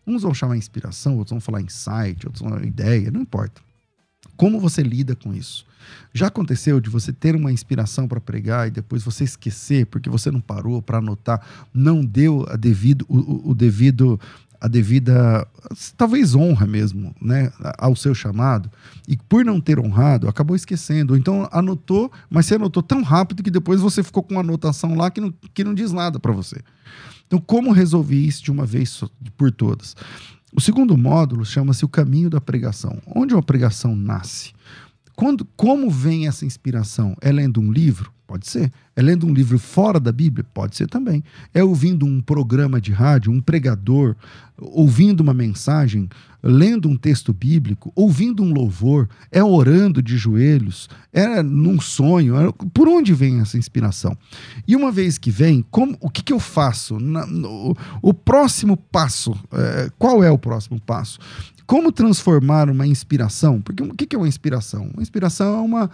Uns 0.06 0.22
vão 0.22 0.34
chamar 0.34 0.56
inspiração, 0.56 1.16
outros 1.16 1.30
vão 1.30 1.40
falar 1.40 1.61
insight, 1.61 2.26
outros 2.26 2.40
vão 2.40 2.50
falar 2.50 2.64
ideia, 2.64 3.11
não 3.11 3.20
importa. 3.20 3.61
Como 4.38 4.59
você 4.59 4.83
lida 4.83 5.14
com 5.14 5.35
isso? 5.35 5.66
Já 6.14 6.29
aconteceu 6.29 6.81
de 6.81 6.88
você 6.88 7.12
ter 7.12 7.35
uma 7.35 7.52
inspiração 7.52 8.06
para 8.06 8.21
pregar 8.21 8.69
e 8.69 8.71
depois 8.71 9.02
você 9.02 9.25
esquecer 9.25 9.85
porque 9.87 10.08
você 10.08 10.31
não 10.31 10.40
parou 10.40 10.81
para 10.81 10.98
anotar, 10.98 11.44
não 11.75 12.04
deu 12.04 12.46
a 12.48 12.56
devido, 12.56 13.04
o, 13.08 13.50
o 13.50 13.54
devido 13.54 14.19
a 14.60 14.67
devida, 14.67 15.46
talvez 15.96 16.35
honra 16.35 16.67
mesmo, 16.67 17.15
né, 17.23 17.52
ao 17.79 17.94
seu 17.94 18.12
chamado, 18.12 18.69
e 19.06 19.17
por 19.17 19.44
não 19.44 19.60
ter 19.60 19.79
honrado, 19.79 20.29
acabou 20.29 20.56
esquecendo. 20.56 21.17
Então 21.17 21.48
anotou, 21.52 22.10
mas 22.29 22.46
você 22.46 22.56
anotou 22.56 22.83
tão 22.83 23.02
rápido 23.02 23.42
que 23.42 23.52
depois 23.52 23.81
você 23.81 24.02
ficou 24.02 24.23
com 24.23 24.35
uma 24.35 24.40
anotação 24.40 24.96
lá 24.96 25.10
que 25.10 25.21
não, 25.21 25.33
que 25.54 25.62
não 25.62 25.75
diz 25.75 25.92
nada 25.92 26.19
para 26.19 26.33
você. 26.33 26.60
Então, 27.29 27.38
como 27.38 27.71
resolver 27.73 28.17
isso 28.17 28.42
de 28.42 28.50
uma 28.50 28.65
vez 28.65 29.04
por 29.37 29.52
todas? 29.52 29.94
O 30.55 30.61
segundo 30.61 30.96
módulo 30.96 31.44
chama-se 31.44 31.85
o 31.85 31.88
caminho 31.88 32.31
da 32.31 32.40
pregação. 32.40 33.01
Onde 33.07 33.35
uma 33.35 33.42
pregação 33.42 33.94
nasce? 33.94 34.53
Quando, 35.15 35.44
como 35.57 35.90
vem 35.90 36.27
essa 36.27 36.46
inspiração? 36.46 37.15
É 37.21 37.31
lendo 37.31 37.61
um 37.61 37.71
livro? 37.71 38.13
Pode 38.29 38.46
ser. 38.46 38.70
É 38.94 39.00
lendo 39.00 39.26
um 39.26 39.33
livro 39.33 39.58
fora 39.58 39.98
da 39.98 40.12
Bíblia? 40.12 40.44
Pode 40.52 40.76
ser 40.76 40.87
também. 40.87 41.24
É 41.54 41.64
ouvindo 41.64 42.04
um 42.04 42.20
programa 42.20 42.79
de 42.79 42.92
rádio, 42.92 43.33
um 43.33 43.40
pregador, 43.40 44.14
ouvindo 44.58 45.22
uma 45.22 45.33
mensagem, 45.33 46.10
lendo 46.42 46.90
um 46.90 46.96
texto 46.96 47.33
bíblico, 47.33 47.90
ouvindo 47.96 48.42
um 48.42 48.52
louvor, 48.52 49.08
é 49.33 49.42
orando 49.42 50.02
de 50.02 50.18
joelhos, 50.18 50.90
é 51.10 51.42
num 51.42 51.81
sonho. 51.81 52.37
É... 52.38 52.52
Por 52.74 52.87
onde 52.87 53.14
vem 53.14 53.40
essa 53.40 53.56
inspiração? 53.56 54.14
E 54.66 54.76
uma 54.76 54.92
vez 54.92 55.16
que 55.16 55.31
vem, 55.31 55.64
como, 55.70 55.96
o 55.98 56.10
que, 56.10 56.22
que 56.22 56.33
eu 56.33 56.38
faço? 56.38 57.00
Na, 57.00 57.24
no, 57.26 57.74
o 58.02 58.12
próximo 58.12 58.76
passo, 58.76 59.35
é, 59.52 59.90
qual 59.98 60.22
é 60.22 60.31
o 60.31 60.37
próximo 60.37 60.79
passo? 60.79 61.18
Como 61.66 61.90
transformar 61.90 62.68
uma 62.68 62.87
inspiração? 62.87 63.58
Porque 63.62 63.83
o 63.83 63.94
que, 63.94 64.04
que 64.04 64.14
é 64.14 64.18
uma 64.18 64.29
inspiração? 64.29 64.90
Uma 64.92 65.02
inspiração 65.02 65.60
é 65.60 65.60
uma 65.62 65.90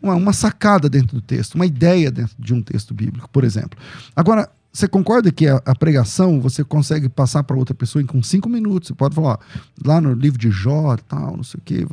uma, 0.00 0.14
uma 0.14 0.32
sacada 0.32 0.88
dentro 0.88 1.16
do 1.16 1.22
texto, 1.22 1.54
uma 1.54 1.66
ideia 1.66 2.10
dentro 2.10 2.34
de 2.38 2.54
um 2.54 2.62
texto 2.62 2.94
bíblico, 2.94 3.28
por 3.30 3.44
exemplo. 3.44 3.78
Agora, 4.14 4.48
você 4.78 4.86
concorda 4.86 5.32
que 5.32 5.46
a, 5.46 5.56
a, 5.64 5.74
pregação 5.74 6.40
você 6.40 6.62
consegue 6.62 7.08
passar 7.08 7.42
para 7.42 7.56
outra 7.56 7.74
pessoa 7.74 8.02
em 8.02 8.06
com 8.06 8.22
cinco 8.22 8.48
minutos? 8.48 8.88
Você 8.88 8.94
pode 8.94 9.14
falar, 9.14 9.40
lá 9.84 10.00
no 10.00 10.12
livro 10.12 10.38
de 10.38 10.50
Jó, 10.50 10.96
tal, 10.96 11.36
não 11.36 11.42
sei 11.42 11.58
o 11.58 11.62
quê, 11.64 11.86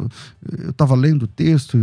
eu 0.61 0.69
estava 0.69 0.93
lendo 0.93 1.23
o 1.23 1.27
texto, 1.27 1.77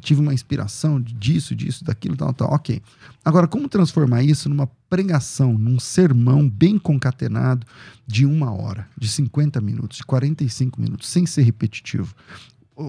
tive 0.00 0.20
uma 0.20 0.34
inspiração 0.34 1.00
disso, 1.00 1.54
disso, 1.54 1.84
daquilo, 1.84 2.16
tal, 2.16 2.34
tal. 2.34 2.52
Ok. 2.52 2.82
Agora, 3.24 3.46
como 3.46 3.68
transformar 3.68 4.22
isso 4.24 4.48
numa 4.48 4.68
pregação, 4.90 5.56
num 5.56 5.78
sermão 5.78 6.48
bem 6.48 6.78
concatenado 6.78 7.66
de 8.06 8.26
uma 8.26 8.52
hora, 8.52 8.86
de 8.98 9.08
50 9.08 9.60
minutos, 9.60 9.98
de 9.98 10.04
45 10.04 10.80
minutos, 10.80 11.08
sem 11.08 11.24
ser 11.24 11.42
repetitivo? 11.42 12.14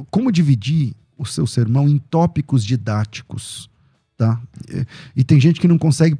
Como 0.09 0.31
dividir 0.31 0.95
o 1.17 1.25
seu 1.25 1.45
sermão 1.45 1.87
em 1.87 1.97
tópicos 1.97 2.63
didáticos, 2.63 3.69
tá? 4.17 4.41
E 5.15 5.23
tem 5.23 5.39
gente 5.39 5.59
que 5.59 5.67
não 5.67 5.77
consegue 5.77 6.17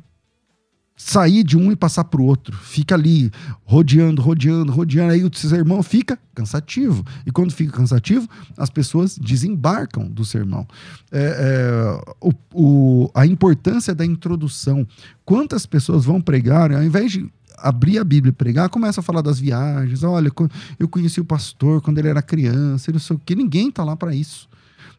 sair 0.96 1.44
de 1.44 1.58
um 1.58 1.72
e 1.72 1.76
passar 1.76 2.04
para 2.04 2.22
o 2.22 2.26
outro. 2.26 2.56
Fica 2.56 2.96
ali, 2.96 3.32
rodeando, 3.66 4.22
rodeando, 4.22 4.72
rodeando. 4.72 5.12
Aí 5.12 5.24
o 5.24 5.36
sermão 5.36 5.82
fica 5.82 6.18
cansativo. 6.34 7.04
E 7.26 7.32
quando 7.32 7.52
fica 7.52 7.72
cansativo, 7.72 8.28
as 8.58 8.70
pessoas 8.70 9.18
desembarcam 9.18 10.08
do 10.08 10.24
sermão. 10.24 10.68
É, 11.12 12.00
é, 12.00 12.14
o, 12.22 12.32
o, 12.54 13.12
a 13.14 13.26
importância 13.26 13.94
da 13.94 14.06
introdução. 14.06 14.88
Quantas 15.26 15.66
pessoas 15.66 16.06
vão 16.06 16.22
pregar, 16.22 16.72
ao 16.72 16.84
invés 16.84 17.12
de 17.12 17.30
abrir 17.58 17.98
a 17.98 18.04
Bíblia 18.04 18.30
e 18.30 18.34
pregar, 18.34 18.70
começa 18.70 19.00
a 19.00 19.04
falar 19.04 19.22
das 19.22 19.40
viagens. 19.40 20.04
Olha, 20.04 20.32
eu 20.80 20.88
conheci 20.88 21.20
o 21.20 21.26
pastor 21.26 21.82
quando 21.82 21.98
ele 21.98 22.10
era 22.10 22.22
criança, 22.22 22.92
não 22.92 23.00
sei 23.00 23.16
o 23.16 23.20
que. 23.20 23.36
Ninguém 23.36 23.70
está 23.70 23.84
lá 23.84 23.96
para 23.96 24.14
isso. 24.14 24.48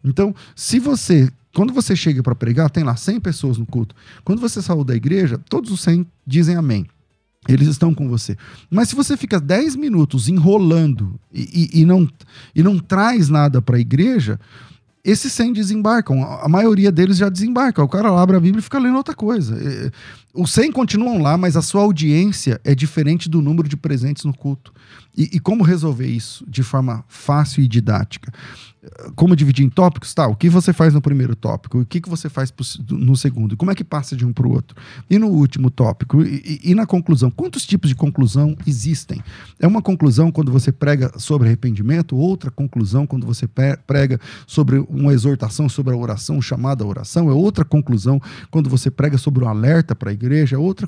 Então, 0.05 0.34
se 0.55 0.78
você, 0.78 1.30
quando 1.55 1.72
você 1.72 1.96
chega 1.96 2.22
para 2.22 2.34
pregar, 2.34 2.70
tem 2.70 2.84
lá 2.84 2.94
100 2.94 3.20
pessoas 3.20 3.59
no 3.59 3.66
culto. 3.66 3.94
Quando 4.24 4.40
você 4.40 4.61
saiu 4.61 4.84
da 4.84 4.94
igreja, 4.94 5.40
todos 5.48 5.70
os 5.70 5.80
100 5.80 6.07
dizem 6.26 6.57
amém. 6.57 6.86
Eles 7.48 7.68
estão 7.68 7.94
com 7.94 8.09
você. 8.09 8.36
Mas 8.70 8.88
se 8.88 8.94
você 8.94 9.16
fica 9.16 9.38
10 9.38 9.76
minutos 9.76 10.28
enrolando 10.28 11.18
e, 11.32 11.70
e, 11.74 11.80
e 11.80 11.84
não, 11.84 12.09
e 12.55 12.62
não 12.62 12.78
traz 12.78 13.28
nada 13.28 13.61
para 13.61 13.76
a 13.76 13.80
igreja, 13.80 14.40
esses 15.05 15.30
100 15.34 15.52
desembarcam. 15.52 16.22
A 16.22 16.48
maioria 16.48 16.90
deles 16.90 17.18
já 17.18 17.28
desembarca. 17.28 17.82
O 17.82 17.88
cara 17.88 18.09
abre 18.18 18.36
a 18.36 18.40
Bíblia 18.40 18.61
e 18.61 18.62
fica 18.62 18.78
lendo 18.78 18.96
outra 18.96 19.14
coisa. 19.14 19.55
Os 20.32 20.50
100 20.55 20.72
continuam 20.72 21.20
lá, 21.20 21.36
mas 21.36 21.57
a 21.57 21.62
sua 21.62 21.82
audiência 21.82 22.59
é 22.64 22.74
diferente 22.74 23.28
do 23.28 23.42
número 23.42 23.68
de 23.68 23.76
presentes 23.76 24.24
no 24.24 24.34
culto. 24.34 24.72
E, 25.14 25.28
e 25.34 25.38
como 25.38 25.62
resolver 25.62 26.07
isso 26.07 26.44
de 26.48 26.62
forma 26.62 27.05
fácil 27.07 27.62
e 27.62 27.68
didática? 27.68 28.32
Como 29.14 29.35
dividir 29.35 29.64
em 29.64 29.70
tópicos, 29.70 30.12
tá? 30.12 30.26
O 30.26 30.37
que 30.37 30.49
você 30.49 30.72
faz 30.72 30.93
no 30.93 31.01
primeiro 31.01 31.35
tópico? 31.35 31.80
O 31.80 31.87
que, 31.87 32.01
que 32.01 32.09
você 32.09 32.28
faz 32.28 32.53
no 32.91 33.16
segundo? 33.16 33.57
Como 33.57 33.70
é 33.70 33.74
que 33.74 33.85
passa 33.85 34.16
de 34.16 34.24
um 34.24 34.32
para 34.32 34.47
o 34.47 34.53
outro? 34.53 34.76
E 35.09 35.18
no 35.18 35.28
último 35.28 35.70
tópico? 35.70 36.22
E, 36.22 36.61
e, 36.62 36.74
na 36.74 36.87
conclusão? 36.87 37.30
Quantos 37.30 37.66
tipos 37.66 37.89
de 37.89 37.95
conclusão 37.95 38.57
existem? 38.66 39.22
É 39.59 39.66
uma 39.66 39.82
conclusão 39.82 40.30
quando 40.30 40.53
você 40.53 40.70
prega 40.70 41.12
sobre 41.18 41.49
arrependimento, 41.49 42.16
outra 42.16 42.51
conclusão 42.51 43.07
quando 43.07 43.26
você 43.26 43.49
prega 43.87 44.20
sobre 44.47 44.78
uma 44.89 45.12
exortação 45.12 45.68
sobre 45.68 45.95
a 45.95 45.97
oração, 45.97 46.41
chamada 46.41 46.87
oração, 46.87 47.30
é 47.30 47.32
outra 47.32 47.64
conclusão 47.64 48.20
quando 48.51 48.68
você 48.68 48.91
prega 48.91 49.18
sobre 49.18 49.45
um 49.45 49.49
alerta 49.49 49.95
para 49.95 50.11
a 50.11 50.12
igreja, 50.12 50.57
é 50.57 50.59
outra. 50.59 50.87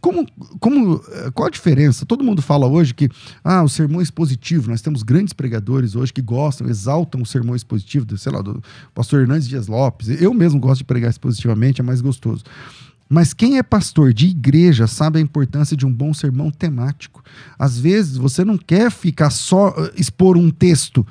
Como, 0.00 0.26
como, 0.58 1.02
eh, 1.12 1.30
qual 1.32 1.46
a 1.46 1.50
diferença? 1.50 2.04
Todo 2.04 2.24
mundo 2.24 2.42
fala 2.42 2.66
hoje 2.66 2.94
que 2.94 3.08
ah, 3.44 3.62
o 3.62 3.68
sermão 3.68 4.00
é 4.00 4.02
expositivo, 4.02 4.70
nós 4.70 4.82
temos 4.82 5.02
grandes 5.02 5.32
pregadores 5.32 5.94
hoje 5.94 6.12
que 6.12 6.22
gostam, 6.22 6.68
exaltam 6.68 7.22
o 7.22 7.26
sermão 7.26 7.35
expositivo, 7.56 8.04
do, 8.04 8.16
sei 8.16 8.32
lá, 8.32 8.40
do 8.40 8.62
pastor 8.94 9.22
Hernandes 9.22 9.48
Dias 9.48 9.66
Lopes. 9.66 10.08
Eu 10.20 10.32
mesmo 10.32 10.60
gosto 10.60 10.78
de 10.78 10.84
pregar 10.84 11.10
expositivamente, 11.10 11.80
é 11.80 11.84
mais 11.84 12.00
gostoso. 12.00 12.44
Mas 13.08 13.32
quem 13.32 13.58
é 13.58 13.62
pastor 13.62 14.12
de 14.12 14.26
igreja 14.26 14.86
sabe 14.86 15.18
a 15.18 15.22
importância 15.22 15.76
de 15.76 15.86
um 15.86 15.92
bom 15.92 16.12
sermão 16.12 16.50
temático. 16.50 17.22
Às 17.58 17.78
vezes 17.78 18.16
você 18.16 18.44
não 18.44 18.58
quer 18.58 18.90
ficar 18.90 19.30
só 19.30 19.68
uh, 19.70 19.90
expor 19.96 20.36
um 20.36 20.50
texto, 20.50 21.06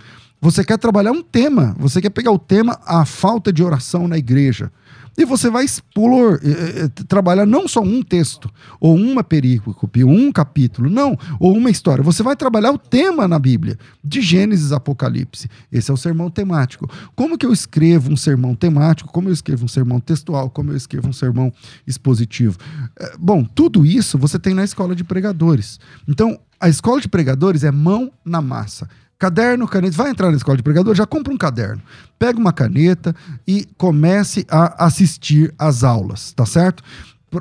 você 0.46 0.64
quer 0.64 0.78
trabalhar 0.78 1.12
um 1.12 1.24
tema. 1.24 1.76
Você 1.80 2.00
quer 2.02 2.12
pegar 2.12 2.32
o 2.32 2.38
tema 2.38 2.80
a 2.86 3.04
falta 3.04 3.52
de 3.52 3.64
oração 3.64 4.08
na 4.08 4.18
igreja. 4.18 4.72
E 5.18 5.24
você 5.24 5.50
vai 5.50 5.64
expor, 5.64 6.40
eh, 6.44 6.84
eh, 6.84 7.04
trabalhar 7.08 7.46
não 7.46 7.68
só 7.68 7.82
um 7.82 8.04
texto, 8.04 8.50
ou 8.80 8.96
uma 8.96 9.24
perícope, 9.24 10.04
um 10.04 10.32
capítulo, 10.32 10.90
não, 10.90 11.18
ou 11.40 11.56
uma 11.56 11.70
história. 11.70 12.04
Você 12.04 12.22
vai 12.22 12.36
trabalhar 12.36 12.72
o 12.72 12.78
tema 12.78 13.28
na 13.28 13.40
Bíblia, 13.40 13.78
de 14.04 14.22
Gênesis 14.22 14.72
a 14.72 14.78
Apocalipse. 14.78 15.50
Esse 15.72 15.90
é 15.90 15.94
o 15.94 15.98
sermão 15.98 16.30
temático. 16.30 16.90
Como 17.16 17.38
que 17.38 17.46
eu 17.46 17.54
escrevo 17.54 18.12
um 18.12 18.18
sermão 18.18 18.56
temático? 18.56 19.12
Como 19.12 19.30
eu 19.30 19.34
escrevo 19.34 19.66
um 19.66 19.70
sermão 19.70 20.00
textual? 20.00 20.50
Como 20.50 20.72
eu 20.72 20.76
escrevo 20.76 21.08
um 21.08 21.14
sermão 21.14 21.52
expositivo? 21.88 22.58
Eh, 23.00 23.16
bom, 23.18 23.44
tudo 23.44 23.86
isso 23.86 24.18
você 24.18 24.38
tem 24.38 24.54
na 24.54 24.64
escola 24.64 24.96
de 24.96 25.04
pregadores. 25.04 25.80
Então, 26.08 26.38
a 26.60 26.70
escola 26.70 27.00
de 27.00 27.08
pregadores 27.08 27.64
é 27.64 27.72
mão 27.72 28.12
na 28.24 28.42
massa. 28.42 28.90
Caderno, 29.18 29.68
caneta. 29.68 29.96
Vai 29.96 30.12
entrar 30.12 30.30
na 30.30 30.38
escola 30.38 30.58
de 30.58 30.64
pregador, 30.64 30.94
já 30.94 31.06
compra 31.06 31.34
um 31.34 31.38
caderno. 31.38 31.82
Pega 32.20 32.38
uma 32.38 32.52
caneta 32.52 33.16
e 33.48 33.68
comece 33.78 34.46
a 34.50 34.86
assistir 34.86 35.54
às 35.58 35.84
aulas, 35.84 36.34
tá 36.34 36.46
certo? 36.46 36.84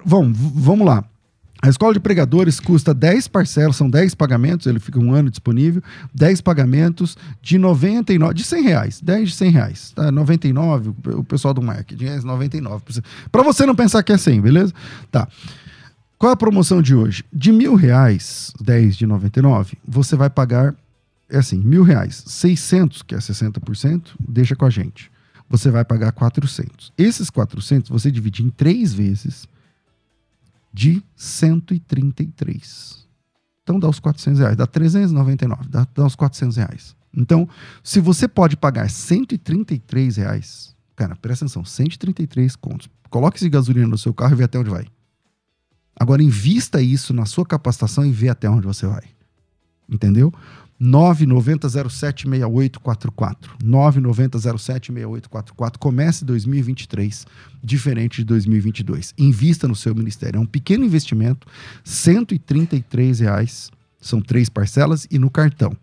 Vamos, 0.05 0.37
vamos 0.39 0.87
lá. 0.87 1.05
A 1.65 1.69
escola 1.71 1.95
de 1.95 2.01
pregadores 2.01 2.61
custa 2.61 2.93
10 2.93 3.27
parcelas, 3.29 3.77
são 3.77 3.89
10 3.89 4.15
pagamentos, 4.15 4.67
ele 4.67 4.79
fica 4.79 5.01
um 5.01 5.15
ano 5.15 5.31
disponível, 5.31 5.83
10 6.15 6.43
pagamentos 6.43 7.17
de 7.41 7.57
99, 7.57 8.35
de 8.35 8.45
100 8.45 8.63
reais, 8.63 9.01
10 9.01 9.31
de 9.31 9.35
100 9.35 9.51
reais, 9.51 9.93
tá? 9.93 10.13
99, 10.13 10.93
o 11.17 11.25
pessoal 11.25 11.55
do 11.55 11.63
marketing 11.63 12.05
é 12.05 12.21
99. 12.21 12.85
Para 13.33 13.43
você 13.43 13.65
não 13.65 13.75
pensar 13.75 14.03
que 14.03 14.13
é 14.13 14.19
100, 14.19 14.43
beleza? 14.43 14.75
Tá. 15.11 15.27
Qual 16.19 16.29
é 16.29 16.35
a 16.35 16.37
promoção 16.37 16.83
de 16.83 16.95
hoje? 16.95 17.25
De 17.33 17.51
mil 17.51 17.75
reais, 17.75 18.53
10 18.61 18.97
de 18.97 19.07
99, 19.07 19.79
você 19.89 20.17
vai 20.17 20.29
pagar 20.29 20.75
é 21.29 21.39
assim, 21.39 21.59
mil 21.59 21.83
reais, 21.83 22.23
600, 22.27 23.03
que 23.03 23.15
é 23.15 23.19
60%, 23.19 24.15
deixa 24.21 24.55
com 24.55 24.65
a 24.65 24.71
gente. 24.71 25.11
Você 25.49 25.71
vai 25.71 25.85
pagar 25.85 26.13
400. 26.13 26.93
Esses 26.97 27.31
400 27.31 27.91
você 27.91 28.11
divide 28.11 28.43
em 28.43 28.51
três 28.51 28.93
vezes 28.93 29.47
de 30.73 31.03
133. 31.17 33.07
Então 33.63 33.79
dá 33.79 33.89
os 33.89 33.99
400 34.01 34.41
reais, 34.41 34.57
dá 34.57 34.67
399, 34.67 35.69
dá, 35.69 35.87
dá 35.95 36.07
os 36.07 36.15
400 36.15 36.57
reais. 36.57 36.97
Então, 37.17 37.49
se 37.83 38.01
você 38.01 38.27
pode 38.27 38.57
pagar 38.57 38.91
133 38.91 40.17
reais, 40.17 40.75
cara, 40.97 41.15
presta 41.15 41.45
atenção, 41.45 41.65
133 41.65 42.57
contos. 42.57 42.89
Coloque 43.09 43.39
esse 43.39 43.49
gasolina 43.49 43.87
no 43.87 43.97
seu 43.97 44.13
carro 44.13 44.33
e 44.35 44.37
vê 44.37 44.45
até 44.45 44.59
onde 44.59 44.71
vai. 44.71 44.87
Agora, 45.99 46.23
invista 46.23 46.83
isso 46.83 47.15
na 47.15 47.25
sua 47.25 47.47
capacitação 47.47 48.05
e 48.05 48.11
vê 48.11 48.29
até 48.29 48.51
onde 48.51 48.67
você 48.67 48.87
vai. 48.87 49.05
Entendeu? 49.89 50.35
990076844. 50.85 53.37
990076844. 53.65 55.79
Comece 55.79 56.25
2023 56.25 57.27
diferente 57.63 58.17
de 58.19 58.25
2022. 58.25 59.15
Invista 59.17 59.67
no 59.67 59.75
seu 59.75 59.95
ministério. 59.95 60.37
É 60.37 60.41
um 60.41 60.47
pequeno 60.47 60.85
investimento, 60.85 61.47
133 61.83 63.21
reais, 63.21 63.71
são 64.01 64.21
três 64.21 64.51
parcelas 64.51 65.07
e 65.11 65.19
no 65.19 65.31
cartão. 65.31 65.75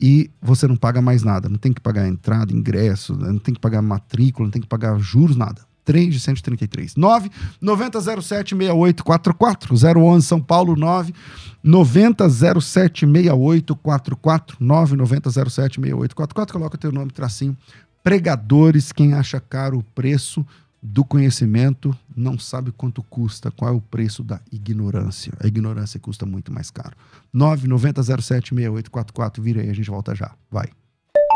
E 0.00 0.28
você 0.42 0.66
não 0.66 0.76
paga 0.76 1.00
mais 1.00 1.22
nada, 1.22 1.48
não 1.48 1.56
tem 1.56 1.72
que 1.72 1.80
pagar 1.80 2.08
entrada, 2.08 2.52
ingresso, 2.52 3.14
não 3.14 3.38
tem 3.38 3.54
que 3.54 3.60
pagar 3.60 3.80
matrícula, 3.80 4.46
não 4.46 4.50
tem 4.50 4.60
que 4.60 4.66
pagar 4.66 4.98
juros, 4.98 5.36
nada. 5.36 5.62
Trem 5.84 6.10
de 6.10 6.20
133. 6.20 6.96
9 6.96 7.30
9007 7.60 8.56
6844 8.56 9.74
011 9.98 10.26
São 10.26 10.40
Paulo 10.40 10.76
9 10.76 11.14
9007 11.62 13.06
6844 13.06 14.56
9 14.60 14.96
9007 14.96 15.80
6844 15.80 16.52
coloca 16.52 16.78
teu 16.78 16.92
nome 16.92 17.12
tracinho 17.12 17.56
pregadores 18.02 18.92
quem 18.92 19.14
acha 19.14 19.40
caro 19.40 19.78
o 19.78 19.82
preço 19.82 20.44
do 20.82 21.04
conhecimento 21.04 21.96
não 22.16 22.38
sabe 22.38 22.72
quanto 22.72 23.02
custa, 23.04 23.52
qual 23.52 23.72
é 23.72 23.76
o 23.76 23.80
preço 23.80 24.24
da 24.24 24.40
ignorância. 24.50 25.32
A 25.40 25.46
ignorância 25.46 26.00
custa 26.00 26.26
muito 26.26 26.52
mais 26.52 26.72
caro. 26.72 26.96
990076844, 27.32 29.40
vira 29.40 29.62
aí, 29.62 29.70
a 29.70 29.74
gente 29.74 29.88
volta 29.88 30.12
já. 30.12 30.32
Vai. 30.50 30.70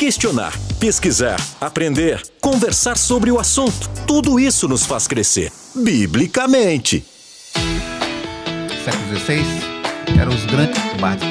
Questionar, 0.00 0.58
pesquisar, 0.78 1.36
aprender, 1.60 2.22
conversar 2.40 2.96
sobre 2.96 3.30
o 3.30 3.38
assunto. 3.38 3.86
Tudo 4.06 4.40
isso 4.40 4.66
nos 4.66 4.86
faz 4.86 5.06
crescer, 5.06 5.52
biblicamente. 5.74 7.04
Século 8.82 9.18
XVI 9.18 9.44
eram 10.18 10.34
os 10.34 10.46
grandes 10.46 10.82
debates. 10.84 11.28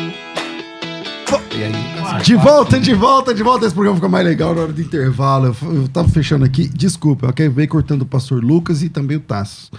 E 1.57 1.63
aí, 1.63 2.21
de 2.21 2.35
volta, 2.35 2.79
de 2.79 2.93
volta, 2.93 3.33
de 3.33 3.41
volta. 3.41 3.65
Esse 3.65 3.73
programa 3.73 3.95
fica 3.97 4.07
mais 4.07 4.23
legal 4.23 4.53
na 4.53 4.61
hora 4.61 4.71
do 4.71 4.81
intervalo. 4.81 5.47
Eu, 5.47 5.73
eu 5.73 5.87
tava 5.87 6.07
fechando 6.07 6.45
aqui. 6.45 6.69
Desculpa, 6.69 7.25
eu 7.25 7.29
acabei 7.31 7.65
cortando 7.65 8.03
o 8.03 8.05
pastor 8.05 8.43
Lucas 8.43 8.83
e 8.83 8.89
também 8.89 9.17
o 9.17 9.19
Tasso. 9.19 9.71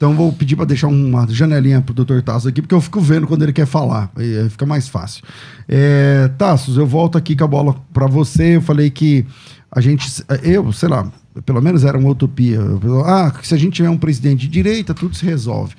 Então 0.00 0.14
vou 0.14 0.32
pedir 0.32 0.56
para 0.56 0.64
deixar 0.64 0.88
uma 0.88 1.28
janelinha 1.28 1.82
pro 1.82 1.92
Dr. 1.92 2.22
Tassos 2.22 2.46
aqui, 2.46 2.62
porque 2.62 2.74
eu 2.74 2.80
fico 2.80 3.02
vendo 3.02 3.26
quando 3.26 3.42
ele 3.42 3.52
quer 3.52 3.66
falar. 3.66 4.10
Aí 4.16 4.48
fica 4.48 4.64
mais 4.64 4.88
fácil. 4.88 5.22
É, 5.68 6.26
Tassos, 6.38 6.78
eu 6.78 6.86
volto 6.86 7.18
aqui 7.18 7.36
com 7.36 7.44
a 7.44 7.46
bola 7.46 7.76
para 7.92 8.06
você. 8.06 8.56
Eu 8.56 8.62
falei 8.62 8.88
que 8.88 9.26
a 9.70 9.78
gente, 9.78 10.10
eu, 10.42 10.72
sei 10.72 10.88
lá, 10.88 11.12
pelo 11.44 11.60
menos 11.60 11.84
era 11.84 11.98
uma 11.98 12.08
utopia. 12.08 12.60
Ah, 13.04 13.30
se 13.42 13.52
a 13.52 13.58
gente 13.58 13.74
tiver 13.74 13.90
um 13.90 13.98
presidente 13.98 14.40
de 14.40 14.48
direita, 14.48 14.94
tudo 14.94 15.14
se 15.14 15.26
resolve. 15.26 15.74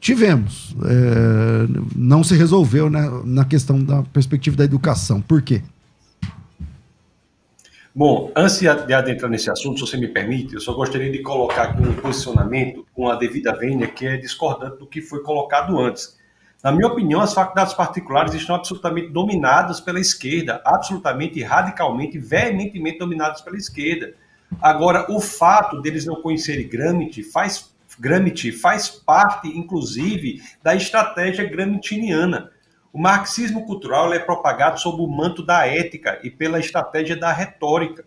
Tivemos. 0.00 0.74
É, 0.84 1.68
não 1.94 2.24
se 2.24 2.34
resolveu 2.34 2.90
né, 2.90 3.08
na 3.24 3.44
questão 3.44 3.80
da 3.80 4.02
perspectiva 4.02 4.56
da 4.56 4.64
educação. 4.64 5.20
Por 5.20 5.42
quê? 5.42 5.62
Bom, 7.92 8.30
antes 8.36 8.60
de 8.60 8.68
adentrar 8.68 9.28
nesse 9.28 9.50
assunto, 9.50 9.80
se 9.80 9.90
você 9.90 9.96
me 9.96 10.06
permite, 10.06 10.54
eu 10.54 10.60
só 10.60 10.72
gostaria 10.72 11.10
de 11.10 11.22
colocar 11.22 11.62
aqui 11.64 11.82
um 11.82 11.92
posicionamento 11.94 12.86
com 12.94 13.08
a 13.08 13.16
devida 13.16 13.52
vênia 13.52 13.88
que 13.88 14.06
é 14.06 14.16
discordante 14.16 14.78
do 14.78 14.86
que 14.86 15.02
foi 15.02 15.24
colocado 15.24 15.76
antes. 15.76 16.16
Na 16.62 16.70
minha 16.70 16.86
opinião, 16.86 17.20
as 17.20 17.34
faculdades 17.34 17.74
particulares 17.74 18.32
estão 18.32 18.54
absolutamente 18.54 19.08
dominadas 19.08 19.80
pela 19.80 19.98
esquerda, 19.98 20.62
absolutamente, 20.64 21.42
radicalmente, 21.42 22.16
veementemente 22.16 22.98
dominadas 22.98 23.40
pela 23.40 23.56
esquerda. 23.56 24.14
Agora, 24.62 25.10
o 25.10 25.20
fato 25.20 25.82
deles 25.82 26.06
não 26.06 26.22
conhecerem 26.22 26.68
Gramsci 26.68 27.24
faz, 27.24 27.72
Gramsci 27.98 28.52
faz 28.52 28.88
parte, 28.88 29.48
inclusive, 29.48 30.40
da 30.62 30.76
estratégia 30.76 31.48
gramsciana. 31.48 32.50
O 32.92 32.98
marxismo 32.98 33.64
cultural 33.66 34.12
é 34.12 34.18
propagado 34.18 34.80
sob 34.80 35.00
o 35.00 35.06
manto 35.06 35.44
da 35.44 35.66
ética 35.66 36.18
e 36.24 36.30
pela 36.30 36.58
estratégia 36.58 37.16
da 37.16 37.32
retórica. 37.32 38.04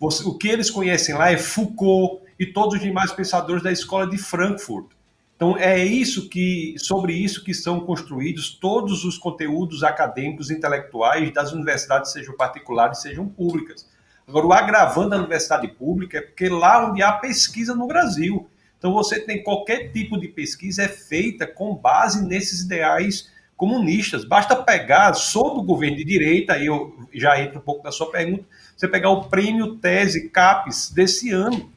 O 0.00 0.38
que 0.38 0.48
eles 0.48 0.70
conhecem 0.70 1.14
lá 1.14 1.30
é 1.30 1.36
Foucault 1.36 2.22
e 2.38 2.46
todos 2.46 2.76
os 2.76 2.80
demais 2.80 3.12
pensadores 3.12 3.62
da 3.62 3.70
escola 3.70 4.08
de 4.08 4.16
Frankfurt. 4.16 4.92
Então 5.36 5.56
é 5.56 5.84
isso 5.84 6.28
que 6.28 6.74
sobre 6.78 7.12
isso 7.12 7.44
que 7.44 7.52
são 7.52 7.80
construídos 7.80 8.50
todos 8.50 9.04
os 9.04 9.18
conteúdos 9.18 9.84
acadêmicos 9.84 10.50
intelectuais 10.50 11.32
das 11.32 11.52
universidades, 11.52 12.10
sejam 12.10 12.34
particulares, 12.34 13.02
sejam 13.02 13.28
públicas. 13.28 13.88
Agora 14.26 14.46
o 14.46 14.52
agravante 14.52 15.10
da 15.10 15.16
universidade 15.18 15.68
pública 15.68 16.18
é 16.18 16.20
porque 16.22 16.48
lá 16.48 16.90
onde 16.90 17.02
há 17.02 17.12
pesquisa 17.12 17.74
no 17.74 17.86
Brasil. 17.86 18.48
Então 18.78 18.92
você 18.92 19.20
tem 19.20 19.42
qualquer 19.42 19.92
tipo 19.92 20.18
de 20.18 20.28
pesquisa 20.28 20.84
é 20.84 20.88
feita 20.88 21.46
com 21.46 21.74
base 21.74 22.24
nesses 22.26 22.62
ideais 22.62 23.30
comunistas. 23.58 24.24
Basta 24.24 24.56
pegar, 24.56 25.12
sob 25.12 25.58
o 25.58 25.62
governo 25.62 25.96
de 25.96 26.04
direita, 26.04 26.54
aí 26.54 26.66
eu 26.66 26.96
já 27.12 27.38
entro 27.42 27.58
um 27.58 27.62
pouco 27.62 27.84
na 27.84 27.90
sua 27.90 28.10
pergunta, 28.10 28.44
você 28.74 28.86
pegar 28.88 29.10
o 29.10 29.24
prêmio 29.24 29.74
Tese 29.76 30.30
CAPES 30.30 30.92
desse 30.92 31.30
ano. 31.30 31.70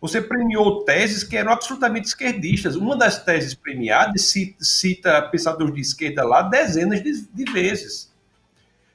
Você 0.00 0.20
premiou 0.20 0.84
teses 0.84 1.22
que 1.22 1.36
eram 1.36 1.52
absolutamente 1.52 2.08
esquerdistas. 2.08 2.76
Uma 2.76 2.96
das 2.96 3.22
teses 3.22 3.54
premiadas 3.54 4.32
cita 4.60 5.22
pensadores 5.22 5.74
de 5.74 5.80
esquerda 5.80 6.24
lá 6.24 6.42
dezenas 6.42 7.02
de, 7.02 7.26
de 7.26 7.52
vezes. 7.52 8.10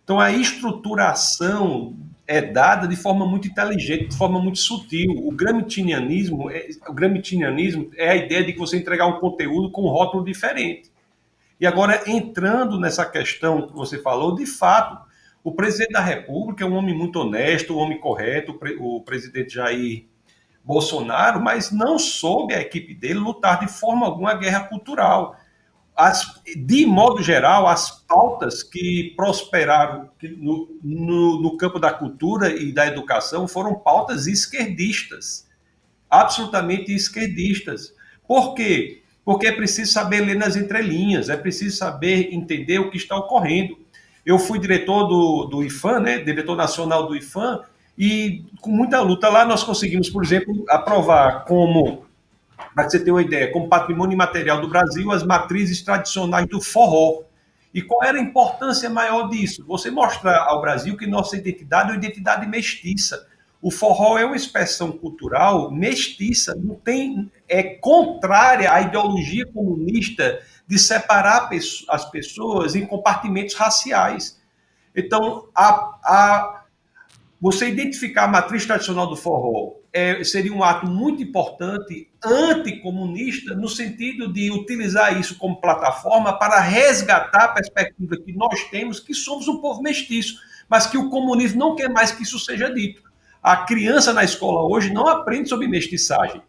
Então 0.03 0.19
a 0.19 0.31
estruturação 0.31 1.95
é 2.27 2.41
dada 2.41 2.87
de 2.87 2.95
forma 2.95 3.25
muito 3.25 3.47
inteligente, 3.47 4.09
de 4.09 4.17
forma 4.17 4.39
muito 4.39 4.59
sutil. 4.59 5.11
O 5.11 5.31
gramscianismo, 5.31 6.49
é, 6.49 6.69
o 6.87 6.93
gramscianismo 6.93 7.91
é 7.95 8.09
a 8.09 8.15
ideia 8.15 8.43
de 8.43 8.53
que 8.53 8.59
você 8.59 8.77
entregar 8.77 9.07
um 9.07 9.19
conteúdo 9.19 9.69
com 9.69 9.83
um 9.83 9.89
rótulo 9.89 10.23
diferente. 10.23 10.90
E 11.61 11.67
agora, 11.67 12.01
entrando 12.07 12.79
nessa 12.79 13.05
questão 13.05 13.67
que 13.67 13.73
você 13.73 13.99
falou, 13.99 14.33
de 14.33 14.47
fato, 14.47 14.99
o 15.43 15.51
presidente 15.51 15.91
da 15.91 16.01
República 16.01 16.63
é 16.63 16.67
um 16.67 16.73
homem 16.73 16.97
muito 16.97 17.19
honesto, 17.19 17.75
um 17.75 17.77
homem 17.77 17.99
correto, 17.99 18.59
o 18.79 18.99
presidente 19.01 19.53
Jair 19.53 20.07
Bolsonaro, 20.63 21.39
mas 21.39 21.71
não 21.71 21.99
soube 21.99 22.55
a 22.55 22.61
equipe 22.61 22.95
dele 22.95 23.19
lutar 23.19 23.59
de 23.59 23.67
forma 23.67 24.07
alguma 24.07 24.31
a 24.31 24.37
guerra 24.37 24.61
cultural. 24.61 25.35
As, 25.95 26.41
de 26.57 26.83
modo 26.83 27.21
geral, 27.21 27.67
as 27.67 27.91
pautas 28.07 28.63
que 28.63 29.13
prosperaram 29.15 30.09
no, 30.39 30.67
no, 30.83 31.41
no 31.43 31.57
campo 31.57 31.77
da 31.77 31.93
cultura 31.93 32.49
e 32.49 32.73
da 32.73 32.87
educação 32.87 33.47
foram 33.47 33.75
pautas 33.75 34.25
esquerdistas, 34.25 35.47
absolutamente 36.09 36.91
esquerdistas. 36.91 37.93
Por 38.27 38.55
quê? 38.55 39.03
Porque 39.23 39.47
é 39.47 39.51
preciso 39.51 39.91
saber 39.91 40.21
ler 40.21 40.35
nas 40.35 40.55
entrelinhas, 40.55 41.29
é 41.29 41.37
preciso 41.37 41.77
saber 41.77 42.33
entender 42.33 42.79
o 42.79 42.89
que 42.89 42.97
está 42.97 43.15
ocorrendo. 43.15 43.77
Eu 44.25 44.37
fui 44.39 44.59
diretor 44.59 45.07
do, 45.07 45.45
do 45.45 45.63
IFAM, 45.63 45.99
né, 45.99 46.19
diretor 46.19 46.55
nacional 46.55 47.07
do 47.07 47.15
IFAM, 47.15 47.61
e 47.97 48.43
com 48.61 48.71
muita 48.71 48.99
luta 49.01 49.29
lá 49.29 49.45
nós 49.45 49.63
conseguimos, 49.63 50.09
por 50.09 50.23
exemplo, 50.23 50.65
aprovar 50.69 51.45
como, 51.45 52.05
para 52.73 52.89
você 52.89 52.99
ter 52.99 53.11
uma 53.11 53.21
ideia, 53.21 53.51
como 53.51 53.67
patrimônio 53.67 54.13
imaterial 54.13 54.59
do 54.59 54.67
Brasil, 54.67 55.11
as 55.11 55.23
matrizes 55.23 55.81
tradicionais 55.81 56.47
do 56.47 56.61
forró. 56.61 57.23
E 57.73 57.81
qual 57.81 58.03
era 58.03 58.17
a 58.17 58.21
importância 58.21 58.89
maior 58.89 59.29
disso? 59.29 59.63
Você 59.67 59.89
mostrar 59.89 60.45
ao 60.47 60.61
Brasil 60.61 60.97
que 60.97 61.07
nossa 61.07 61.37
identidade 61.37 61.89
é 61.89 61.93
uma 61.93 61.97
identidade 61.97 62.45
mestiça. 62.47 63.27
O 63.61 63.69
forró 63.69 64.17
é 64.17 64.25
uma 64.25 64.35
expressão 64.35 64.91
cultural 64.91 65.69
mestiça, 65.71 66.55
não 66.55 66.75
tem 66.75 67.31
é 67.47 67.61
contrária 67.61 68.73
à 68.73 68.81
ideologia 68.81 69.45
comunista 69.45 70.41
de 70.65 70.79
separar 70.79 71.49
as 71.89 72.09
pessoas 72.09 72.75
em 72.75 72.85
compartimentos 72.85 73.53
raciais. 73.53 74.41
Então, 74.95 75.47
a, 75.53 75.69
a, 76.03 76.63
você 77.39 77.67
identificar 77.67 78.23
a 78.23 78.27
matriz 78.27 78.65
tradicional 78.65 79.07
do 79.07 79.15
forró 79.15 79.73
é, 79.93 80.23
seria 80.23 80.53
um 80.53 80.63
ato 80.63 80.87
muito 80.87 81.21
importante 81.21 82.09
anticomunista, 82.23 83.53
no 83.53 83.67
sentido 83.67 84.31
de 84.31 84.49
utilizar 84.49 85.19
isso 85.19 85.37
como 85.37 85.59
plataforma 85.59 86.37
para 86.39 86.59
resgatar 86.59 87.43
a 87.43 87.47
perspectiva 87.49 88.15
que 88.17 88.31
nós 88.33 88.63
temos, 88.69 88.99
que 88.99 89.13
somos 89.13 89.47
um 89.47 89.59
povo 89.59 89.81
mestiço, 89.81 90.39
mas 90.69 90.87
que 90.87 90.97
o 90.97 91.09
comunismo 91.09 91.59
não 91.59 91.75
quer 91.75 91.89
mais 91.89 92.11
que 92.11 92.23
isso 92.23 92.39
seja 92.39 92.73
dito. 92.73 93.10
A 93.41 93.57
criança 93.57 94.13
na 94.13 94.23
escola 94.23 94.61
hoje 94.61 94.93
não 94.93 95.07
aprende 95.07 95.49
sobre 95.49 95.67
mestiçagem. 95.67 96.43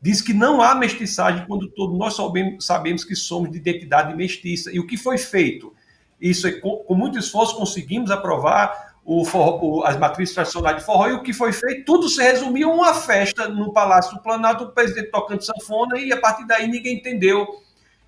Diz 0.00 0.22
que 0.22 0.32
não 0.32 0.62
há 0.62 0.74
mestiçagem 0.74 1.44
quando 1.46 1.68
todos 1.68 1.96
nós 1.96 2.16
sabemos 2.60 3.04
que 3.04 3.14
somos 3.14 3.50
de 3.50 3.58
identidade 3.58 4.16
mestiça. 4.16 4.72
E 4.72 4.80
o 4.80 4.86
que 4.86 4.96
foi 4.96 5.18
feito? 5.18 5.74
Isso 6.20 6.46
é, 6.46 6.52
com, 6.52 6.78
com 6.78 6.94
muito 6.94 7.18
esforço 7.18 7.56
conseguimos 7.56 8.10
aprovar 8.10 8.94
o 9.04 9.24
forró, 9.24 9.84
as 9.84 9.96
matrizes 9.98 10.34
tradicionais 10.34 10.76
de 10.76 10.84
forró, 10.84 11.08
e 11.08 11.12
o 11.12 11.22
que 11.22 11.32
foi 11.32 11.52
feito? 11.52 11.84
Tudo 11.84 12.08
se 12.08 12.22
resumia 12.22 12.66
a 12.66 12.70
uma 12.70 12.94
festa 12.94 13.48
no 13.48 13.72
Palácio 13.72 14.14
do 14.16 14.22
Planalto, 14.22 14.64
o 14.64 14.68
presidente 14.70 15.10
tocando 15.10 15.44
sanfona, 15.44 15.98
e 15.98 16.12
a 16.12 16.20
partir 16.20 16.46
daí 16.46 16.68
ninguém 16.68 16.96
entendeu 16.96 17.46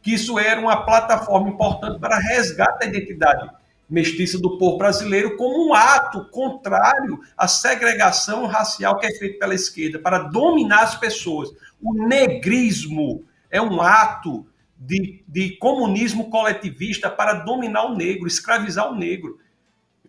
que 0.00 0.14
isso 0.14 0.38
era 0.38 0.60
uma 0.60 0.84
plataforma 0.84 1.48
importante 1.48 1.98
para 1.98 2.18
resgate 2.18 2.78
da 2.78 2.86
identidade 2.86 3.50
mestiça 3.88 4.38
do 4.38 4.56
povo 4.58 4.78
brasileiro 4.78 5.36
como 5.36 5.68
um 5.68 5.74
ato 5.74 6.24
contrário 6.30 7.20
à 7.36 7.46
segregação 7.46 8.46
racial 8.46 8.98
que 8.98 9.06
é 9.06 9.14
feita 9.14 9.38
pela 9.38 9.54
esquerda 9.54 9.98
para 9.98 10.18
dominar 10.18 10.82
as 10.82 10.96
pessoas. 10.96 11.50
O 11.82 11.92
negrismo 12.06 13.24
é 13.50 13.60
um 13.60 13.80
ato 13.80 14.46
de, 14.76 15.22
de 15.26 15.56
comunismo 15.58 16.30
coletivista 16.30 17.10
para 17.10 17.34
dominar 17.34 17.84
o 17.86 17.96
negro, 17.96 18.26
escravizar 18.26 18.90
o 18.90 18.94
negro. 18.94 19.38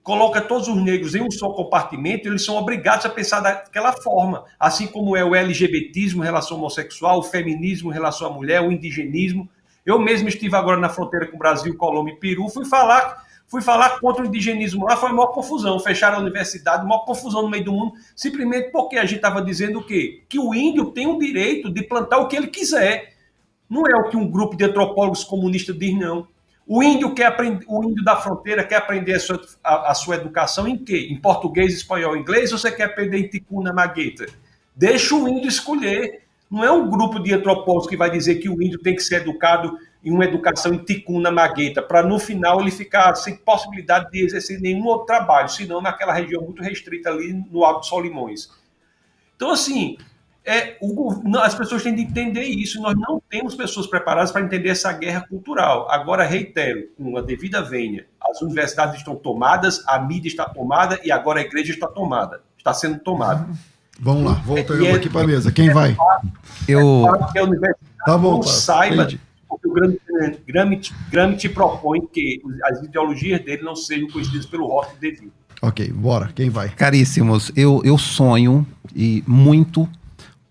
Coloca 0.02 0.40
todos 0.40 0.68
os 0.68 0.76
negros 0.76 1.16
em 1.16 1.22
um 1.22 1.32
só 1.32 1.50
compartimento, 1.50 2.28
eles 2.28 2.46
são 2.46 2.58
obrigados 2.58 3.06
a 3.06 3.10
pensar 3.10 3.40
daquela 3.40 3.92
forma. 3.92 4.46
Assim 4.60 4.86
como 4.86 5.16
é 5.18 5.26
o 5.26 5.34
LGBTismo 5.34 6.24
em 6.24 6.26
relação 6.26 6.58
ao 6.58 6.62
homossexual, 6.62 7.20
o 7.20 7.24
feminismo 7.24 7.90
em 7.90 7.94
relação 7.94 8.28
à 8.28 8.30
mulher, 8.30 8.62
o 8.62 8.72
indigenismo. 8.72 9.50
Eu 9.86 10.00
mesmo 10.00 10.28
estive 10.28 10.56
agora 10.56 10.80
na 10.80 10.90
fronteira 10.90 11.28
com 11.28 11.36
o 11.36 11.40
Brasil, 11.40 11.76
Colômbia 11.76 12.14
e 12.14 12.20
Peru, 12.20 12.48
fui 12.50 12.66
falar 12.66 13.25
fui 13.48 13.62
falar 13.62 14.00
contra 14.00 14.24
o 14.24 14.28
indigenismo 14.28 14.86
lá, 14.86 14.98
foi 14.98 15.10
a 15.10 15.14
maior 15.14 15.28
confusão. 15.28 15.80
Fecharam 15.80 16.18
a 16.18 16.22
universidade, 16.22 16.86
maior 16.86 17.06
confusão 17.06 17.44
no 17.44 17.50
meio 17.50 17.64
do 17.64 17.72
mundo, 17.72 17.94
simplesmente 18.16 18.72
porque 18.72 18.98
a 18.98 19.06
gente 19.06 19.18
estava 19.18 19.42
dizendo 19.42 19.80
o 19.80 19.84
quê? 19.86 20.24
Que 20.28 20.40
o 20.40 20.54
índio 20.54 20.92
tem 20.92 21.08
o 21.08 21.20
direito 21.20 21.72
de 21.72 21.84
plantar 21.84 22.18
o 22.18 22.28
que 22.28 22.36
ele 22.36 22.48
quiser. 22.48 23.14
Não 23.70 23.84
é 23.88 23.96
o 23.96 24.10
que 24.10 24.18
um 24.18 24.30
grupo 24.30 24.56
de 24.56 24.64
antropólogos 24.64 25.24
comunistas 25.24 25.78
diz, 25.78 25.98
não. 25.98 26.28
O 26.68 26.82
índio 26.82 27.14
quer 27.14 27.28
aprender, 27.28 27.64
o 27.68 27.84
índio 27.84 28.04
da 28.04 28.16
fronteira 28.16 28.64
quer 28.64 28.78
aprender 28.78 29.14
a 29.14 29.20
sua, 29.20 29.40
a, 29.64 29.92
a 29.92 29.94
sua 29.94 30.16
educação 30.16 30.68
em 30.68 30.78
quê? 30.78 31.08
Em 31.12 31.16
português, 31.16 31.74
espanhol, 31.74 32.18
inglês, 32.18 32.52
ou 32.52 32.58
você 32.58 32.72
quer 32.72 32.86
aprender 32.86 33.20
em 33.20 33.28
ticuna 33.28 33.72
magueta? 33.72 34.26
Deixa 34.76 35.16
o 35.16 35.28
índio 35.28 35.48
escolher. 35.48 36.24
Não 36.50 36.64
é 36.64 36.72
um 36.72 36.90
grupo 36.90 37.20
de 37.20 37.34
antropólogos 37.34 37.88
que 37.88 37.98
vai 37.98 38.10
dizer 38.10 38.36
que 38.36 38.50
o 38.50 38.62
índio 38.62 38.80
tem 38.80 38.96
que 38.96 39.04
ser 39.04 39.22
educado 39.22 39.78
em 40.06 40.12
uma 40.12 40.24
educação 40.24 40.72
em 40.72 40.78
ticuna 40.78 41.32
magueta, 41.32 41.82
para 41.82 42.04
no 42.04 42.20
final 42.20 42.62
ele 42.62 42.70
ficar 42.70 43.16
sem 43.16 43.36
possibilidade 43.36 44.12
de 44.12 44.24
exercer 44.24 44.62
nenhum 44.62 44.86
outro 44.86 45.08
trabalho, 45.08 45.50
senão 45.50 45.82
naquela 45.82 46.14
região 46.14 46.44
muito 46.44 46.62
restrita 46.62 47.10
ali 47.10 47.34
no 47.52 47.66
Alto 47.66 47.88
Solimões. 47.88 48.50
Então, 49.36 49.50
assim, 49.50 49.98
é, 50.46 50.78
o, 50.80 51.12
as 51.40 51.56
pessoas 51.56 51.82
têm 51.82 51.96
de 51.96 52.04
entender 52.04 52.44
isso. 52.44 52.80
Nós 52.80 52.94
não 52.96 53.20
temos 53.28 53.56
pessoas 53.56 53.88
preparadas 53.88 54.32
para 54.32 54.42
entender 54.42 54.70
essa 54.70 54.94
guerra 54.94 55.22
cultural. 55.28 55.90
Agora, 55.90 56.24
reitero, 56.24 56.88
com 56.96 57.18
a 57.18 57.22
devida 57.22 57.64
vênia, 57.64 58.06
as 58.22 58.42
universidades 58.44 58.98
estão 58.98 59.16
tomadas, 59.16 59.84
a 59.88 59.98
mídia 59.98 60.30
está 60.30 60.48
tomada 60.48 61.00
e 61.04 61.12
agora 61.12 61.40
a 61.40 61.44
igreja 61.44 61.74
está 61.74 61.88
tomada. 61.88 62.44
Está 62.56 62.76
sendo 62.76 63.00
tomada. 63.00 63.48
Vamos 64.00 64.26
lá, 64.26 64.34
voltando 64.46 64.86
é, 64.86 64.92
aqui 64.92 65.10
para 65.10 65.22
a 65.22 65.28
mesa. 65.28 65.52
Quem 65.52 65.72
vai? 65.72 65.98
Eu. 66.68 67.06
Que 67.32 67.40
a 67.40 67.44
universidade 67.44 67.80
tá 68.06 68.18
bom, 68.18 68.34
não 68.34 68.44
saiba, 68.44 69.04
entendi. 69.04 69.25
Porque 69.66 70.00
o 70.02 70.46
Gramsci, 70.46 70.94
Gramsci 71.12 71.50
propõe 71.50 72.02
que 72.02 72.42
as 72.64 72.84
ideologias 72.84 73.44
dele 73.44 73.64
não 73.64 73.76
sejam 73.76 74.08
conhecidas 74.10 74.46
pelo 74.46 74.68
rótulo 74.68 74.98
devido. 75.00 75.32
Ok, 75.62 75.92
bora. 75.92 76.32
Quem 76.36 76.50
vai? 76.50 76.70
Caríssimos, 76.70 77.52
eu, 77.56 77.82
eu 77.84 77.98
sonho 77.98 78.66
e 78.96 79.24
muito 79.26 79.90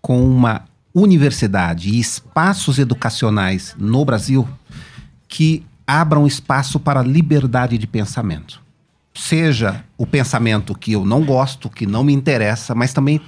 com 0.01 0.23
uma 0.23 0.65
universidade 0.93 1.89
e 1.89 1.99
espaços 1.99 2.79
educacionais 2.79 3.75
no 3.77 4.03
Brasil 4.03 4.47
que 5.27 5.65
abram 5.85 6.25
espaço 6.25 6.79
para 6.79 7.01
liberdade 7.01 7.77
de 7.77 7.87
pensamento. 7.87 8.61
Seja 9.13 9.83
o 9.97 10.05
pensamento 10.05 10.75
que 10.75 10.93
eu 10.93 11.05
não 11.05 11.23
gosto, 11.23 11.69
que 11.69 11.85
não 11.85 12.03
me 12.03 12.13
interessa, 12.13 12.75
mas 12.75 12.93
também 12.93 13.21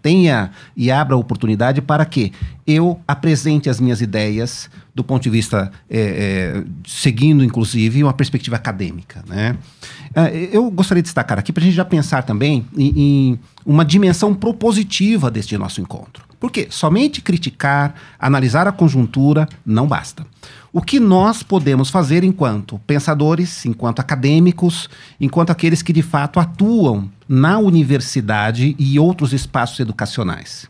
tenha 0.00 0.50
e 0.76 0.90
abra 0.90 1.16
oportunidade 1.16 1.80
para 1.82 2.04
que 2.04 2.32
eu 2.66 3.00
apresente 3.06 3.68
as 3.68 3.80
minhas 3.80 4.00
ideias 4.00 4.70
do 4.94 5.02
ponto 5.02 5.22
de 5.22 5.30
vista, 5.30 5.70
é, 5.88 6.00
é, 6.00 6.64
seguindo 6.86 7.44
inclusive 7.44 8.02
uma 8.02 8.12
perspectiva 8.12 8.56
acadêmica. 8.56 9.24
Né? 9.26 9.56
Ah, 10.14 10.30
eu 10.30 10.70
gostaria 10.70 11.02
de 11.02 11.06
destacar 11.06 11.38
aqui 11.38 11.52
para 11.52 11.62
a 11.62 11.64
gente 11.64 11.74
já 11.74 11.84
pensar 11.84 12.22
também 12.22 12.66
em, 12.76 12.92
em 12.96 13.40
uma 13.64 13.84
dimensão 13.84 14.34
propositiva 14.34 15.30
deste 15.30 15.56
nosso 15.56 15.80
encontro. 15.80 16.27
Porque 16.40 16.68
somente 16.70 17.20
criticar, 17.20 17.94
analisar 18.18 18.66
a 18.68 18.72
conjuntura 18.72 19.48
não 19.66 19.86
basta. 19.86 20.26
O 20.72 20.80
que 20.80 21.00
nós 21.00 21.42
podemos 21.42 21.90
fazer 21.90 22.22
enquanto 22.22 22.78
pensadores, 22.86 23.64
enquanto 23.66 24.00
acadêmicos, 24.00 24.88
enquanto 25.20 25.50
aqueles 25.50 25.82
que 25.82 25.92
de 25.92 26.02
fato 26.02 26.38
atuam 26.38 27.10
na 27.28 27.58
universidade 27.58 28.76
e 28.78 28.98
outros 28.98 29.32
espaços 29.32 29.80
educacionais? 29.80 30.68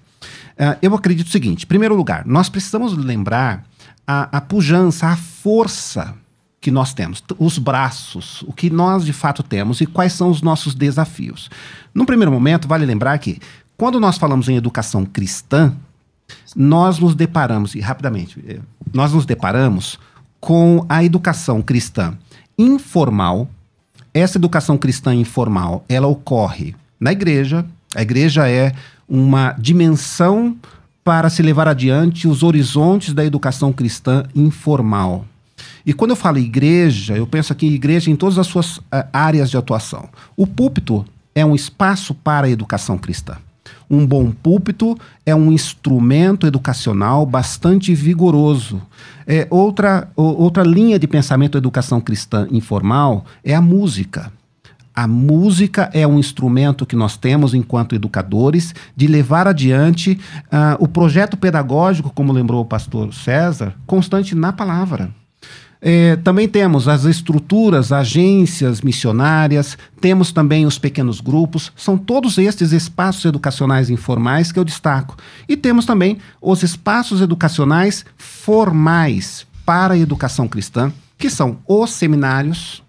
Uh, 0.58 0.76
eu 0.80 0.94
acredito 0.94 1.26
o 1.26 1.30
seguinte: 1.30 1.64
em 1.64 1.68
primeiro 1.68 1.94
lugar, 1.94 2.24
nós 2.26 2.48
precisamos 2.48 2.96
lembrar 2.96 3.64
a, 4.06 4.38
a 4.38 4.40
pujança, 4.40 5.08
a 5.08 5.16
força 5.16 6.14
que 6.60 6.70
nós 6.70 6.92
temos, 6.92 7.22
os 7.38 7.56
braços, 7.58 8.42
o 8.42 8.52
que 8.52 8.68
nós 8.68 9.04
de 9.04 9.12
fato 9.12 9.42
temos 9.42 9.80
e 9.80 9.86
quais 9.86 10.12
são 10.12 10.30
os 10.30 10.42
nossos 10.42 10.74
desafios. 10.74 11.48
No 11.94 12.04
primeiro 12.04 12.32
momento, 12.32 12.66
vale 12.66 12.84
lembrar 12.84 13.16
que 13.18 13.38
quando 13.78 14.00
nós 14.00 14.18
falamos 14.18 14.48
em 14.48 14.56
educação 14.56 15.06
cristã, 15.06 15.72
nós 16.54 16.98
nos 16.98 17.14
deparamos, 17.14 17.76
e 17.76 17.80
rapidamente, 17.80 18.44
eh, 18.46 18.58
nós 18.92 19.12
nos 19.12 19.24
deparamos 19.24 20.00
com 20.40 20.84
a 20.88 21.04
educação 21.04 21.62
cristã 21.62 22.18
informal. 22.58 23.48
Essa 24.12 24.36
educação 24.36 24.76
cristã 24.76 25.14
informal, 25.14 25.84
ela 25.88 26.08
ocorre 26.08 26.74
na 26.98 27.12
igreja. 27.12 27.64
A 27.94 28.02
igreja 28.02 28.48
é 28.48 28.74
uma 29.08 29.52
dimensão 29.52 30.56
para 31.04 31.30
se 31.30 31.40
levar 31.40 31.68
adiante 31.68 32.26
os 32.26 32.42
horizontes 32.42 33.14
da 33.14 33.24
educação 33.24 33.72
cristã 33.72 34.24
informal. 34.34 35.24
E 35.86 35.92
quando 35.92 36.10
eu 36.10 36.16
falo 36.16 36.38
igreja, 36.38 37.16
eu 37.16 37.28
penso 37.28 37.52
aqui 37.52 37.68
em 37.68 37.74
igreja 37.74 38.10
em 38.10 38.16
todas 38.16 38.38
as 38.38 38.48
suas 38.48 38.78
uh, 38.78 39.06
áreas 39.12 39.48
de 39.48 39.56
atuação. 39.56 40.08
O 40.36 40.48
púlpito 40.48 41.06
é 41.32 41.46
um 41.46 41.54
espaço 41.54 42.12
para 42.12 42.48
a 42.48 42.50
educação 42.50 42.98
cristã. 42.98 43.36
Um 43.90 44.06
bom 44.06 44.30
púlpito 44.30 44.96
é 45.24 45.34
um 45.34 45.50
instrumento 45.50 46.46
educacional 46.46 47.24
bastante 47.24 47.94
vigoroso. 47.94 48.82
É, 49.26 49.46
outra, 49.50 50.10
outra 50.14 50.62
linha 50.62 50.98
de 50.98 51.06
pensamento 51.06 51.52
da 51.52 51.58
educação 51.58 52.00
cristã 52.00 52.46
informal 52.50 53.24
é 53.42 53.54
a 53.54 53.62
música. 53.62 54.30
A 54.94 55.06
música 55.06 55.88
é 55.94 56.04
um 56.06 56.18
instrumento 56.18 56.84
que 56.84 56.96
nós 56.96 57.16
temos 57.16 57.54
enquanto 57.54 57.94
educadores 57.94 58.74
de 58.96 59.06
levar 59.06 59.46
adiante 59.46 60.18
uh, 60.46 60.82
o 60.82 60.88
projeto 60.88 61.36
pedagógico, 61.36 62.10
como 62.10 62.32
lembrou 62.32 62.62
o 62.62 62.66
pastor 62.66 63.14
César, 63.14 63.74
constante 63.86 64.34
na 64.34 64.52
palavra. 64.52 65.10
É, 65.80 66.16
também 66.16 66.48
temos 66.48 66.88
as 66.88 67.04
estruturas, 67.04 67.92
agências 67.92 68.80
missionárias, 68.80 69.78
temos 70.00 70.32
também 70.32 70.66
os 70.66 70.78
pequenos 70.78 71.20
grupos, 71.20 71.72
são 71.76 71.96
todos 71.96 72.36
estes 72.36 72.72
espaços 72.72 73.24
educacionais 73.24 73.88
informais 73.88 74.50
que 74.50 74.58
eu 74.58 74.64
destaco. 74.64 75.16
E 75.48 75.56
temos 75.56 75.86
também 75.86 76.18
os 76.40 76.62
espaços 76.62 77.20
educacionais 77.20 78.04
formais 78.16 79.46
para 79.64 79.94
a 79.94 79.98
educação 79.98 80.48
cristã, 80.48 80.92
que 81.16 81.30
são 81.30 81.58
os 81.66 81.90
seminários, 81.90 82.82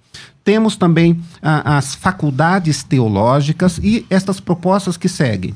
temos 0.43 0.75
também 0.75 1.19
ah, 1.43 1.77
as 1.77 1.93
faculdades 1.93 2.81
teológicas 2.81 3.79
e 3.83 4.05
estas 4.09 4.39
propostas 4.39 4.97
que 4.97 5.07
seguem. 5.07 5.53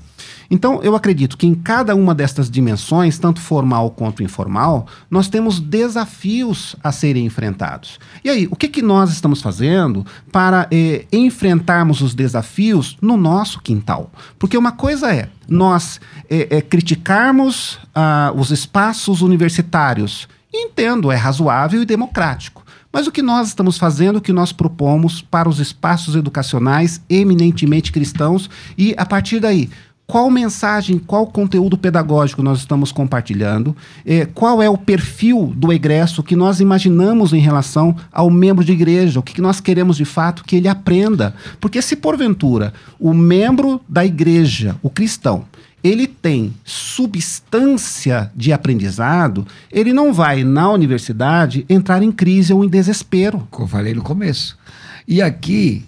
Então, 0.50 0.82
eu 0.84 0.96
acredito 0.96 1.38
que 1.38 1.48
em 1.48 1.54
cada 1.54 1.96
uma 1.96 2.14
destas 2.14 2.50
dimensões, 2.50 3.18
tanto 3.18 3.40
formal 3.40 3.92
quanto 3.92 4.24
informal, 4.24 4.88
nós 5.10 5.28
temos 5.28 5.60
desafios 5.60 6.76
a 6.84 6.92
serem 6.92 7.26
enfrentados. 7.26 8.00
E 8.24 8.30
aí, 8.30 8.48
o 8.50 8.56
que, 8.56 8.68
que 8.68 8.82
nós 8.82 9.12
estamos 9.12 9.42
fazendo 9.42 10.06
para 10.32 10.68
eh, 10.72 11.06
enfrentarmos 11.12 12.02
os 12.02 12.14
desafios 12.14 12.98
no 13.02 13.18
nosso 13.18 13.62
quintal? 13.62 14.12
Porque 14.38 14.58
uma 14.58 14.72
coisa 14.72 15.14
é 15.14 15.30
nós 15.48 16.00
eh, 16.30 16.48
eh, 16.50 16.62
criticarmos 16.62 17.80
ah, 17.94 18.32
os 18.36 18.52
espaços 18.52 19.22
universitários. 19.22 20.28
Entendo, 20.54 21.12
é 21.12 21.16
razoável 21.16 21.82
e 21.82 21.86
democrático. 21.86 22.64
Mas 22.92 23.08
o 23.08 23.12
que 23.12 23.24
nós 23.24 23.48
estamos 23.48 23.80
fazendo, 23.80 24.18
o 24.18 24.22
que 24.22 24.32
nós 24.32 24.52
propomos 24.52 25.20
para 25.20 25.50
os 25.50 25.60
espaços 25.60 26.16
educacionais 26.16 27.02
eminentemente 27.10 27.92
cristãos 27.92 28.48
e, 28.78 28.94
a 28.96 29.04
partir 29.04 29.40
daí, 29.40 29.68
qual 30.06 30.30
mensagem, 30.30 31.00
qual 31.00 31.26
conteúdo 31.28 31.78
pedagógico 31.78 32.44
nós 32.44 32.60
estamos 32.60 32.92
compartilhando, 32.92 33.76
eh, 34.06 34.28
qual 34.34 34.62
é 34.62 34.70
o 34.70 34.78
perfil 34.78 35.54
do 35.56 35.72
egresso 35.72 36.22
que 36.22 36.36
nós 36.36 36.60
imaginamos 36.60 37.34
em 37.34 37.40
relação 37.40 37.96
ao 38.12 38.30
membro 38.30 38.64
de 38.64 38.74
igreja, 38.74 39.20
o 39.20 39.24
que, 39.24 39.34
que 39.34 39.42
nós 39.42 39.60
queremos 39.60 39.98
de 39.98 40.06
fato 40.06 40.44
que 40.44 40.58
ele 40.58 40.68
aprenda. 40.68 41.34
Porque 41.60 41.82
se 41.82 41.96
porventura 41.96 42.74
o 43.00 43.14
membro 43.14 43.82
da 43.88 44.06
igreja, 44.06 44.76
o 44.84 44.90
cristão, 44.90 45.46
ele 45.84 46.08
tem 46.08 46.54
substância 46.64 48.32
de 48.36 48.54
aprendizado, 48.54 49.46
ele 49.72 49.92
não 49.92 50.14
vai 50.14 50.44
na 50.44 50.70
universidade 50.70 51.66
entrar 51.68 52.02
em 52.02 52.12
crise 52.12 52.54
ou 52.54 52.64
em 52.64 52.70
desespero. 52.70 53.46
Como 53.50 53.66
eu 53.66 53.70
falei 53.70 53.94
no 53.94 54.02
começo. 54.02 54.58
E 55.06 55.22
aqui, 55.22 55.86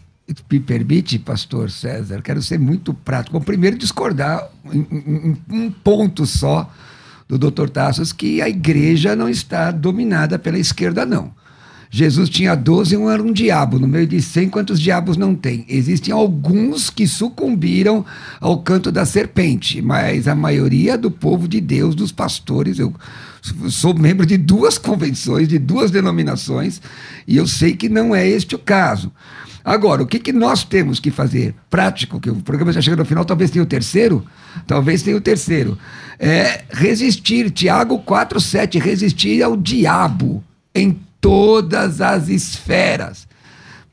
me 0.51 0.59
permite, 0.59 1.19
pastor 1.19 1.69
César, 1.69 2.21
quero 2.21 2.41
ser 2.41 2.59
muito 2.59 2.93
prático. 2.93 3.37
Bom, 3.37 3.43
primeiro 3.43 3.77
discordar 3.77 4.49
um 4.65 5.71
ponto 5.83 6.25
só 6.25 6.69
do 7.27 7.37
doutor 7.37 7.69
Tassos, 7.69 8.11
que 8.11 8.41
a 8.41 8.49
igreja 8.49 9.15
não 9.15 9.29
está 9.29 9.71
dominada 9.71 10.37
pela 10.37 10.59
esquerda, 10.59 11.05
não. 11.05 11.31
Jesus 11.89 12.27
tinha 12.29 12.55
12 12.55 12.93
e 12.93 12.97
um 12.97 13.09
era 13.09 13.21
um 13.21 13.31
diabo. 13.31 13.79
No 13.79 13.87
meio 13.87 14.05
de 14.05 14.21
100, 14.21 14.49
quantos 14.49 14.81
diabos 14.81 15.15
não 15.15 15.33
tem? 15.33 15.65
Existem 15.69 16.13
alguns 16.13 16.89
que 16.89 17.07
sucumbiram 17.07 18.05
ao 18.41 18.61
canto 18.61 18.91
da 18.91 19.05
serpente, 19.05 19.81
mas 19.81 20.27
a 20.27 20.35
maioria 20.35 20.97
do 20.97 21.09
povo 21.09 21.47
de 21.47 21.61
Deus, 21.61 21.95
dos 21.95 22.11
pastores, 22.11 22.79
eu 22.79 22.93
sou 23.69 23.93
membro 23.93 24.25
de 24.25 24.37
duas 24.37 24.77
convenções, 24.79 25.47
de 25.47 25.59
duas 25.59 25.91
denominações, 25.91 26.81
e 27.27 27.37
eu 27.37 27.47
sei 27.47 27.75
que 27.75 27.89
não 27.89 28.15
é 28.15 28.27
este 28.27 28.55
o 28.55 28.59
caso. 28.59 29.11
Agora, 29.63 30.03
o 30.03 30.05
que, 30.05 30.19
que 30.19 30.31
nós 30.31 30.63
temos 30.63 30.99
que 30.99 31.09
fazer? 31.09 31.55
Prático, 31.71 32.19
que 32.19 32.29
o 32.29 32.35
programa 32.35 32.71
já 32.71 32.81
chega 32.81 32.95
no 32.95 33.05
final, 33.05 33.25
talvez 33.25 33.49
tenha 33.49 33.63
o 33.63 33.65
terceiro, 33.67 34.23
talvez 34.67 35.01
tenha 35.01 35.17
o 35.17 35.21
terceiro. 35.21 35.75
É 36.19 36.65
resistir, 36.69 37.49
Tiago 37.49 37.97
4,7, 37.99 38.79
resistir 38.79 39.41
ao 39.41 39.57
diabo 39.57 40.43
em 40.73 40.99
todas 41.19 41.99
as 41.99 42.29
esferas. 42.29 43.27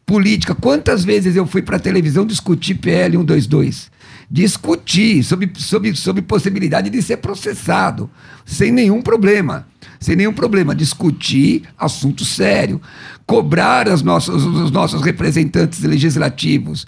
Política, 0.04 0.54
quantas 0.54 1.04
vezes 1.04 1.36
eu 1.36 1.46
fui 1.46 1.62
para 1.62 1.76
a 1.76 1.80
televisão 1.80 2.26
discutir 2.26 2.74
PL 2.74 3.16
122? 3.16 3.90
Discutir 4.32 5.22
sobre, 5.22 5.52
sobre, 5.56 5.94
sobre 5.94 6.22
possibilidade 6.22 6.88
de 6.88 7.02
ser 7.02 7.18
processado, 7.18 8.10
sem 8.46 8.72
nenhum 8.72 9.02
problema 9.02 9.66
sem 10.02 10.16
nenhum 10.16 10.32
problema, 10.32 10.74
discutir 10.74 11.62
assunto 11.78 12.24
sério, 12.24 12.80
cobrar 13.24 13.88
as 13.88 14.02
nossas, 14.02 14.42
os 14.42 14.70
nossos 14.70 15.00
representantes 15.00 15.80
legislativos. 15.80 16.86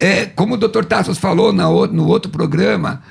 É, 0.00 0.24
como 0.24 0.54
o 0.54 0.56
doutor 0.56 0.86
Tassos 0.86 1.18
falou 1.18 1.52
na, 1.52 1.64
no 1.64 2.06
outro 2.06 2.30
programa, 2.30 3.02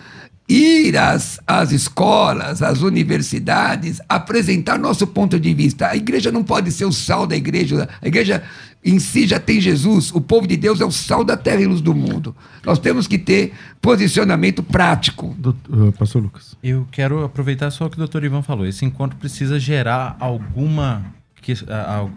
ir 0.47 0.97
às, 0.97 1.39
às 1.47 1.71
escolas, 1.71 2.61
às 2.61 2.81
universidades, 2.81 4.01
apresentar 4.09 4.77
nosso 4.77 5.07
ponto 5.07 5.39
de 5.39 5.53
vista. 5.53 5.87
A 5.87 5.95
igreja 5.95 6.31
não 6.31 6.43
pode 6.43 6.71
ser 6.71 6.85
o 6.85 6.91
sal 6.91 7.25
da 7.25 7.35
igreja. 7.35 7.87
A 8.01 8.07
igreja 8.07 8.43
em 8.83 8.99
si 8.99 9.25
já 9.25 9.39
tem 9.39 9.61
Jesus. 9.61 10.11
O 10.13 10.19
povo 10.19 10.45
de 10.45 10.57
Deus 10.57 10.81
é 10.81 10.85
o 10.85 10.91
sal 10.91 11.23
da 11.23 11.37
terra 11.37 11.61
e 11.61 11.65
luz 11.65 11.79
do 11.79 11.95
mundo. 11.95 12.35
Nós 12.65 12.77
temos 12.77 13.07
que 13.07 13.17
ter 13.17 13.53
posicionamento 13.81 14.61
prático. 14.61 15.33
Doutor, 15.37 15.87
uh, 15.87 15.91
Pastor 15.93 16.21
Lucas. 16.21 16.57
Eu 16.61 16.85
quero 16.91 17.23
aproveitar 17.23 17.71
só 17.71 17.85
o 17.85 17.89
que 17.89 17.95
o 17.95 17.99
doutor 17.99 18.23
Ivan 18.23 18.41
falou. 18.41 18.65
Esse 18.65 18.83
encontro 18.83 19.17
precisa 19.17 19.57
gerar 19.57 20.17
alguma, 20.19 21.05
que, 21.41 21.53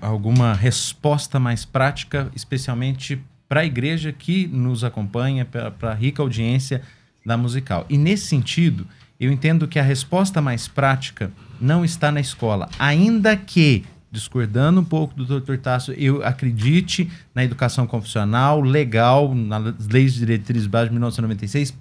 alguma 0.01 0.53
resposta 0.53 1.39
mais 1.39 1.65
prática, 1.65 2.29
especialmente 2.35 3.21
para 3.49 3.61
a 3.61 3.65
igreja 3.65 4.13
que 4.13 4.49
nos 4.49 4.83
acompanha, 4.83 5.45
para 5.45 5.93
a 5.93 5.95
rica 5.95 6.21
audiência 6.21 6.83
da 7.27 7.37
musical. 7.37 7.85
E 7.91 7.99
nesse 7.99 8.27
sentido, 8.27 8.87
eu 9.19 9.33
entendo 9.33 9.67
que 9.67 9.79
a 9.79 9.83
resposta 9.83 10.41
mais 10.41 10.69
prática 10.69 11.33
não 11.61 11.85
está 11.85 12.13
na 12.13 12.21
escola, 12.21 12.69
ainda 12.79 13.37
que 13.37 13.85
discordando 14.11 14.81
um 14.81 14.85
pouco 14.85 15.15
do 15.15 15.41
Dr. 15.41 15.57
Tasso, 15.57 15.93
eu 15.93 16.25
acredite 16.25 17.11
na 17.35 17.45
educação 17.45 17.87
confissional 17.87 18.63
legal, 18.63 19.35
nas 19.35 19.89
leis 19.89 20.15
de 20.15 20.21
diretrizes 20.21 20.67
básicas 20.67 20.91
de 20.91 20.95
1996, 20.95 21.77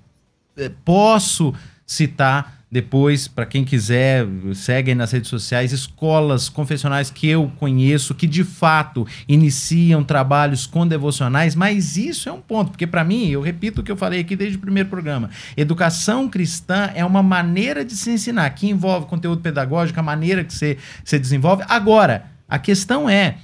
eh, 0.58 0.72
posso 0.84 1.54
citar 1.86 2.64
depois, 2.76 3.26
para 3.26 3.45
quem 3.45 3.63
quiser, 3.63 4.28
segue 4.53 4.91
aí 4.91 4.95
nas 4.95 5.13
redes 5.13 5.30
sociais, 5.30 5.71
escolas 5.71 6.49
confessionais 6.49 7.09
que 7.09 7.26
eu 7.26 7.49
conheço, 7.57 8.13
que 8.13 8.28
de 8.28 8.43
fato 8.43 9.07
iniciam 9.30 10.03
trabalhos 10.03 10.67
com 10.67 10.86
devocionais, 10.86 11.55
mas 11.55 11.95
isso 11.95 12.28
é 12.28 12.34
um 12.34 12.41
ponto, 12.41 12.71
porque 12.71 12.86
para 12.86 13.01
mim, 13.01 13.30
eu 13.30 13.39
repito 13.39 13.80
o 13.80 13.84
que 13.84 13.89
eu 13.89 13.95
falei 13.95 14.19
aqui 14.19 14.36
desde 14.36 14.57
o 14.57 14.59
primeiro 14.59 14.89
programa, 14.89 15.30
educação 15.55 16.28
cristã 16.28 16.91
é 16.93 17.05
uma 17.05 17.23
maneira 17.23 17.86
de 17.86 17.95
se 17.95 18.11
ensinar, 18.11 18.49
que 18.49 18.67
envolve 18.67 19.07
conteúdo 19.07 19.41
pedagógico, 19.41 19.97
a 19.97 20.03
maneira 20.03 20.43
que 20.43 20.53
você, 20.53 20.78
você 21.01 21.17
desenvolve. 21.17 21.63
Agora, 21.69 22.26
a 22.45 22.59
questão 22.59 23.09
é, 23.09 23.38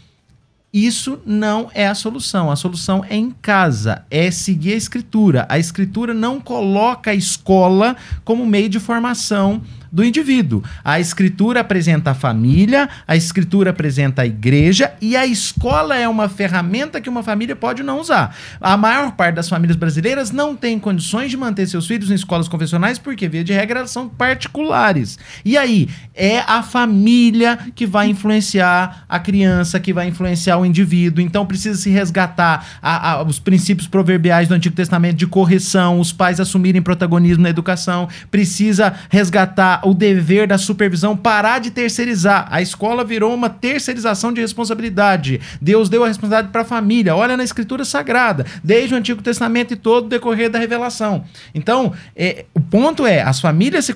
isso 0.73 1.19
não 1.25 1.69
é 1.73 1.87
a 1.87 1.95
solução. 1.95 2.49
A 2.49 2.55
solução 2.55 3.03
é 3.09 3.15
em 3.15 3.31
casa, 3.31 4.05
é 4.09 4.31
seguir 4.31 4.73
a 4.73 4.77
escritura. 4.77 5.45
A 5.49 5.59
escritura 5.59 6.13
não 6.13 6.39
coloca 6.39 7.11
a 7.11 7.15
escola 7.15 7.95
como 8.23 8.45
meio 8.45 8.69
de 8.69 8.79
formação 8.79 9.61
do 9.91 10.03
indivíduo. 10.03 10.63
A 10.83 10.99
escritura 10.99 11.59
apresenta 11.59 12.11
a 12.11 12.13
família, 12.13 12.89
a 13.07 13.15
escritura 13.15 13.71
apresenta 13.71 14.21
a 14.21 14.25
igreja 14.25 14.93
e 15.01 15.17
a 15.17 15.25
escola 15.25 15.97
é 15.97 16.07
uma 16.07 16.29
ferramenta 16.29 17.01
que 17.01 17.09
uma 17.09 17.21
família 17.23 17.55
pode 17.55 17.83
não 17.83 17.99
usar. 17.99 18.35
A 18.59 18.77
maior 18.77 19.11
parte 19.11 19.35
das 19.35 19.49
famílias 19.49 19.75
brasileiras 19.75 20.31
não 20.31 20.55
tem 20.55 20.79
condições 20.79 21.29
de 21.29 21.37
manter 21.37 21.67
seus 21.67 21.85
filhos 21.85 22.09
em 22.09 22.15
escolas 22.15 22.47
confessionais 22.47 22.97
porque, 22.97 23.27
via 23.27 23.43
de 23.43 23.51
regra, 23.51 23.79
elas 23.79 23.91
são 23.91 24.07
particulares. 24.07 25.19
E 25.43 25.57
aí, 25.57 25.89
é 26.13 26.39
a 26.39 26.63
família 26.63 27.57
que 27.75 27.85
vai 27.85 28.07
influenciar 28.07 29.03
a 29.09 29.19
criança, 29.19 29.79
que 29.79 29.93
vai 29.93 30.07
influenciar 30.07 30.57
o 30.57 30.65
indivíduo. 30.65 31.23
Então, 31.23 31.45
precisa 31.45 31.77
se 31.77 31.89
resgatar 31.89 32.65
a, 32.81 33.11
a, 33.11 33.23
os 33.23 33.39
princípios 33.39 33.87
proverbiais 33.87 34.47
do 34.47 34.53
Antigo 34.53 34.75
Testamento 34.75 35.17
de 35.17 35.27
correção, 35.27 35.99
os 35.99 36.13
pais 36.13 36.39
assumirem 36.39 36.81
protagonismo 36.81 37.43
na 37.43 37.49
educação, 37.49 38.07
precisa 38.29 38.93
resgatar 39.09 39.80
o 39.83 39.93
dever 39.93 40.47
da 40.47 40.57
supervisão, 40.57 41.15
parar 41.15 41.59
de 41.59 41.71
terceirizar. 41.71 42.47
A 42.49 42.61
escola 42.61 43.03
virou 43.03 43.33
uma 43.33 43.49
terceirização 43.49 44.33
de 44.33 44.41
responsabilidade. 44.41 45.39
Deus 45.61 45.89
deu 45.89 46.03
a 46.03 46.07
responsabilidade 46.07 46.51
para 46.51 46.61
a 46.61 46.65
família. 46.65 47.15
Olha 47.15 47.37
na 47.37 47.43
Escritura 47.43 47.85
Sagrada, 47.85 48.45
desde 48.63 48.93
o 48.93 48.97
Antigo 48.97 49.21
Testamento 49.21 49.73
e 49.73 49.75
todo 49.75 50.05
o 50.05 50.09
decorrer 50.09 50.49
da 50.49 50.59
revelação. 50.59 51.23
Então, 51.53 51.93
é, 52.15 52.45
o 52.53 52.59
ponto 52.59 53.05
é 53.05 53.21
as 53.21 53.39
famílias 53.39 53.85
se 53.85 53.93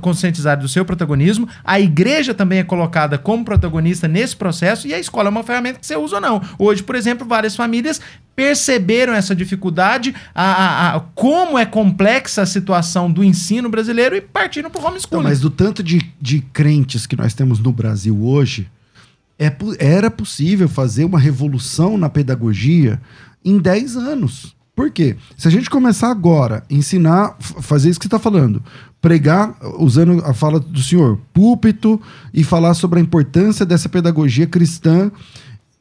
conscientizarem 0.00 0.62
do 0.62 0.68
seu 0.68 0.84
protagonismo, 0.84 1.48
a 1.64 1.78
igreja 1.80 2.34
também 2.34 2.58
é 2.58 2.64
colocada 2.64 3.18
como 3.18 3.44
protagonista 3.44 4.08
nesse 4.08 4.36
processo 4.36 4.86
e 4.86 4.94
a 4.94 4.98
escola 4.98 5.28
é 5.28 5.30
uma 5.30 5.42
ferramenta 5.42 5.78
que 5.78 5.86
você 5.86 5.96
usa 5.96 6.16
ou 6.16 6.22
não. 6.22 6.42
Hoje, 6.58 6.82
por 6.82 6.94
exemplo, 6.94 7.26
várias 7.26 7.56
famílias 7.56 8.00
perceberam 8.38 9.12
essa 9.14 9.34
dificuldade, 9.34 10.14
a, 10.32 10.44
a, 10.44 10.94
a, 10.94 11.00
como 11.12 11.58
é 11.58 11.66
complexa 11.66 12.42
a 12.42 12.46
situação 12.46 13.10
do 13.10 13.24
ensino 13.24 13.68
brasileiro 13.68 14.14
e 14.14 14.20
partiram 14.20 14.70
para 14.70 14.80
o 14.80 14.84
homeschooling. 14.86 15.06
Então, 15.08 15.22
mas 15.24 15.40
do 15.40 15.50
tanto 15.50 15.82
de, 15.82 16.08
de 16.20 16.40
crentes 16.40 17.04
que 17.04 17.16
nós 17.16 17.34
temos 17.34 17.58
no 17.58 17.72
Brasil 17.72 18.16
hoje, 18.24 18.70
é, 19.36 19.52
era 19.80 20.08
possível 20.08 20.68
fazer 20.68 21.04
uma 21.04 21.18
revolução 21.18 21.98
na 21.98 22.08
pedagogia 22.08 23.00
em 23.44 23.58
10 23.58 23.96
anos. 23.96 24.54
Por 24.72 24.88
quê? 24.88 25.16
Se 25.36 25.48
a 25.48 25.50
gente 25.50 25.68
começar 25.68 26.08
agora 26.08 26.62
ensinar, 26.70 27.34
fazer 27.40 27.90
isso 27.90 27.98
que 27.98 28.04
você 28.04 28.14
está 28.14 28.20
falando, 28.20 28.62
pregar, 29.00 29.56
usando 29.80 30.24
a 30.24 30.32
fala 30.32 30.60
do 30.60 30.80
senhor, 30.80 31.18
púlpito, 31.34 32.00
e 32.32 32.44
falar 32.44 32.74
sobre 32.74 33.00
a 33.00 33.02
importância 33.02 33.66
dessa 33.66 33.88
pedagogia 33.88 34.46
cristã 34.46 35.10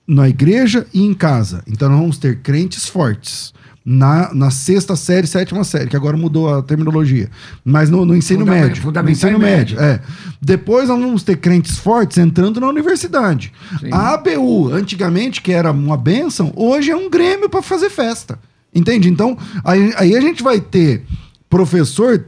na 0.07 0.29
igreja 0.29 0.87
e 0.93 1.03
em 1.03 1.13
casa. 1.13 1.61
Então 1.67 1.89
nós 1.89 1.99
vamos 1.99 2.17
ter 2.17 2.39
crentes 2.39 2.87
fortes. 2.87 3.53
Na, 3.89 4.33
na 4.33 4.51
sexta 4.51 4.97
série, 4.97 5.25
sétima 5.25 5.63
série, 5.63 5.87
que 5.87 5.95
agora 5.95 6.17
mudou 6.17 6.53
a 6.53 6.61
terminologia. 6.61 7.29
Mas 7.63 7.89
no, 7.89 8.05
no 8.05 8.17
ensino 8.17 8.45
médio. 8.45 8.91
No 8.91 9.09
ensino 9.09 9.39
médio, 9.39 9.79
é. 9.79 10.01
Depois 10.41 10.89
nós 10.89 10.99
vamos 10.99 11.23
ter 11.23 11.37
crentes 11.37 11.77
fortes 11.77 12.17
entrando 12.17 12.59
na 12.59 12.67
universidade. 12.67 13.53
Sim. 13.79 13.87
A 13.89 14.15
ABU, 14.15 14.73
antigamente, 14.73 15.41
que 15.41 15.53
era 15.53 15.71
uma 15.71 15.95
benção, 15.95 16.51
hoje 16.53 16.91
é 16.91 16.95
um 16.97 17.09
grêmio 17.09 17.49
para 17.49 17.61
fazer 17.61 17.89
festa. 17.89 18.37
Entende? 18.75 19.09
Então, 19.09 19.37
aí, 19.63 19.93
aí 19.95 20.17
a 20.17 20.19
gente 20.19 20.43
vai 20.43 20.59
ter 20.59 21.05
professor, 21.49 22.25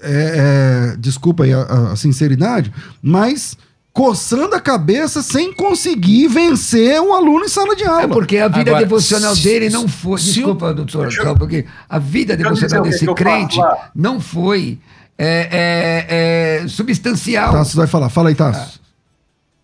é, 0.00 0.92
é, 0.94 0.96
desculpa 0.96 1.42
aí 1.42 1.52
a, 1.52 1.62
a 1.90 1.96
sinceridade, 1.96 2.72
mas 3.02 3.58
coçando 3.98 4.54
a 4.54 4.60
cabeça 4.60 5.22
sem 5.22 5.52
conseguir 5.52 6.28
vencer 6.28 7.00
um 7.00 7.12
aluno 7.12 7.44
em 7.44 7.48
sala 7.48 7.74
de 7.74 7.84
aula. 7.84 8.04
É 8.04 8.06
porque 8.06 8.38
a 8.38 8.46
vida 8.46 8.70
Agora, 8.70 8.84
devocional 8.84 9.34
se, 9.34 9.42
dele 9.42 9.68
não 9.70 9.88
foi. 9.88 10.20
Desculpa, 10.20 10.72
doutor, 10.72 11.12
só 11.12 11.34
porque 11.34 11.66
a 11.88 11.98
vida 11.98 12.36
devocional 12.36 12.84
desse 12.84 13.12
crente 13.14 13.58
não 13.92 14.20
foi 14.20 14.78
é, 15.18 15.48
é, 15.50 16.62
é, 16.62 16.68
substancial. 16.68 17.50
Tassos 17.50 17.74
vai 17.74 17.88
falar. 17.88 18.08
Fala 18.08 18.28
aí, 18.28 18.36
Tassos. 18.36 18.80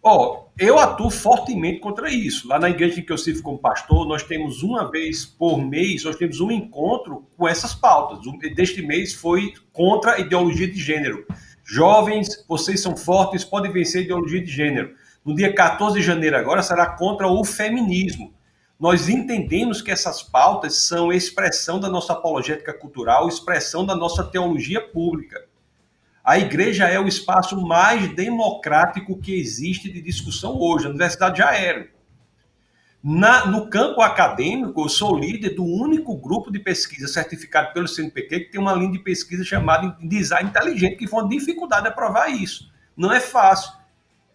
Ó, 0.03 0.17
oh, 0.17 0.49
eu 0.59 0.81
atuo 0.81 1.11
fortemente 1.11 1.79
contra 1.79 2.11
isso. 2.11 2.49
Lá 2.49 2.59
na 2.59 2.71
igreja 2.71 3.01
que 3.01 3.13
eu 3.13 3.17
sirvo 3.17 3.41
como 3.41 3.57
pastor, 3.57 4.05
nós 4.05 4.25
temos 4.25 4.65
uma 4.65 4.91
vez 4.91 5.25
por 5.25 5.65
mês, 5.65 6.03
nós 6.03 6.17
temos 6.17 6.41
um 6.41 6.51
encontro 6.51 7.25
com 7.37 7.47
essas 7.47 7.73
pautas. 7.73 8.19
Deste 8.57 8.83
mês 8.83 9.15
foi 9.15 9.53
contra 9.73 10.15
a 10.15 10.19
ideologia 10.19 10.67
de 10.67 10.81
gênero. 10.81 11.25
Jovens, 11.65 12.45
vocês 12.47 12.81
são 12.81 12.95
fortes, 12.95 13.43
podem 13.43 13.73
vencer 13.73 14.03
a 14.03 14.05
ideologia 14.05 14.45
de 14.45 14.51
gênero. 14.51 14.95
No 15.25 15.35
dia 15.35 15.53
14 15.55 15.99
de 15.99 16.05
janeiro 16.05 16.37
agora 16.37 16.63
será 16.63 16.87
contra 16.87 17.27
o 17.27 17.43
feminismo. 17.43 18.35
Nós 18.79 19.09
entendemos 19.09 19.81
que 19.81 19.91
essas 19.91 20.23
pautas 20.23 20.77
são 20.87 21.11
expressão 21.11 21.81
da 21.81 21.89
nossa 21.89 22.13
apologética 22.13 22.75
cultural, 22.75 23.29
expressão 23.29 23.87
da 23.87 23.97
nossa 23.97 24.23
teologia 24.23 24.81
pública. 24.81 25.43
A 26.23 26.39
igreja 26.39 26.87
é 26.87 27.01
o 27.01 27.09
espaço 27.09 27.59
mais 27.61 28.15
democrático 28.15 29.19
que 29.19 29.39
existe 29.39 29.91
de 29.91 30.03
discussão 30.03 30.59
hoje. 30.59 30.87
A 30.87 30.91
universidade 30.91 31.39
já 31.39 31.55
era. 31.55 31.89
Na, 33.07 33.45
no 33.45 33.69
campo 33.69 34.01
acadêmico, 34.01 34.81
eu 34.81 34.89
sou 34.89 35.15
líder 35.15 35.51
do 35.51 35.63
único 35.63 36.17
grupo 36.17 36.51
de 36.51 36.59
pesquisa 36.59 37.07
certificado 37.07 37.71
pelo 37.75 37.87
CNPq 37.87 38.41
que 38.41 38.53
tem 38.53 38.59
uma 38.59 38.73
linha 38.73 38.93
de 38.93 38.99
pesquisa 38.99 39.45
chamada 39.45 39.95
Design 40.01 40.49
Inteligente, 40.49 40.97
que 40.97 41.07
foi 41.07 41.21
uma 41.21 41.29
dificuldade 41.29 41.83
de 41.83 41.89
aprovar 41.89 42.29
isso. 42.31 42.73
Não 42.97 43.13
é 43.13 43.21
fácil. 43.21 43.75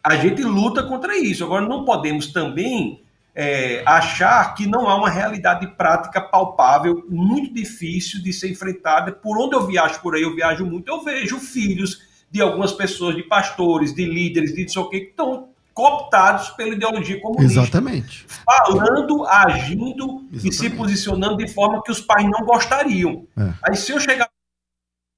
a 0.04 0.16
gente 0.18 0.44
luta 0.44 0.84
contra 0.84 1.18
isso. 1.18 1.44
Agora, 1.44 1.68
não 1.68 1.84
podemos 1.84 2.32
também 2.32 3.02
é, 3.34 3.82
achar 3.88 4.54
que 4.54 4.68
não 4.68 4.88
há 4.88 4.96
uma 4.96 5.10
realidade 5.10 5.66
prática 5.76 6.22
palpável, 6.22 7.08
muito 7.10 7.52
difícil 7.52 8.22
de 8.22 8.32
ser 8.32 8.52
enfrentada. 8.52 9.12
Por 9.12 9.36
onde 9.42 9.56
eu 9.56 9.66
viajo 9.66 10.00
por 10.00 10.14
aí, 10.14 10.22
eu 10.22 10.36
viajo 10.36 10.64
muito, 10.64 10.88
eu 10.88 11.04
vejo 11.04 11.40
filhos 11.40 12.04
de 12.30 12.40
algumas 12.40 12.72
pessoas, 12.72 13.16
de 13.16 13.24
pastores, 13.24 13.96
de 13.96 14.06
líderes, 14.06 14.54
de 14.54 14.72
não 14.72 14.88
que 14.90 14.98
estão 14.98 15.49
cooptados 15.80 16.50
pela 16.50 16.76
ideologia 16.76 17.22
comunista. 17.22 17.62
Exatamente. 17.62 18.26
Falando, 18.46 19.26
agindo 19.26 20.26
Exatamente. 20.34 20.48
e 20.50 20.52
se 20.52 20.70
posicionando 20.72 21.38
de 21.38 21.48
forma 21.48 21.82
que 21.82 21.90
os 21.90 22.02
pais 22.02 22.30
não 22.30 22.46
gostariam. 22.46 23.26
É. 23.38 23.54
Aí 23.64 23.78
se 23.78 23.94
eu 23.94 24.00
chegar 24.02 24.30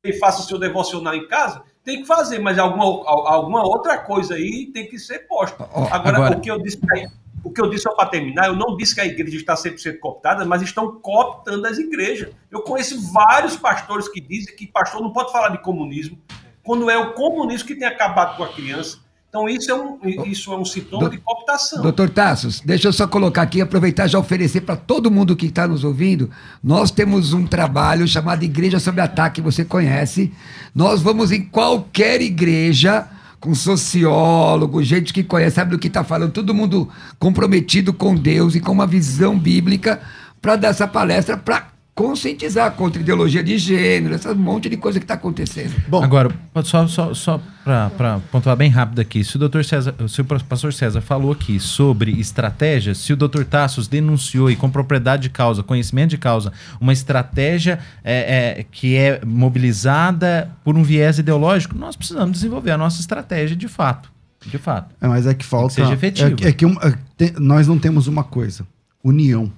e 0.06 0.14
faço 0.14 0.44
o 0.44 0.46
seu 0.46 0.60
devocional 0.60 1.16
em 1.16 1.28
casa, 1.28 1.64
tem 1.84 2.02
que 2.02 2.06
fazer, 2.06 2.38
mas 2.38 2.60
alguma, 2.60 2.86
alguma 2.86 3.64
outra 3.64 3.98
coisa 3.98 4.36
aí 4.36 4.70
tem 4.72 4.88
que 4.88 5.00
ser 5.00 5.28
posta. 5.28 5.64
agora, 5.64 6.18
agora, 6.18 6.38
o 6.38 6.42
que 6.42 6.52
eu 6.52 6.62
disse 6.62 6.80
aí, 6.92 7.08
o 7.44 7.50
que 7.50 7.60
eu 7.60 7.68
disse 7.68 7.84
só 7.84 7.96
para 7.96 8.10
terminar, 8.10 8.46
eu 8.46 8.56
não 8.56 8.78
disse 8.78 8.94
que 8.94 9.02
a 9.02 9.06
igreja 9.06 9.38
está 9.38 9.56
100% 9.56 9.98
cooptada, 9.98 10.46
mas 10.46 10.62
estão 10.62 11.00
cooptando 11.00 11.66
as 11.66 11.80
igrejas. 11.80 12.30
Eu 12.52 12.62
conheço 12.62 13.12
vários 13.12 13.58
pastores 13.58 14.08
que 14.08 14.22
dizem 14.22 14.56
que 14.56 14.68
pastor 14.68 15.02
não 15.02 15.12
pode 15.12 15.32
falar 15.32 15.50
de 15.50 15.58
comunismo, 15.64 16.20
quando 16.62 16.88
é 16.88 16.98
o 17.00 17.14
comunismo 17.16 17.68
que 17.68 17.76
tem 17.76 17.88
acabado 17.88 18.38
com 18.38 18.44
a 18.44 18.54
criança. 18.54 19.00
Então, 19.32 19.48
isso 19.48 19.72
é 19.72 19.76
um, 19.76 19.98
isso 20.26 20.52
é 20.52 20.58
um 20.58 20.66
sintoma 20.66 21.06
do, 21.06 21.12
de 21.12 21.18
cooptação. 21.18 21.82
Doutor 21.82 22.10
Tassos, 22.10 22.60
deixa 22.60 22.90
eu 22.90 22.92
só 22.92 23.08
colocar 23.08 23.44
aqui, 23.44 23.62
aproveitar 23.62 24.06
e 24.06 24.10
já 24.10 24.20
oferecer 24.20 24.60
para 24.60 24.76
todo 24.76 25.10
mundo 25.10 25.38
que 25.38 25.46
está 25.46 25.66
nos 25.66 25.86
ouvindo. 25.86 26.30
Nós 26.62 26.92
temos 26.92 27.32
um 27.32 27.48
trabalho 27.48 28.06
chamado 28.06 28.44
Igreja 28.44 28.78
Sob 28.78 29.00
Ataque, 29.00 29.40
você 29.40 29.64
conhece. 29.64 30.34
Nós 30.76 31.02
vamos 31.02 31.32
em 31.32 31.46
qualquer 31.46 32.22
igreja 32.22 33.08
com 33.40 33.56
sociólogo, 33.56 34.84
gente 34.84 35.14
que 35.14 35.24
conhece, 35.24 35.56
sabe 35.56 35.72
do 35.72 35.80
que 35.80 35.88
está 35.88 36.04
falando, 36.04 36.34
todo 36.34 36.54
mundo 36.54 36.90
comprometido 37.18 37.94
com 37.94 38.14
Deus 38.14 38.54
e 38.54 38.60
com 38.60 38.74
uma 38.74 38.86
visão 38.86 39.40
bíblica 39.40 40.02
para 40.42 40.58
dar 40.58 40.68
essa 40.68 40.88
palestra 40.90 41.38
para 41.38 41.71
conscientizar 41.94 42.72
contra 42.72 43.02
ideologia 43.02 43.44
de 43.44 43.58
gênero, 43.58 44.16
esse 44.16 44.34
monte 44.34 44.70
de 44.70 44.78
coisa 44.78 45.00
que 45.00 45.04
está 45.04 45.16
acontecendo. 45.16 45.74
Bom, 45.88 46.04
agora, 46.04 46.32
só, 46.64 46.88
só, 46.88 47.14
só 47.14 47.42
para 47.64 48.20
pontuar 48.32 48.56
bem 48.56 48.70
rápido 48.70 49.00
aqui, 49.02 49.24
se 49.24 49.36
o 49.36 49.40
doutor 49.40 49.64
César, 49.66 49.94
se 50.08 50.22
o 50.22 50.26
pastor 50.26 50.74
César 50.74 51.02
falou 51.02 51.34
aqui 51.34 51.60
sobre 51.60 52.12
estratégia, 52.12 52.96
se 52.96 53.12
o 53.12 53.18
doutor 53.18 53.46
Tassos 53.46 53.88
denunciou 53.88 54.50
e 54.50 54.56
com 54.56 54.70
propriedade 54.70 55.24
de 55.24 55.30
causa, 55.30 55.62
conhecimento 55.62 56.12
de 56.12 56.18
causa, 56.18 56.54
uma 56.80 56.94
estratégia 56.94 57.80
é, 58.04 58.60
é, 58.60 58.66
que 58.72 58.96
é 58.96 59.22
mobilizada 59.26 60.50
por 60.64 60.78
um 60.78 60.84
viés 60.84 61.20
ideológico, 61.20 61.78
nós 61.78 61.96
precisamos 61.96 62.32
desenvolver 62.32 62.72
a 62.72 62.78
nossa 62.78 63.02
estratégia 63.02 63.56
de 63.56 63.68
fato. 63.68 64.12
De 64.46 64.58
fato. 64.58 64.96
É, 65.00 65.08
mas 65.08 65.28
é 65.28 65.34
que 65.34 65.46
falta. 65.46 65.76
Que 65.76 65.82
seja 65.82 65.94
efetivo. 65.94 66.36
É, 66.42 66.48
é 66.48 66.52
que 66.52 66.66
um, 66.66 66.74
é, 66.82 66.94
tem, 67.16 67.34
nós 67.38 67.68
não 67.68 67.78
temos 67.78 68.08
uma 68.08 68.24
coisa: 68.24 68.66
união. 69.04 69.52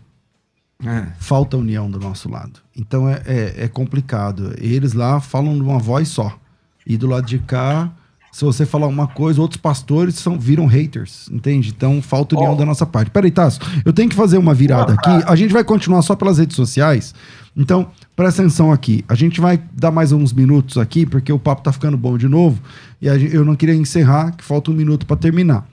É. 0.85 1.07
Falta 1.19 1.57
união 1.57 1.89
do 1.89 1.99
nosso 1.99 2.29
lado. 2.29 2.59
Então 2.75 3.07
é, 3.07 3.21
é, 3.25 3.53
é, 3.63 3.67
complicado. 3.67 4.53
Eles 4.57 4.93
lá 4.93 5.19
falam 5.19 5.55
de 5.55 5.61
uma 5.61 5.79
voz 5.79 6.07
só. 6.09 6.37
E 6.85 6.97
do 6.97 7.07
lado 7.07 7.25
de 7.25 7.39
cá, 7.39 7.91
se 8.31 8.43
você 8.43 8.65
falar 8.65 8.87
uma 8.87 9.07
coisa, 9.07 9.39
outros 9.41 9.61
pastores 9.61 10.15
são, 10.15 10.39
viram 10.39 10.65
haters, 10.65 11.29
entende? 11.31 11.73
Então 11.75 12.01
falta 12.01 12.35
união 12.35 12.53
oh. 12.53 12.55
da 12.55 12.65
nossa 12.65 12.85
parte. 12.85 13.11
Peraí, 13.11 13.31
Tasso, 13.31 13.59
eu 13.85 13.93
tenho 13.93 14.09
que 14.09 14.15
fazer 14.15 14.37
uma 14.37 14.53
virada 14.53 14.93
aqui. 14.93 15.23
A 15.25 15.35
gente 15.35 15.53
vai 15.53 15.63
continuar 15.63 16.01
só 16.01 16.15
pelas 16.15 16.37
redes 16.37 16.55
sociais. 16.55 17.13
Então, 17.55 17.91
presta 18.15 18.41
atenção 18.41 18.71
aqui. 18.71 19.05
A 19.07 19.13
gente 19.13 19.39
vai 19.39 19.61
dar 19.71 19.91
mais 19.91 20.11
uns 20.11 20.33
minutos 20.33 20.77
aqui, 20.77 21.05
porque 21.05 21.31
o 21.31 21.37
papo 21.37 21.61
tá 21.61 21.71
ficando 21.71 21.95
bom 21.95 22.17
de 22.17 22.27
novo. 22.27 22.59
E 22.99 23.19
gente, 23.19 23.35
eu 23.35 23.45
não 23.45 23.55
queria 23.55 23.75
encerrar, 23.75 24.31
que 24.31 24.43
falta 24.43 24.71
um 24.71 24.73
minuto 24.73 25.05
para 25.05 25.15
terminar. 25.15 25.67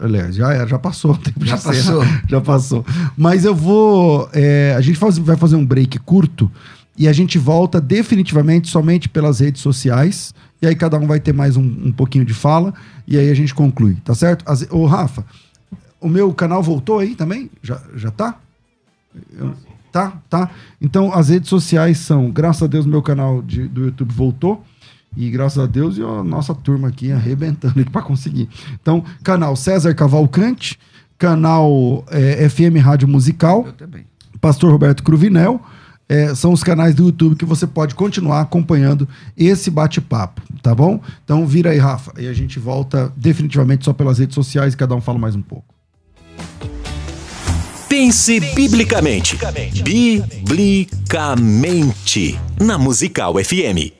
Aliás, 0.00 0.36
já, 0.36 0.66
já 0.66 0.78
passou 0.78 1.16
tempo. 1.18 1.44
Já 1.44 1.58
passou. 1.58 2.02
já 2.28 2.40
passou. 2.40 2.86
Mas 3.16 3.44
eu 3.44 3.54
vou. 3.54 4.28
É, 4.32 4.74
a 4.76 4.80
gente 4.80 4.98
faz, 4.98 5.18
vai 5.18 5.36
fazer 5.36 5.56
um 5.56 5.66
break 5.66 5.98
curto 6.00 6.50
e 6.96 7.08
a 7.08 7.12
gente 7.12 7.38
volta 7.38 7.80
definitivamente 7.80 8.68
somente 8.68 9.08
pelas 9.08 9.40
redes 9.40 9.60
sociais. 9.62 10.34
E 10.60 10.66
aí 10.66 10.74
cada 10.74 10.98
um 10.98 11.06
vai 11.06 11.20
ter 11.20 11.32
mais 11.32 11.56
um, 11.56 11.62
um 11.62 11.92
pouquinho 11.92 12.24
de 12.24 12.34
fala. 12.34 12.72
E 13.06 13.16
aí 13.16 13.30
a 13.30 13.34
gente 13.34 13.54
conclui, 13.54 13.96
tá 14.04 14.14
certo? 14.14 14.44
As, 14.48 14.66
ô, 14.70 14.86
Rafa, 14.86 15.24
o 16.00 16.08
meu 16.08 16.32
canal 16.32 16.62
voltou 16.62 16.98
aí 16.98 17.14
também? 17.14 17.50
Já, 17.62 17.80
já 17.94 18.10
tá? 18.10 18.38
Eu, 19.36 19.54
tá, 19.90 20.20
tá. 20.28 20.50
Então 20.80 21.12
as 21.12 21.28
redes 21.28 21.48
sociais 21.48 21.98
são, 21.98 22.30
graças 22.30 22.62
a 22.62 22.66
Deus, 22.66 22.86
meu 22.86 23.02
canal 23.02 23.42
de, 23.42 23.66
do 23.66 23.86
YouTube 23.86 24.12
voltou. 24.12 24.64
E 25.16 25.30
graças 25.30 25.58
a 25.58 25.66
Deus 25.66 25.98
e 25.98 26.02
a 26.02 26.22
nossa 26.22 26.54
turma 26.54 26.88
aqui 26.88 27.10
arrebentando 27.10 27.84
para 27.90 28.02
conseguir. 28.02 28.48
Então, 28.80 29.04
canal 29.22 29.56
César 29.56 29.94
Cavalcante, 29.94 30.78
canal 31.18 32.04
é, 32.10 32.48
FM 32.48 32.82
Rádio 32.82 33.08
Musical, 33.08 33.66
Pastor 34.40 34.70
Roberto 34.70 35.02
Cruvinel. 35.02 35.60
É, 36.10 36.34
são 36.34 36.52
os 36.52 36.64
canais 36.64 36.94
do 36.94 37.04
YouTube 37.04 37.36
que 37.36 37.44
você 37.44 37.66
pode 37.66 37.94
continuar 37.94 38.40
acompanhando 38.40 39.06
esse 39.36 39.70
bate-papo, 39.70 40.40
tá 40.62 40.74
bom? 40.74 41.02
Então 41.22 41.46
vira 41.46 41.70
aí, 41.70 41.76
Rafa, 41.76 42.14
e 42.18 42.26
a 42.26 42.32
gente 42.32 42.58
volta 42.58 43.12
definitivamente 43.14 43.84
só 43.84 43.92
pelas 43.92 44.18
redes 44.18 44.34
sociais 44.34 44.72
e 44.72 44.76
cada 44.76 44.94
um 44.94 45.02
fala 45.02 45.18
mais 45.18 45.36
um 45.36 45.42
pouco. 45.42 45.74
Pense 47.88 48.38
biblicamente. 48.54 49.36
Biblicamente. 49.82 52.38
Na 52.60 52.78
Musical 52.78 53.34
FM. 53.42 53.92